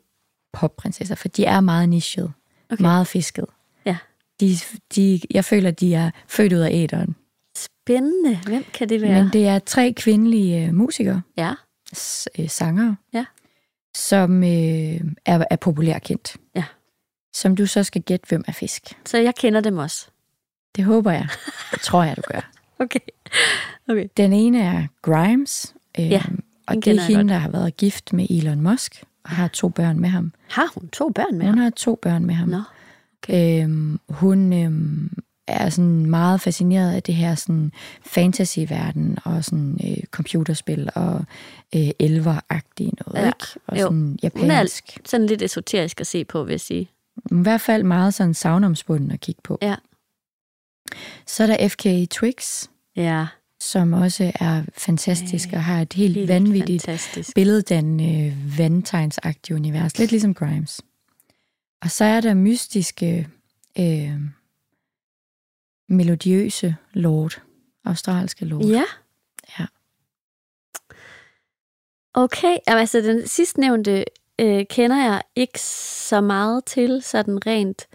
popprinsesser, 0.54 1.16
for 1.16 1.28
de 1.28 1.46
er 1.46 1.60
meget 1.62 1.90
nichet, 1.90 2.32
okay. 2.72 2.82
Meget 2.82 3.08
fisket. 3.08 3.46
Ja. 3.86 3.98
De, 4.40 4.56
de, 4.96 5.22
jeg 5.32 5.46
føler, 5.46 5.72
de 5.72 5.94
er 5.96 6.12
født 6.28 6.54
ud 6.54 6.58
af 6.60 6.70
æderen. 6.74 7.16
Spændende. 7.58 8.40
Hvem 8.46 8.66
kan 8.74 8.90
det 8.90 9.02
være? 9.02 9.24
Men 9.24 9.34
det 9.34 9.48
er 9.48 9.60
tre 9.60 9.94
kvindelige 9.98 10.66
øh, 10.68 10.74
musikere, 10.74 11.22
Ja. 11.38 11.54
s- 11.96 12.28
øh, 12.40 12.50
sangere, 12.50 12.96
Ja. 13.14 13.26
som 13.98 14.44
øh, 14.44 15.02
er, 15.26 15.44
er 15.50 15.56
populært 15.62 16.02
kendt. 16.04 16.38
Ja. 16.56 16.64
Som 17.36 17.56
du 17.56 17.66
så 17.66 17.84
skal 17.84 18.02
gætte, 18.02 18.26
hvem 18.30 18.44
er 18.48 18.52
fisk. 18.52 18.84
Så 19.06 19.18
jeg 19.18 19.36
kender 19.36 19.62
dem 19.62 19.78
også. 19.78 20.08
Det 20.76 20.84
håber 20.84 21.12
jeg. 21.12 21.28
Det 21.72 21.80
tror 21.82 22.04
jeg, 22.04 22.18
du 22.18 22.22
gør. 22.28 22.52
Okay. 22.82 23.00
Okay. 23.90 24.08
Den 24.18 24.34
ene 24.34 24.62
er 24.62 24.88
Grimes, 25.02 25.76
øh, 26.00 26.10
Ja, 26.12 26.22
og 26.68 26.76
det 26.76 26.88
er 26.88 27.02
hende, 27.02 27.34
der 27.34 27.40
har 27.40 27.50
været 27.50 27.78
gift 27.78 28.14
med 28.14 28.28
Elon 28.30 28.62
Musk 28.62 29.04
og 29.30 29.36
har 29.36 29.48
to 29.48 29.70
børn 29.70 30.00
med 30.00 30.10
ham. 30.10 30.34
Har 30.50 30.68
hun 30.76 30.88
to 30.90 31.10
børn 31.10 31.38
med 31.38 31.46
Hun 31.46 31.58
ham? 31.58 31.64
har 31.64 31.70
to 31.70 31.96
børn 32.02 32.26
med 32.26 32.36
ham. 32.36 32.50
Nå. 32.50 32.62
Øhm, 33.30 34.00
hun 34.10 34.54
øhm, 34.54 35.12
er 35.48 35.70
sådan 35.70 36.06
meget 36.06 36.42
fascineret 36.42 36.92
af 36.94 37.04
det 37.04 37.16
her 37.16 37.36
sådan 37.36 37.72
fantasy-verden 38.06 39.18
og 39.26 39.46
sådan 39.46 39.80
øh, 39.88 40.04
computerspil 40.12 40.90
og 40.96 41.24
øh, 41.76 41.90
elver-agtige 42.00 42.92
noget, 43.06 43.22
Ja, 43.22 43.26
ikke? 43.28 43.46
Og 43.68 43.78
jo. 43.78 43.82
sådan 43.82 43.98
Hun 43.98 44.14
er 44.24 44.54
japansk. 44.54 44.98
sådan 45.06 45.26
lidt 45.28 45.42
esoterisk 45.42 46.00
at 46.02 46.08
se 46.08 46.26
på, 46.26 46.44
vil 46.44 46.54
jeg 46.54 46.60
sige. 46.62 46.90
I 47.32 47.36
hvert 47.36 47.62
fald 47.62 47.84
meget 47.84 48.14
sådan 48.14 48.34
savnomsbunden 48.34 49.12
at 49.12 49.20
kigge 49.20 49.42
på. 49.44 49.58
Ja. 49.62 49.76
Så 51.28 51.44
er 51.44 51.48
der 51.48 51.68
FK 51.68 52.10
Twix, 52.12 52.64
Ja. 52.96 53.28
Som 53.62 53.94
også 53.94 54.32
er 54.36 54.64
fantastisk 54.78 55.50
og 55.54 55.64
har 55.64 55.82
et 55.82 55.94
helt, 55.94 56.16
Helt 56.16 56.28
vanvittigt 56.28 56.86
fantastisk. 56.86 57.36
billeddannende 57.36 58.38
vandtegnsagtige 58.58 59.56
univers. 59.56 60.00
Lidt 60.00 60.12
ligesom 60.12 60.34
Grimes. 60.34 60.82
Og 61.82 61.92
så 61.92 62.04
er 62.06 62.22
der 62.22 62.34
mystiske, 62.34 63.28
øh, 63.80 64.14
melodiøse 65.90 66.76
lord. 66.94 67.42
Australske 67.86 68.46
lord. 68.46 68.66
Ja. 68.66 68.84
Ja. 69.60 69.66
Okay, 72.14 72.58
altså 72.68 72.98
den 72.98 73.28
sidstnævnte 73.28 74.06
øh, 74.40 74.66
kender 74.70 74.98
jeg 74.98 75.22
ikke 75.36 75.62
så 75.62 76.22
meget 76.22 76.66
til, 76.66 77.02
sådan 77.02 77.48
rent 77.48 77.88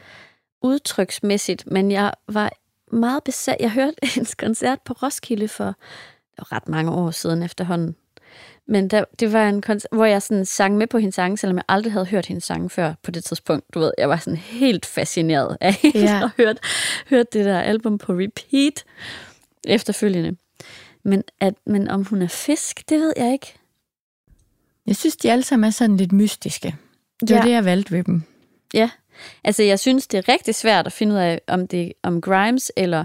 udtryksmæssigt, 0.63 1.67
men 1.67 1.91
jeg 1.91 2.15
var 2.29 2.53
meget 2.95 3.25
besat. 3.25 3.57
Jeg 3.61 3.71
hørte 3.73 3.95
hendes 4.15 4.35
koncert 4.35 4.79
på 4.85 4.93
Roskilde 4.93 5.49
for 5.49 5.65
det 5.65 6.39
var 6.39 6.53
ret 6.57 6.69
mange 6.69 6.91
år 6.91 7.11
siden 7.11 7.43
efterhånden. 7.43 7.97
Men 8.69 8.89
der, 8.89 9.05
det 9.21 9.33
var 9.33 9.49
en 9.49 9.63
koncert, 9.63 9.89
hvor 9.93 10.05
jeg 10.05 10.23
sådan 10.23 10.45
sang 10.45 10.77
med 10.77 10.87
på 10.87 10.99
hendes 10.99 11.15
sang, 11.15 11.39
selvom 11.39 11.57
jeg 11.57 11.65
aldrig 11.69 11.93
havde 11.93 12.07
hørt 12.07 12.27
hendes 12.27 12.45
sang 12.45 12.71
før 12.73 12.95
på 13.03 13.11
det 13.11 13.25
tidspunkt. 13.25 13.75
Du 13.75 13.79
ved, 13.81 13.93
jeg 13.99 14.09
var 14.09 14.17
sådan 14.17 14.37
helt 14.37 14.87
fascineret 14.87 15.57
af 15.61 15.75
hende 15.83 15.99
Ja. 16.01 16.23
og 16.23 16.31
hørte, 16.37 16.61
hørte 17.11 17.39
det 17.39 17.45
der 17.45 17.61
album 17.61 17.99
på 17.99 18.13
repeat 18.13 18.85
efterfølgende. 19.65 20.37
Men, 21.03 21.23
at, 21.41 21.55
men 21.67 21.89
om 21.89 22.05
hun 22.05 22.23
er 22.23 22.29
fisk, 22.29 22.89
det 22.89 23.01
ved 23.01 23.13
jeg 23.17 23.33
ikke. 23.33 23.55
Jeg 24.87 24.97
synes, 24.97 25.17
de 25.17 25.33
alle 25.33 25.43
sammen 25.45 25.67
er 25.67 25.71
sådan 25.71 25.97
lidt 25.97 26.13
mystiske. 26.13 26.77
Det 27.21 27.31
var 27.31 27.37
Ja. 27.37 27.43
det, 27.43 27.51
jeg 27.51 27.65
valgte 27.65 27.93
ved 27.93 28.05
dem. 28.05 28.23
Ja, 28.75 28.91
altså 29.45 29.63
jeg 29.63 29.79
synes, 29.81 30.07
det 30.07 30.19
er 30.19 30.29
rigtig 30.33 30.55
svært 30.55 30.87
at 30.87 30.93
finde 30.93 31.15
ud 31.15 31.19
af, 31.21 31.41
om 31.47 31.67
det 31.69 31.93
om 32.03 32.21
Grimes 32.21 32.73
eller, 32.77 33.05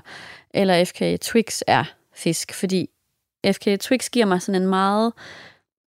eller 0.53 0.85
FK 0.85 1.21
Twix 1.21 1.61
er 1.67 1.83
fisk, 2.13 2.53
fordi 2.53 2.89
FK 3.51 3.63
Twix 3.79 4.09
giver 4.09 4.25
mig 4.25 4.41
sådan 4.41 4.61
en 4.61 4.67
meget 4.67 5.13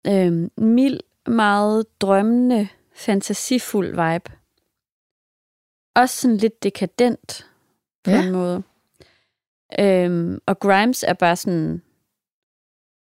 øh, 0.08 0.50
mild, 0.58 1.00
meget 1.28 1.86
drømmende, 2.02 2.68
fantasifuld 2.96 3.90
vibe. 3.90 4.32
Også 5.96 6.22
sådan 6.22 6.38
lidt 6.38 6.64
dekadent 6.64 7.48
på 8.04 8.12
Ja. 8.12 8.24
en 8.24 8.32
måde. 8.32 8.64
Øhm, 9.80 10.40
og 10.46 10.60
Grimes 10.60 11.04
er 11.04 11.14
bare 11.14 11.36
sådan, 11.36 11.82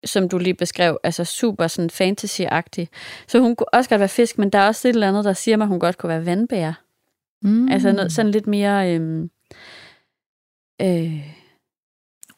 som 0.05 0.29
du 0.29 0.39
lige 0.39 0.55
beskrev, 0.55 0.99
altså 1.03 1.25
super 1.25 1.67
sådan 1.67 1.91
fantasy-agtig. 1.91 2.87
Så 3.27 3.39
hun 3.41 3.57
kunne 3.57 3.75
også 3.75 3.91
godt 3.91 3.99
være 3.99 4.09
fisk, 4.09 4.39
men 4.39 4.51
der 4.51 4.59
er 4.59 4.67
også 4.67 4.89
et 4.89 4.93
eller 4.95 5.09
andet, 5.09 5.25
der 5.25 5.33
siger 5.33 5.57
mig, 5.57 5.65
at 5.65 5.69
hun 5.69 5.81
godt 5.81 5.99
kunne 5.99 6.09
være 6.09 6.27
vandbær. 6.27 6.84
Mm. 7.45 7.69
Altså 7.69 7.93
noget, 7.93 8.13
sådan 8.13 8.31
lidt 8.31 8.47
mere... 8.47 8.95
Øhm, 8.95 9.31
øh, 10.83 11.35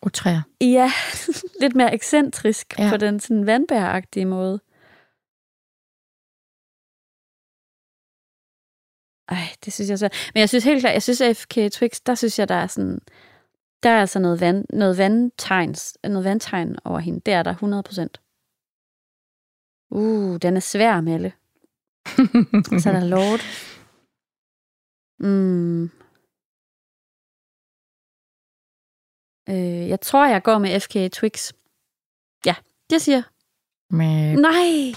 Utræer. 0.07 0.43
ja, 0.61 0.91
lidt 1.63 1.77
mere 1.77 1.95
ekscentrisk 1.95 2.79
ja. 2.79 2.91
på 2.91 2.97
den 2.97 3.21
sådan 3.21 3.47
vandbæragtige 3.47 4.27
måde. 4.27 4.61
Ej, 9.29 9.47
det 9.65 9.73
synes 9.73 9.91
jeg 9.91 9.99
så. 9.99 10.09
Men 10.35 10.41
jeg 10.41 10.49
synes 10.49 10.65
helt 10.65 10.81
klart, 10.81 10.95
jeg 10.95 11.03
synes 11.03 11.21
at 11.21 11.37
FK 11.37 11.55
Twix, 11.73 12.01
der 12.07 12.15
synes 12.15 12.39
jeg, 12.39 12.49
der 12.49 12.55
er 12.55 12.67
sådan, 12.67 13.01
der 13.83 13.91
er 13.91 14.01
altså 14.01 14.19
noget, 14.19 14.41
vand, 14.41 14.65
noget 14.71 14.99
vandtegns, 14.99 15.99
noget 16.05 16.25
vandtegn 16.25 16.77
over 16.85 16.99
hende. 16.99 17.21
Det 17.27 17.35
er 17.35 17.43
der 17.43 17.51
100 17.51 17.83
procent. 17.83 18.21
Uh, 19.91 20.37
den 20.37 20.57
er 20.57 20.61
svær, 20.61 21.01
Melle. 21.01 21.33
Så 22.83 22.89
er 22.89 22.93
der 22.93 23.05
Lord. 23.05 23.41
Mm. 25.19 25.91
Øh, 29.49 29.89
jeg 29.89 30.01
tror, 30.01 30.27
jeg 30.27 30.43
går 30.43 30.59
med 30.59 30.81
FK 30.81 31.13
Twix. 31.13 31.53
Ja, 32.47 32.55
det 32.91 33.03
siger. 33.03 33.23
Med... 33.91 34.37
Nej! 34.37 34.95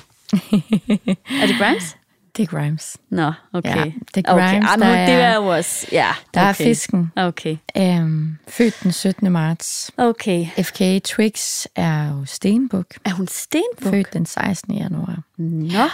Er 1.42 1.46
det 1.48 1.56
Grimes? 1.60 1.98
det 2.38 2.44
er 2.44 2.48
Grimes. 2.48 2.98
Nå, 3.10 3.32
okay. 3.54 3.76
Ja, 3.76 3.92
det 4.16 4.28
er 4.28 4.34
Okay, 4.34 4.52
Grimes, 4.52 4.70
ah, 4.70 4.80
nu, 4.80 4.86
der, 4.86 5.06
det 5.06 5.14
er, 5.14 5.18
er 5.28 5.36
jo 5.36 5.46
også... 5.46 5.88
Ja, 5.92 6.12
der 6.34 6.42
er 6.42 6.50
okay. 6.50 6.64
fisken. 6.64 7.12
Okay, 7.16 7.58
Øhm, 7.78 8.38
født 8.48 8.84
den 8.84 8.92
17. 8.92 9.32
marts. 9.32 9.92
okay. 9.98 10.48
FK 10.64 11.04
Twix 11.04 11.66
er 11.76 12.10
jo 12.10 12.26
stenbuk. 12.26 12.86
Er 13.06 13.10
hun 13.12 13.28
stenbuk? 13.28 13.94
Født 13.94 14.14
den 14.14 14.26
16. 14.26 14.76
januar. 14.76 15.24
Nå, 15.38 15.90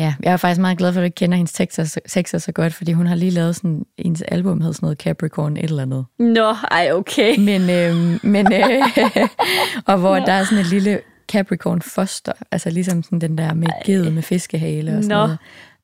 Ja, 0.00 0.14
jeg 0.22 0.32
er 0.32 0.36
faktisk 0.36 0.60
meget 0.60 0.78
glad 0.78 0.92
for, 0.92 1.00
at 1.00 1.02
du 1.02 1.04
ikke 1.04 1.14
kender 1.14 1.36
hendes 1.36 1.52
tekster, 1.52 1.84
så- 1.84 2.00
tekster 2.08 2.38
så 2.38 2.52
godt, 2.52 2.74
fordi 2.74 2.92
hun 2.92 3.06
har 3.06 3.14
lige 3.14 3.30
lavet 3.30 3.56
sådan, 3.56 3.84
hendes 3.98 4.22
album 4.22 4.60
hed 4.60 4.72
sådan 4.72 4.84
noget 4.86 4.98
Capricorn 4.98 5.56
et 5.56 5.64
eller 5.64 5.82
andet. 5.82 6.04
nå, 6.18 6.54
ej, 6.70 6.90
okay. 6.92 7.38
Men, 7.38 7.70
øh, 7.70 8.18
men 8.22 8.52
øh, 8.52 8.82
og 9.90 9.98
hvor 9.98 10.16
der 10.16 10.32
er 10.32 10.44
sådan 10.44 10.58
et 10.58 10.66
lille 10.70 11.00
Capricorn 11.32 11.82
foster, 11.82 12.32
altså 12.52 12.70
ligesom 12.70 13.02
sådan 13.02 13.20
den 13.20 13.38
der 13.38 13.54
med 13.54 13.68
ged 13.84 14.10
med 14.10 14.22
fiskehale 14.22 14.90
og 14.96 15.02
sådan 15.02 15.16
Nå. 15.18 15.22
noget. 15.22 15.38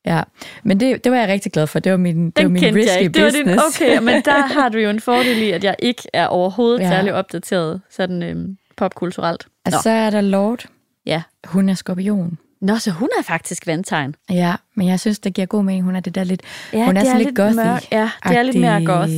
Ja, 0.05 0.21
men 0.63 0.79
det, 0.79 1.03
det 1.03 1.11
var 1.11 1.17
jeg 1.17 1.27
rigtig 1.27 1.51
glad 1.51 1.67
for. 1.67 1.79
Det 1.79 1.91
var 1.91 1.97
min, 1.97 2.25
det 2.25 2.33
var 2.35 2.41
Den 2.43 2.53
min 2.53 2.63
risky 2.75 2.87
jeg 2.87 3.01
ikke. 3.01 3.13
Det 3.13 3.23
var 3.23 3.29
business. 3.29 3.77
din, 3.77 3.87
okay, 3.87 3.99
men 3.99 4.21
der 4.25 4.41
har 4.61 4.69
du 4.69 4.77
jo 4.77 4.89
en 4.89 4.99
fordel 4.99 5.37
i, 5.37 5.51
at 5.51 5.63
jeg 5.63 5.75
ikke 5.79 6.01
er 6.13 6.27
overhovedet 6.27 6.79
Ja. 6.79 6.89
særlig 6.89 7.13
opdateret 7.13 7.81
sådan 7.89 8.23
øhm, 8.23 8.57
popkulturelt. 8.77 9.47
Og 9.65 9.71
Nå. 9.71 9.77
så 9.83 9.89
er 9.89 10.09
der 10.09 10.21
Lord. 10.21 10.65
Ja. 11.05 11.21
Hun 11.45 11.69
er 11.69 11.73
skorpion. 11.73 12.37
Nå, 12.61 12.77
så 12.77 12.91
hun 12.91 13.09
er 13.19 13.23
faktisk 13.23 13.67
vandtegn. 13.67 14.15
Ja, 14.29 14.55
men 14.75 14.87
jeg 14.87 14.99
synes, 14.99 15.19
det 15.19 15.33
giver 15.33 15.47
god 15.47 15.63
mening. 15.63 15.83
Hun 15.85 15.95
er 15.95 15.99
det 15.99 16.15
der 16.15 16.23
lidt, 16.23 16.41
Ja, 16.73 16.85
hun 16.85 16.97
er 16.97 17.01
det 17.01 17.07
sådan 17.09 17.21
lidt 17.25 17.35
gothy. 17.35 17.55
mørk. 17.55 17.91
Ja, 17.91 18.09
det 18.27 18.37
er 18.37 18.43
lidt 18.43 18.59
mere 18.59 18.85
goth. 18.85 19.11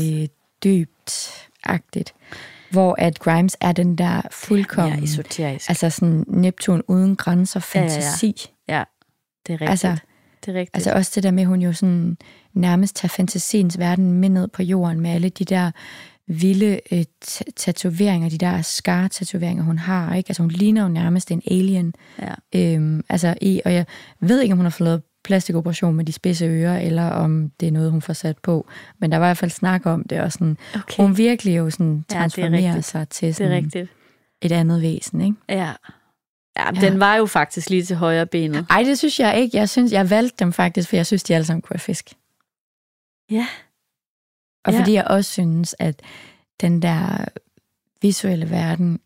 dybt-agtigt. 0.66 2.14
Hvor 2.72 2.96
at 2.98 3.20
Grimes 3.20 3.58
er 3.62 3.72
den 3.72 3.96
der 3.96 4.22
fuldkommen, 4.32 4.94
Mere 4.96 5.04
esoterisk. 5.04 5.70
altså 5.70 5.90
sådan 5.90 6.24
Neptun 6.28 6.82
uden 6.88 7.16
grænser, 7.16 7.68
Ja, 7.76 7.80
ja, 7.80 7.86
ja. 7.86 7.92
fantasi. 7.92 8.36
Ja, 8.68 8.84
det 9.48 9.54
er 9.54 9.62
rigtigt. 9.62 9.70
Altså, 9.70 9.88
Altså, 9.88 10.04
det 10.46 10.56
er 10.56 10.60
rigtigt. 10.60 10.76
Altså 10.76 10.92
også 10.94 11.12
det 11.16 11.24
der 11.24 11.32
med, 11.32 11.44
at 11.44 11.48
hun 11.50 11.62
jo 11.62 11.74
sådan 11.74 12.18
nærmest 12.54 12.96
tager 12.96 13.10
fantasiens 13.10 13.80
verden 13.80 14.12
med 14.14 14.30
ned 14.30 14.48
på 14.48 14.64
jorden 14.64 15.00
med 15.00 15.12
alle 15.12 15.30
de 15.30 15.46
der 15.46 15.72
vilde 16.32 16.80
øh, 16.92 17.04
tatoveringer, 17.56 18.30
de 18.30 18.38
der 18.38 18.62
scar-tatoveringer, 18.62 19.64
hun 19.64 19.78
har. 19.78 20.16
Ikke? 20.16 20.30
Altså 20.30 20.44
hun 20.44 20.52
ligner 20.52 20.82
jo 20.84 20.88
nærmest 20.90 21.32
en 21.32 21.42
alien. 21.52 21.94
ja. 22.22 22.34
Øhm, 22.56 23.04
altså 23.10 23.36
i, 23.42 23.62
og 23.66 23.74
jeg 23.74 23.86
ved 24.20 24.42
ikke, 24.42 24.52
om 24.54 24.58
hun 24.58 24.66
har 24.66 24.70
fået 24.70 24.86
lavet 24.86 25.02
plastikoperation 25.24 25.96
med 25.96 26.06
de 26.06 26.12
spidse 26.12 26.46
ører, 26.46 26.80
eller 26.80 27.06
om 27.10 27.52
det 27.60 27.68
er 27.68 27.72
noget, 27.72 27.92
hun 27.92 28.02
får 28.02 28.14
sat 28.14 28.38
på. 28.38 28.68
Men 29.00 29.12
der 29.12 29.18
var 29.18 29.26
i 29.26 29.30
hvert 29.30 29.38
fald 29.38 29.52
snak 29.52 29.86
om 29.86 30.04
det, 30.04 30.22
og 30.22 30.32
sådan, 30.32 30.58
Okay. 30.76 31.04
hun 31.04 31.18
virkelig 31.18 31.58
jo 31.58 31.70
sådan 31.70 31.88
Ja, 31.88 31.94
det 32.10 32.16
er 32.16 32.20
transformerer 32.20 32.68
rigtigt. 32.68 32.86
sig 32.86 33.10
til 33.10 33.26
det 33.26 33.30
er 33.30 33.34
sådan 33.34 33.52
rigtigt. 33.52 33.90
et 34.42 34.52
andet 34.52 34.82
væsen. 34.82 35.22
Ikke? 35.22 35.36
Ja. 35.50 35.56
Ja, 36.58 36.66
Ja. 36.76 36.82
den 36.90 37.00
var 37.00 37.16
jo 37.16 37.26
faktisk 37.26 37.70
lige 37.70 37.84
til 37.84 37.96
højre 37.96 38.26
benet. 38.28 38.66
Ej, 38.70 38.84
det 38.84 38.98
synes 38.98 39.20
jeg 39.20 39.40
ikke. 39.40 39.58
Jeg 39.58 39.70
synes, 39.70 39.92
jeg 39.92 40.10
valgte 40.10 40.36
dem 40.40 40.54
faktisk, 40.54 40.90
for 40.90 40.96
jeg 40.96 41.06
synes, 41.06 41.24
de 41.24 41.36
alle 41.36 41.46
sammen 41.46 41.62
kunne 41.62 41.74
være 41.74 41.80
fisk. 41.80 42.10
Ja. 43.32 43.48
Og 44.66 44.74
Ja. 44.74 44.80
fordi 44.80 44.94
jeg 44.94 45.04
også 45.08 45.32
synes, 45.32 45.76
at 45.80 46.00
den 46.62 46.82
der 46.82 47.26
visuelle 48.02 48.50
verden, 48.50 49.00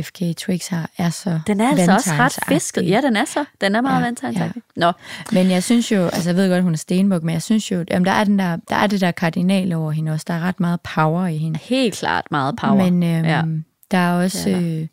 FK 0.00 0.18
Twix 0.36 0.68
har, 0.68 0.90
er 0.98 1.10
så 1.10 1.40
Den 1.46 1.60
er 1.60 1.70
altså 1.70 1.92
også 1.92 2.10
ret 2.12 2.38
fisket. 2.48 2.88
Ja, 2.88 3.00
den 3.00 3.16
er 3.16 3.24
så. 3.24 3.44
Den 3.60 3.74
er 3.74 3.80
meget 3.80 3.94
Ja, 3.94 3.98
ja, 4.00 4.04
vandtegnsagtig. 4.04 4.62
Nå, 4.76 4.92
Men 5.32 5.50
jeg 5.50 5.62
synes 5.62 5.92
jo, 5.92 6.04
altså 6.04 6.28
jeg 6.30 6.36
ved 6.36 6.50
godt, 6.50 6.62
hun 6.62 6.72
er 6.72 6.76
stenbuk, 6.78 7.22
men 7.22 7.32
jeg 7.32 7.42
synes 7.42 7.70
jo, 7.70 7.84
jamen, 7.90 8.06
der, 8.06 8.12
er 8.12 8.24
den 8.24 8.38
der, 8.38 8.56
der 8.68 8.76
er 8.76 8.86
det 8.86 9.00
der 9.00 9.10
kardinal 9.10 9.72
over 9.72 9.90
hende 9.92 10.12
også. 10.12 10.24
Der 10.28 10.34
er 10.34 10.40
ret 10.40 10.60
meget 10.60 10.80
power 10.80 11.26
i 11.26 11.36
hende. 11.36 11.58
helt 11.62 11.94
klart 11.94 12.24
meget 12.30 12.56
power. 12.56 12.90
Men 12.90 13.02
øhm, 13.02 13.24
Ja. 13.24 13.36
ja. 13.36 13.42
der 13.90 13.98
er 13.98 14.12
også, 14.22 14.48
Det 14.48 14.76
er 14.76 14.80
øh, 14.82 14.86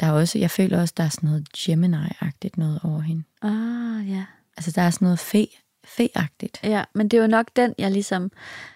der 0.00 0.06
er 0.06 0.12
også, 0.12 0.38
jeg 0.38 0.50
føler 0.50 0.80
også, 0.80 0.94
der 0.96 1.04
er 1.04 1.08
sådan 1.08 1.28
noget 1.28 1.46
Gemini-agtigt 1.58 2.50
noget 2.56 2.80
over 2.84 3.00
hende. 3.00 3.22
Ah, 3.42 4.10
ja. 4.10 4.24
Altså 4.56 4.70
der 4.70 4.82
er 4.82 4.90
sådan 4.90 5.06
noget 5.06 5.18
fe, 5.18 5.46
fe-agtigt. 5.86 6.60
Ja, 6.64 6.84
men 6.94 7.08
det 7.08 7.20
var 7.20 7.26
nok 7.26 7.46
den, 7.56 7.74
jeg 7.78 7.90
ligesom... 7.90 8.30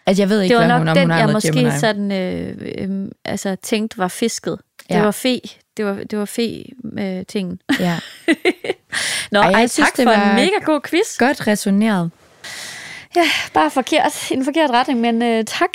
Altså 0.07 0.23
jeg 0.23 0.29
ved 0.31 0.41
ikke, 0.41 0.53
Det 0.55 0.61
var 0.61 0.67
hvad 0.67 0.75
nok 0.75 0.79
hun, 0.79 0.89
om 0.89 0.95
den, 0.95 1.03
hun 1.05 1.11
har 1.11 1.19
jeg 1.19 1.29
måske 1.33 1.53
Gemini. 1.53 1.79
sådan, 1.81 2.13
øh, 2.13 2.57
øh, 2.79 3.09
altså, 3.25 3.57
tænkte 3.63 3.99
var 3.99 4.09
fisket. 4.09 4.59
Det 4.89 4.95
Ja. 4.95 5.03
var 5.03 5.11
fe. 5.11 5.41
Det 5.77 5.85
var, 5.85 5.95
det 5.95 6.19
var 6.19 6.25
fe-tingen. 6.25 7.61
Ja. 7.81 7.99
Nå, 9.33 9.39
Ej, 9.41 9.49
jeg 9.49 9.61
ej 9.61 9.67
synes, 9.67 9.89
tak 9.89 9.97
det 9.97 10.03
for 10.05 10.11
var- 10.11 10.31
en 10.31 10.35
mega 10.37 10.65
god 10.65 10.81
quiz. 10.89 11.19
Godt 11.19 11.47
resoneret. 11.47 12.11
Ja, 13.17 13.25
bare 13.55 13.71
forkert, 13.71 14.31
i 14.31 14.35
en 14.35 14.45
forkert 14.45 14.71
retning, 14.71 15.01
men 15.01 15.23
øh, 15.23 15.45
tak 15.45 15.71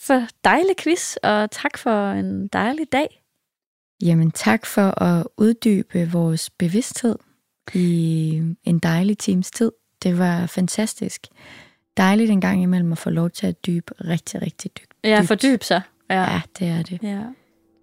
for 0.00 0.22
dejlig 0.44 0.76
quiz, 0.78 1.16
og 1.22 1.50
tak 1.50 1.78
for 1.78 2.10
en 2.10 2.46
dejlig 2.48 2.86
dag. 2.92 3.22
Jamen 4.02 4.30
tak 4.30 4.66
for 4.66 5.02
at 5.02 5.26
uddybe 5.36 6.08
vores 6.12 6.50
bevidsthed 6.50 7.16
i 7.74 8.42
en 8.64 8.78
dejlig 8.78 9.18
times 9.18 9.50
tid. 9.50 9.72
Det 10.02 10.18
var 10.18 10.46
fantastisk. 10.46 11.26
Dejligt 11.96 12.30
en 12.30 12.40
gang 12.40 12.62
imellem 12.62 12.92
at 12.92 12.98
få 12.98 13.10
lov 13.10 13.30
til 13.30 13.46
at 13.46 13.66
dybe 13.66 13.92
rigtig, 14.08 14.42
rigtig 14.42 14.70
dybt. 14.78 14.94
Ja, 15.04 15.18
dybt. 15.20 15.28
fordyb 15.28 15.62
sig. 15.62 15.82
Ja. 16.10 16.22
Ja, 16.32 16.40
det 16.58 16.68
er 16.68 16.82
det. 16.82 16.98
ja, 17.02 17.20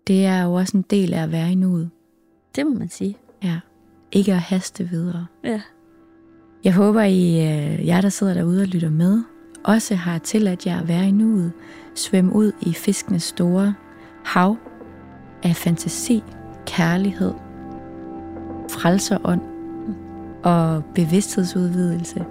Det 0.08 0.26
er 0.26 0.44
jo 0.44 0.54
også 0.54 0.78
en 0.78 0.86
del 0.90 1.14
af 1.14 1.24
at 1.24 1.32
være 1.32 1.52
i 1.52 1.56
nuet. 1.56 1.90
det 2.56 2.66
må 2.68 2.74
man 2.74 2.90
sige. 2.90 3.18
Ja. 3.44 3.60
Ikke 4.12 4.34
at 4.34 4.40
haste 4.40 4.90
videre. 4.90 5.26
Ja. 5.44 5.62
Jeg 6.64 6.74
håber, 6.74 7.02
I, 7.02 7.30
øh, 7.30 7.88
jer, 7.88 8.02
der 8.02 8.10
sidder 8.10 8.34
derude 8.34 8.62
og 8.62 8.68
lytter 8.68 8.90
med, 8.90 9.24
også 9.64 9.96
har 9.96 10.18
tilladt 10.18 10.66
jer 10.66 10.82
at 10.82 10.88
være 10.88 11.08
i 11.08 11.12
nuet, 11.12 11.52
svømme 11.96 12.34
ud 12.36 12.52
i 12.62 12.74
fiskenes 12.74 13.24
store 13.24 13.74
hav 14.26 14.58
af 15.44 15.56
fantasi, 15.56 16.24
kærlighed, 16.66 17.34
frelserånd 18.70 19.42
og 20.44 20.84
bevidsthedsudvidelse. 20.96 22.26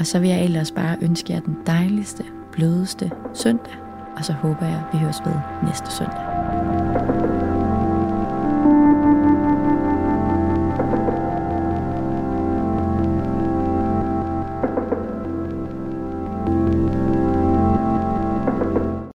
Og 0.00 0.06
så 0.06 0.18
vil 0.18 0.30
jeg 0.30 0.44
ellers 0.44 0.70
bare 0.70 0.96
ønske 1.02 1.32
jer 1.32 1.40
den 1.40 1.56
dejligste, 1.66 2.24
blødeste 2.52 3.10
søndag, 3.34 3.74
og 4.16 4.24
så 4.24 4.32
håber 4.32 4.66
jeg, 4.66 4.82
vi 4.92 4.98
høres 4.98 5.20
ved 5.26 5.34
næste 5.66 5.90
søndag. 5.92 6.79